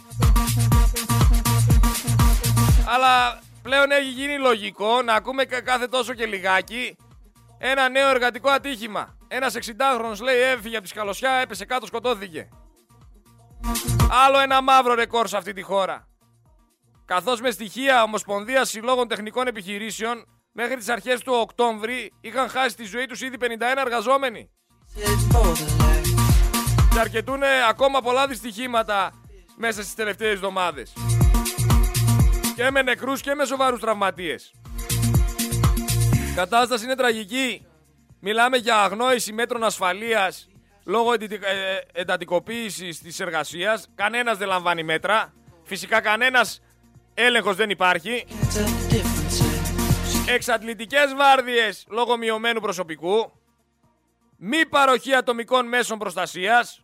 Αλλά 2.94 3.40
πλέον 3.62 3.90
έχει 3.90 4.10
γίνει 4.10 4.38
λογικό 4.38 5.02
να 5.02 5.14
ακούμε 5.14 5.44
κάθε 5.44 5.86
τόσο 5.86 6.14
και 6.14 6.26
λιγάκι 6.26 6.96
ένα 7.58 7.88
νέο 7.88 8.08
εργατικό 8.08 8.50
ατύχημα. 8.50 9.16
Ένας 9.28 9.54
60χρονος 9.54 10.22
λέει 10.22 10.40
έφυγε 10.40 10.74
από 10.76 10.84
τη 10.84 10.90
σκαλωσιά, 10.90 11.30
έπεσε 11.30 11.64
κάτω, 11.64 11.86
σκοτώθηκε. 11.86 12.48
Άλλο 14.26 14.38
ένα 14.38 14.62
μαύρο 14.62 14.94
ρεκόρ 14.94 15.28
σε 15.28 15.36
αυτή 15.36 15.52
τη 15.52 15.62
χώρα. 15.62 16.08
Καθώς 17.04 17.40
με 17.40 17.50
στοιχεία 17.50 18.02
Ομοσπονδίας 18.02 18.68
Συλλόγων 18.68 19.08
Τεχνικών 19.08 19.46
Επιχειρήσεων 19.46 20.24
μέχρι 20.52 20.76
τις 20.76 20.88
αρχές 20.88 21.20
του 21.20 21.32
Οκτώβρη 21.32 22.12
είχαν 22.20 22.48
χάσει 22.48 22.76
τη 22.76 22.84
ζωή 22.84 23.06
τους 23.06 23.20
ήδη 23.20 23.36
51 23.40 23.44
εργαζόμενοι. 23.76 24.50
Και 26.92 26.98
αρκετούν 26.98 27.42
ακόμα 27.68 28.00
πολλά 28.00 28.26
δυστυχήματα 28.26 29.12
μέσα 29.56 29.82
στις 29.82 29.94
τελευταίες 29.94 30.32
εβδομάδες. 30.32 30.92
Και 32.56 32.70
με 32.70 32.82
νεκρούς 32.82 33.20
και 33.20 33.34
με 33.34 33.44
σοβαρούς 33.44 33.80
τραυματίες. 33.80 34.52
Η 36.30 36.34
κατάσταση 36.34 36.84
είναι 36.84 36.94
τραγική. 36.94 37.66
Μιλάμε 38.20 38.56
για 38.56 38.76
αγνόηση 38.82 39.32
μέτρων 39.32 39.64
ασφαλείας 39.64 40.48
λόγω 40.84 41.12
ε, 41.12 41.18
εντατικοποίησης 41.92 43.00
της 43.00 43.20
εργασίας. 43.20 43.88
Κανένας 43.94 44.38
δεν 44.38 44.48
λαμβάνει 44.48 44.82
μέτρα. 44.82 45.32
Φυσικά 45.64 46.00
κανένας 46.00 46.60
έλεγχος 47.14 47.56
δεν 47.56 47.70
υπάρχει. 47.70 48.26
Εξατλητικές 50.28 51.14
βάρδιες 51.16 51.86
λόγω 51.88 52.16
μειωμένου 52.16 52.60
προσωπικού. 52.60 53.32
Μη 54.42 54.66
παροχή 54.66 55.14
ατομικών 55.14 55.68
μέσων 55.68 55.98
προστασίας. 55.98 56.82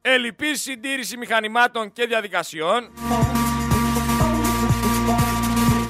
Ελλειπής 0.00 0.62
συντήρηση 0.62 1.16
μηχανημάτων 1.16 1.92
και 1.92 2.06
διαδικασιών. 2.06 2.90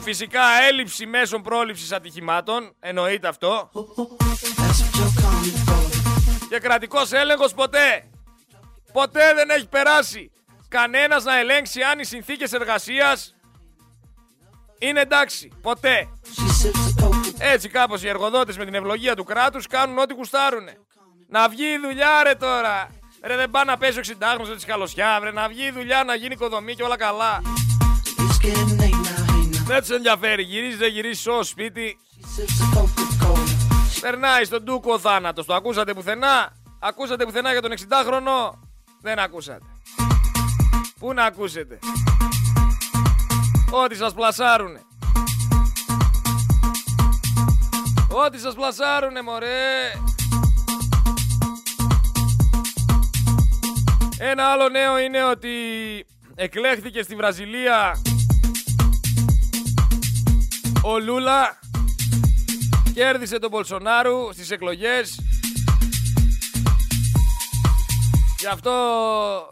Φυσικά 0.03 0.43
έλλειψη 0.69 1.07
μέσων 1.07 1.43
πρόληψης 1.43 1.93
ατυχημάτων. 1.93 2.75
Εννοείται 2.81 3.29
αυτό. 3.29 3.71
Και 6.49 6.59
κρατικός 6.59 7.13
έλεγχος 7.13 7.55
ποτέ. 7.55 8.11
Ποτέ 8.93 9.35
δεν 9.35 9.51
έχει 9.51 9.69
περάσει 9.69 10.31
κανένας 10.69 11.25
να 11.25 11.39
ελέγξει 11.39 11.83
αν 11.83 11.99
οι 11.99 12.05
συνθήκες 12.05 12.53
εργασίας 12.53 13.35
είναι 14.79 15.01
εντάξει. 15.01 15.53
Ποτέ. 15.63 16.09
Έτσι 17.43 17.69
κάπως 17.69 18.03
οι 18.03 18.09
εργοδότες 18.09 18.57
με 18.57 18.65
την 18.65 18.75
ευλογία 18.75 19.17
του 19.17 19.25
κράτους 19.25 19.67
κάνουν 19.67 19.99
ό,τι 19.99 20.15
κουστάρουνε. 20.15 20.77
Να 21.29 21.49
βγει 21.49 21.65
η 21.65 21.79
δουλειά 21.79 22.23
ρε 22.23 22.35
τώρα. 22.35 22.89
Ρε 23.23 23.37
δεν 23.37 23.51
πάει 23.51 23.65
να 23.65 23.77
πέσει 23.77 23.99
ο 23.99 24.01
ξυντάγνος 24.01 24.49
της 24.49 24.65
καλωσιά. 24.65 25.19
Ρε 25.23 25.33
να 25.33 25.49
βγει 25.49 25.65
η 25.65 25.71
δουλειά 25.71 26.05
να 26.05 26.15
γίνει 26.15 26.35
οικοδομή 26.35 26.75
και 26.75 26.83
όλα 26.83 26.97
καλά. 26.97 27.43
Δεν 29.65 29.81
τους 29.81 29.91
ενδιαφέρει. 29.91 30.43
Γυρίζεις 30.43 30.79
δεν 30.79 30.91
γυρίζεις 30.91 31.21
στο 31.21 31.43
σπίτι. 31.43 31.99
Περνάει 34.01 34.45
στον 34.45 34.65
Τούκο 34.65 34.93
ο 34.93 34.99
θάνατος. 34.99 35.47
Το 35.47 35.55
ακούσατε 35.55 35.95
πουθενά; 35.95 36.53
Ακούσατε 36.81 37.25
πουθενά 37.25 37.53
για 37.53 37.63
τον 37.63 37.73
60χρονο. 37.73 38.59
Δεν 39.01 39.19
ακούσατε. 39.19 39.65
Πού 40.99 41.13
να 41.13 41.25
ακούσετε; 41.25 41.79
Ό,τι 43.71 43.97
σας 43.97 44.15
πλασάρουνε. 44.15 44.81
Ό,τι 48.13 48.39
σας 48.39 48.55
πλασάρουνε 48.55 49.23
μωρέ. 49.23 49.93
Ένα 54.19 54.45
άλλο 54.45 54.69
νέο 54.69 54.99
είναι 54.99 55.25
ότι 55.25 55.51
εκλέχθηκε 56.35 57.03
στη 57.03 57.15
Βραζιλία 57.15 58.03
ο 60.85 60.99
Λούλα. 60.99 61.59
Κέρδισε 62.95 63.39
τον 63.39 63.51
Πολσονάρου 63.51 64.33
στις 64.33 64.51
εκλογές. 64.51 65.21
Γι' 68.39 68.47
αυτό 68.47 68.73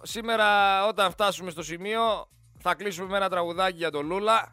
σήμερα 0.03 0.87
όταν 0.87 1.11
φτάσουμε 1.11 1.51
στο 1.51 1.63
σημείο 1.63 2.29
θα 2.59 2.75
κλείσουμε 2.75 3.09
με 3.09 3.17
ένα 3.17 3.29
τραγουδάκι 3.29 3.77
για 3.77 3.91
τον 3.91 4.07
Λούλα. 4.07 4.53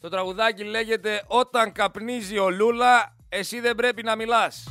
Το 0.00 0.08
τραγουδάκι 0.08 0.64
λέγεται 0.64 1.24
«Όταν 1.26 1.72
καπνίζει 1.72 2.38
ο 2.38 2.50
Λούλα, 2.50 3.16
εσύ 3.34 3.60
δεν 3.60 3.74
πρέπει 3.74 4.02
να 4.02 4.16
μιλάς» 4.16 4.64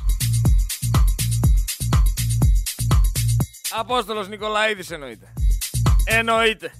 Απόστολος 3.72 4.28
Νικολαίδης 4.28 4.92
εννοείται. 4.92 5.34
Εννοείται. 6.06 6.72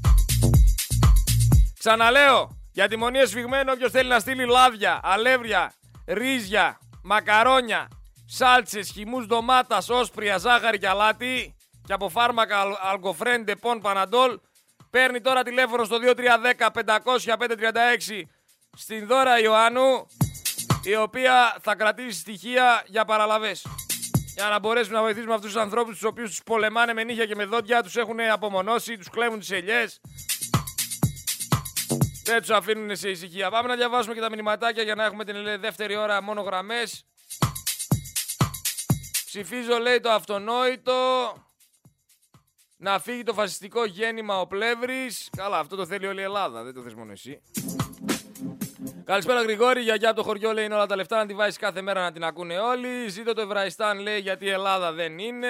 Ξαναλέω, 1.80 2.58
για 2.72 2.88
τη 2.88 2.98
μονή 2.98 3.20
εσφιγμένο 3.20 3.72
όποιος 3.72 3.92
θέλει 3.92 4.10
να 4.10 4.20
στείλει 4.20 4.46
λάδια, 4.46 5.00
αλεύρια, 5.04 5.74
ρύζια, 6.08 6.80
μακαρόνια, 7.04 7.88
σάλτσες, 8.26 8.92
χυμούς 8.92 9.26
ντομάτας, 9.26 9.90
όσπρια, 9.90 10.38
ζάχαρη 10.38 10.78
και 10.78 10.88
αλάτι 10.88 11.56
και 11.88 11.94
από 11.94 12.10
φάρμακα 12.10 12.64
αλκοφρέντε, 12.82 13.56
πον, 13.56 13.82
παναντόλ 13.82 14.40
παίρνει 14.90 15.22
τώρα 15.22 15.44
τηλέφωνο 15.44 15.84
στο 15.84 15.98
2310 16.58 16.72
500 16.72 17.38
536 17.38 18.22
στην 18.78 19.08
Δώρα 19.08 19.40
Ιωάννου 19.40 20.08
η 20.84 20.96
οποία 20.96 21.58
θα 21.62 21.76
κρατήσει 21.76 22.20
στοιχεία 22.20 22.84
για 22.88 23.06
παραλαβές 23.06 23.66
για 24.36 24.50
να 24.50 24.60
μπορέσουμε 24.60 24.96
να 24.96 25.02
βοηθήσουμε 25.02 25.34
αυτούς 25.34 25.52
τους 25.52 25.62
ανθρώπους 25.62 25.94
τους 25.94 26.04
οποίους 26.04 26.30
τους 26.30 26.44
πολεμάνε 26.44 26.94
με 26.94 27.04
νύχια 27.04 27.26
και 27.26 27.36
με 27.36 27.46
δόντια 27.46 27.84
τους 27.84 27.96
έχουν 27.96 28.20
απομονώσει, 28.20 28.98
τους 28.98 29.10
κλέβουν 29.10 29.40
τις 29.40 29.52
ελιές 29.52 30.00
δεν 32.32 32.40
τους 32.40 32.50
αφήνουν 32.50 32.96
σε 32.96 33.10
ησυχία. 33.10 33.50
Πάμε 33.50 33.68
να 33.68 33.76
διαβάσουμε 33.76 34.14
και 34.14 34.20
τα 34.20 34.30
μηνυματάκια 34.30 34.84
για 34.84 34.96
να 34.96 35.04
έχουμε 35.04 35.26
την 35.26 35.36
δεύτερη 35.60 35.96
ώρα 35.96 36.22
μόνο 36.22 36.42
γραμμές. 36.42 37.06
Ψηφίζω, 39.26 39.78
λέει, 39.78 40.00
το 40.00 40.12
αυτονόητο. 40.12 40.94
Να 42.78 43.00
φύγει 43.00 43.24
το 43.24 43.34
φασιστικό 43.34 43.86
γέννημα 43.86 44.40
ο 44.40 44.48
Πλεύρης. 44.48 45.30
Καλά, 45.38 45.60
αυτό 45.60 45.76
το 45.76 45.86
θέλει 45.86 46.08
όλη 46.08 46.20
η 46.20 46.24
Ελλάδα. 46.24 46.64
Δεν 46.64 46.74
το 46.74 46.82
θες 46.82 46.94
μόνο 46.94 47.12
εσύ. 47.12 47.42
Καλησπέρα 49.04 49.42
Γρηγόρη, 49.42 49.82
γιαγιά 49.82 50.10
από 50.10 50.18
το 50.18 50.24
χωριό 50.24 50.54
λέει 50.54 50.66
είναι 50.66 50.74
όλα 50.74 50.86
τα 50.86 50.96
λεφτά 50.96 51.18
να 51.18 51.26
τη 51.26 51.34
βάζει 51.34 51.58
κάθε 51.58 51.82
μέρα 51.82 52.02
να 52.02 52.12
την 52.12 52.24
ακούνε 52.24 52.60
όλοι. 52.60 53.10
Ζήτω 53.10 53.34
το 53.34 53.42
Ευραϊστάν 53.42 54.00
λέει 54.00 54.20
γιατί 54.20 54.46
η 54.46 54.50
Ελλάδα 54.50 54.92
δεν 54.92 55.20
είναι. 55.20 55.48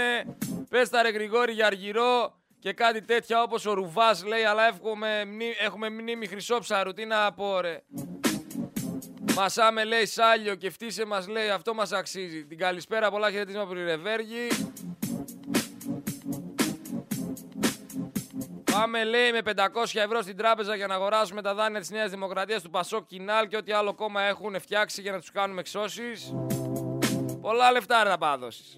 Πες 0.70 0.90
τα 0.90 1.02
ρε 1.02 1.10
Γρηγόρη 1.10 1.52
για 1.52 1.66
αργυρό 1.66 2.34
και 2.60 2.74
κάτι 2.74 3.02
τέτοια 3.02 3.44
όπως 3.44 3.66
ο 3.66 3.74
Ρουβάς 3.74 4.26
λέει 4.26 4.44
αλλά 4.44 4.68
έχουμε, 4.68 5.24
έχουμε 5.62 5.90
μνήμη 5.90 6.28
χρυσόψαρου, 6.28 6.94
τι 6.94 7.06
να 7.06 7.34
πω 7.34 7.60
ρε. 7.60 7.84
Μασάμε 9.36 9.84
λέει 9.84 10.06
σάλιο 10.06 10.56
και 10.56 10.70
φτύσε 10.70 11.06
μας 11.06 11.28
λέει 11.28 11.50
αυτό 11.50 11.74
μας 11.74 11.92
αξίζει. 11.92 12.46
Την 12.46 12.58
καλησπέρα 12.58 13.12
πολλά 13.12 13.32
χαιρετίσματα 13.32 13.66
από 13.66 13.76
τη 13.76 13.84
Ρεβέργη. 13.84 14.48
Πάμε 18.72 19.04
λέει 19.04 19.32
με 19.32 19.42
500 19.46 19.52
ευρώ 19.94 20.22
στην 20.22 20.38
τράπεζα 20.38 20.76
για 20.76 20.88
να 20.88 20.94
αγοράσουμε 20.94 21.42
τα 21.42 21.54
δάνεια 21.54 21.80
της 21.80 21.90
Νέας 21.90 22.10
Δημοκρατίας 22.10 22.62
του 22.62 22.70
Πασό 22.70 23.02
Κινάλ 23.02 23.48
και 23.48 23.58
ό,τι 23.58 23.72
άλλο 23.72 23.94
κόμμα 23.94 24.22
έχουν 24.22 24.60
φτιάξει 24.60 25.02
για 25.02 25.12
να 25.12 25.20
τους 25.20 25.32
κάνουμε 25.32 25.60
εξώσεις. 25.60 26.34
Πολλά 27.42 27.72
λεφτά 27.72 28.04
ρε 28.04 28.10
θα 28.10 28.18
πάδωσεις. 28.18 28.78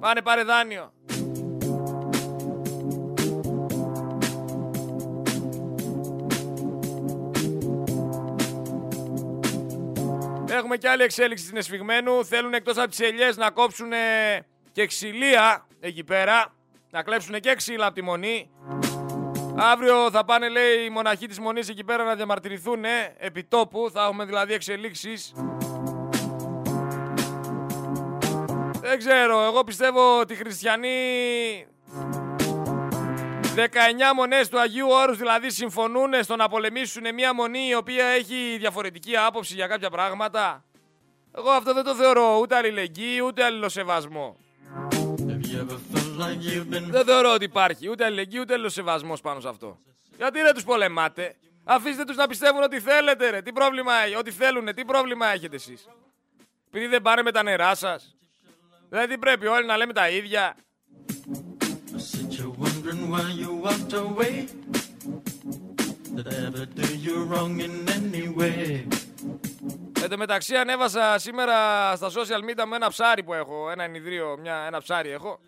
Πάνε 0.00 0.22
πάρε 0.22 0.42
δάνειο. 0.42 0.92
Έχουμε 10.50 10.76
και 10.76 10.88
άλλη 10.88 11.02
εξέλιξη 11.02 11.44
στην 11.44 11.56
Εσφυγμένου. 11.56 12.24
Θέλουν 12.24 12.54
εκτός 12.54 12.76
από 12.76 12.88
τις 12.88 13.00
ελιές 13.00 13.36
να 13.36 13.50
κόψουν 13.50 13.90
και 14.72 14.86
ξυλία 14.86 15.66
εκεί 15.80 16.04
πέρα. 16.04 16.54
Να 16.90 17.02
κλέψουν 17.02 17.40
και 17.40 17.54
ξύλα 17.54 17.86
από 17.86 17.94
τη 17.94 18.02
Μονή. 18.02 18.50
Αύριο 19.56 20.10
θα 20.10 20.24
πάνε, 20.24 20.48
λέει, 20.48 20.84
οι 20.84 20.90
μοναχοί 20.90 21.26
της 21.26 21.38
Μονής 21.38 21.68
εκεί 21.68 21.84
πέρα 21.84 22.04
να 22.04 22.14
διαμαρτυρηθούν 22.14 22.84
επί 23.18 23.44
τόπου. 23.44 23.90
Θα 23.92 24.02
έχουμε 24.02 24.24
δηλαδή 24.24 24.52
εξελίξεις. 24.52 25.32
Δεν 28.80 28.98
ξέρω, 28.98 29.42
εγώ 29.42 29.64
πιστεύω 29.64 30.20
ότι 30.20 30.32
οι 30.32 30.36
χριστιανοί 30.36 30.88
19 33.56 33.58
μονές 34.16 34.48
του 34.48 34.60
Αγίου 34.60 34.88
Όρους 34.88 35.18
δηλαδή 35.18 35.50
συμφωνούν 35.50 36.22
στο 36.22 36.36
να 36.36 36.48
πολεμήσουν 36.48 37.14
μια 37.14 37.34
μονή 37.34 37.68
η 37.68 37.74
οποία 37.74 38.06
έχει 38.06 38.56
διαφορετική 38.58 39.16
άποψη 39.16 39.54
για 39.54 39.66
κάποια 39.66 39.90
πράγματα. 39.90 40.64
Εγώ 41.36 41.50
αυτό 41.50 41.74
δεν 41.74 41.84
το 41.84 41.94
θεωρώ 41.94 42.38
ούτε 42.40 42.56
αλληλεγγύη 42.56 43.20
ούτε 43.24 43.44
αλληλοσεβασμό. 43.44 44.36
Δεν 46.90 47.04
θεωρώ 47.04 47.32
ότι 47.32 47.44
υπάρχει 47.44 47.88
ούτε 47.88 48.04
αλληλεγγύη 48.04 48.38
ούτε 48.42 48.52
αλληλοσεβασμός 48.52 49.20
πάνω 49.20 49.40
σε 49.40 49.48
αυτό. 49.48 49.78
Γιατί 50.16 50.40
δεν 50.40 50.54
τους 50.54 50.64
πολεμάτε; 50.64 51.36
Αφήστε 51.64 52.04
τους 52.04 52.16
να 52.16 52.26
πιστεύουν 52.26 52.62
ότι 52.62 52.80
θέλετε, 52.80 53.30
ρε. 53.30 53.42
Τι 53.42 53.52
πρόβλημα 53.52 53.94
έχει, 53.94 54.14
ότι 54.14 54.30
θέλουν, 54.30 54.74
τι 54.74 54.84
πρόβλημα 54.84 55.26
έχετε 55.26 55.56
εσείς; 55.56 55.88
Επειδή 56.68 56.86
δεν 56.86 57.02
πάνε 57.02 57.22
με 57.22 57.32
τα 57.32 57.42
νερά 57.42 57.74
σας. 57.74 58.16
Δηλαδή 58.88 59.18
πρέπει 59.18 59.46
όλοι 59.46 59.66
να 59.66 59.76
λέμε 59.76 59.92
τα 59.92 60.08
ίδια. 60.08 60.56
Εν 70.02 70.08
τω 70.08 70.16
μεταξύ 70.16 70.56
ανέβασα 70.56 71.18
σήμερα 71.18 71.56
στα 71.96 72.08
social 72.08 72.50
media 72.50 72.64
με 72.66 72.76
ένα 72.76 72.88
ψάρι 72.88 73.22
που 73.22 73.34
έχω, 73.34 73.70
ένα 73.70 73.82
ενιδρίο, 73.82 74.36
μια, 74.40 74.64
ένα 74.66 74.80
ψάρι 74.80 75.10
έχω 75.10 75.40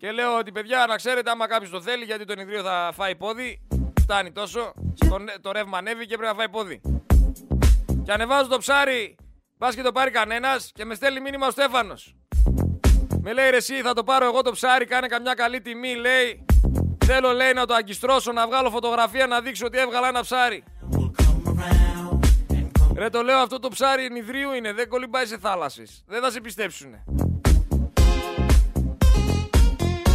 και 0.00 0.12
λέω 0.12 0.38
ότι 0.38 0.52
παιδιά 0.52 0.86
να 0.88 0.96
ξέρετε 0.96 1.30
άμα 1.30 1.46
κάποιος 1.46 1.70
το 1.70 1.80
θέλει 1.80 2.04
γιατί 2.04 2.24
το 2.24 2.32
ενιδρίο 2.32 2.62
θα 2.62 2.90
φάει 2.94 3.16
πόδι, 3.16 3.66
φτάνει 4.00 4.32
τόσο, 4.32 4.72
το, 4.98 5.16
το 5.40 5.52
ρεύμα 5.52 5.78
ανέβει 5.78 6.06
και 6.06 6.16
πρέπει 6.16 6.32
να 6.32 6.34
φάει 6.34 6.48
πόδι. 6.48 6.80
Και 8.04 8.12
ανεβάζω 8.12 8.48
το 8.48 8.58
ψάρι, 8.58 9.16
πας 9.58 9.74
και 9.74 9.82
το 9.82 9.92
πάρει 9.92 10.10
κανένας 10.10 10.70
και 10.74 10.84
με 10.84 10.94
στέλνει 10.94 11.20
μήνυμα 11.20 11.46
ο 11.46 11.50
Στέφανος. 11.50 12.16
Με 13.20 13.32
λέει 13.32 13.50
ρε 13.50 13.56
εσύ 13.56 13.74
θα 13.74 13.92
το 13.92 14.04
πάρω 14.04 14.24
εγώ 14.24 14.42
το 14.42 14.50
ψάρι, 14.50 14.84
κάνε 14.84 15.06
καμιά 15.06 15.34
καλή 15.34 15.60
τιμή, 15.60 15.94
λέει. 15.94 16.44
Θέλω 17.04 17.32
λέει 17.32 17.52
να 17.52 17.66
το 17.66 17.74
αγκιστρώσω, 17.74 18.32
να 18.32 18.46
βγάλω 18.46 18.70
φωτογραφία 18.70 19.26
να 19.26 19.40
δείξω 19.40 19.66
ότι 19.66 19.78
έβγαλα 19.78 20.08
ένα 20.08 20.20
ψάρι. 20.20 20.64
Ρε 22.94 23.08
το 23.08 23.22
λέω 23.22 23.38
αυτό 23.38 23.58
το 23.58 23.68
ψάρι 23.68 24.04
ενιδρίου 24.04 24.52
είναι, 24.52 24.72
δεν 24.72 24.88
κολυμπάει 24.88 25.26
σε 25.26 25.38
θάλασσες. 25.38 26.04
Δεν 26.06 26.22
θα 26.22 26.30
σε 26.30 26.40
πιστέψουνε. 26.40 27.04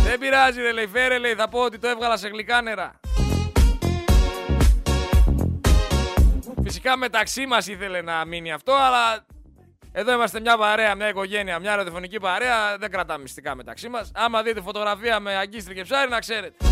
Δεν 0.05 0.19
πειράζει 0.19 0.61
ρε 0.61 0.71
λέει, 0.71 0.87
φέρε 0.87 1.17
λέει, 1.17 1.33
θα 1.33 1.47
πω 1.47 1.59
ότι 1.59 1.77
το 1.77 1.87
έβγαλα 1.87 2.17
σε 2.17 2.27
γλυκά 2.27 2.61
νερά. 2.61 2.99
Φυσικά 6.63 6.97
μεταξύ 6.97 7.45
μας 7.45 7.67
ήθελε 7.67 8.01
να 8.01 8.25
μείνει 8.25 8.51
αυτό, 8.51 8.73
αλλά 8.73 9.25
εδώ 9.91 10.13
είμαστε 10.13 10.39
μια 10.39 10.57
παρέα, 10.57 10.95
μια 10.95 11.07
οικογένεια, 11.09 11.59
μια 11.59 11.75
ραδιοφωνική 11.75 12.19
παρέα. 12.19 12.77
Δεν 12.77 12.91
κρατάμε 12.91 13.21
μυστικά 13.21 13.55
μεταξύ 13.55 13.89
μας. 13.89 14.11
Άμα 14.15 14.41
δείτε 14.43 14.61
φωτογραφία 14.61 15.19
με 15.19 15.35
αγκίστρι 15.35 15.73
και 15.73 15.81
ψάρι, 15.81 16.09
να 16.09 16.19
ξέρετε. 16.19 16.65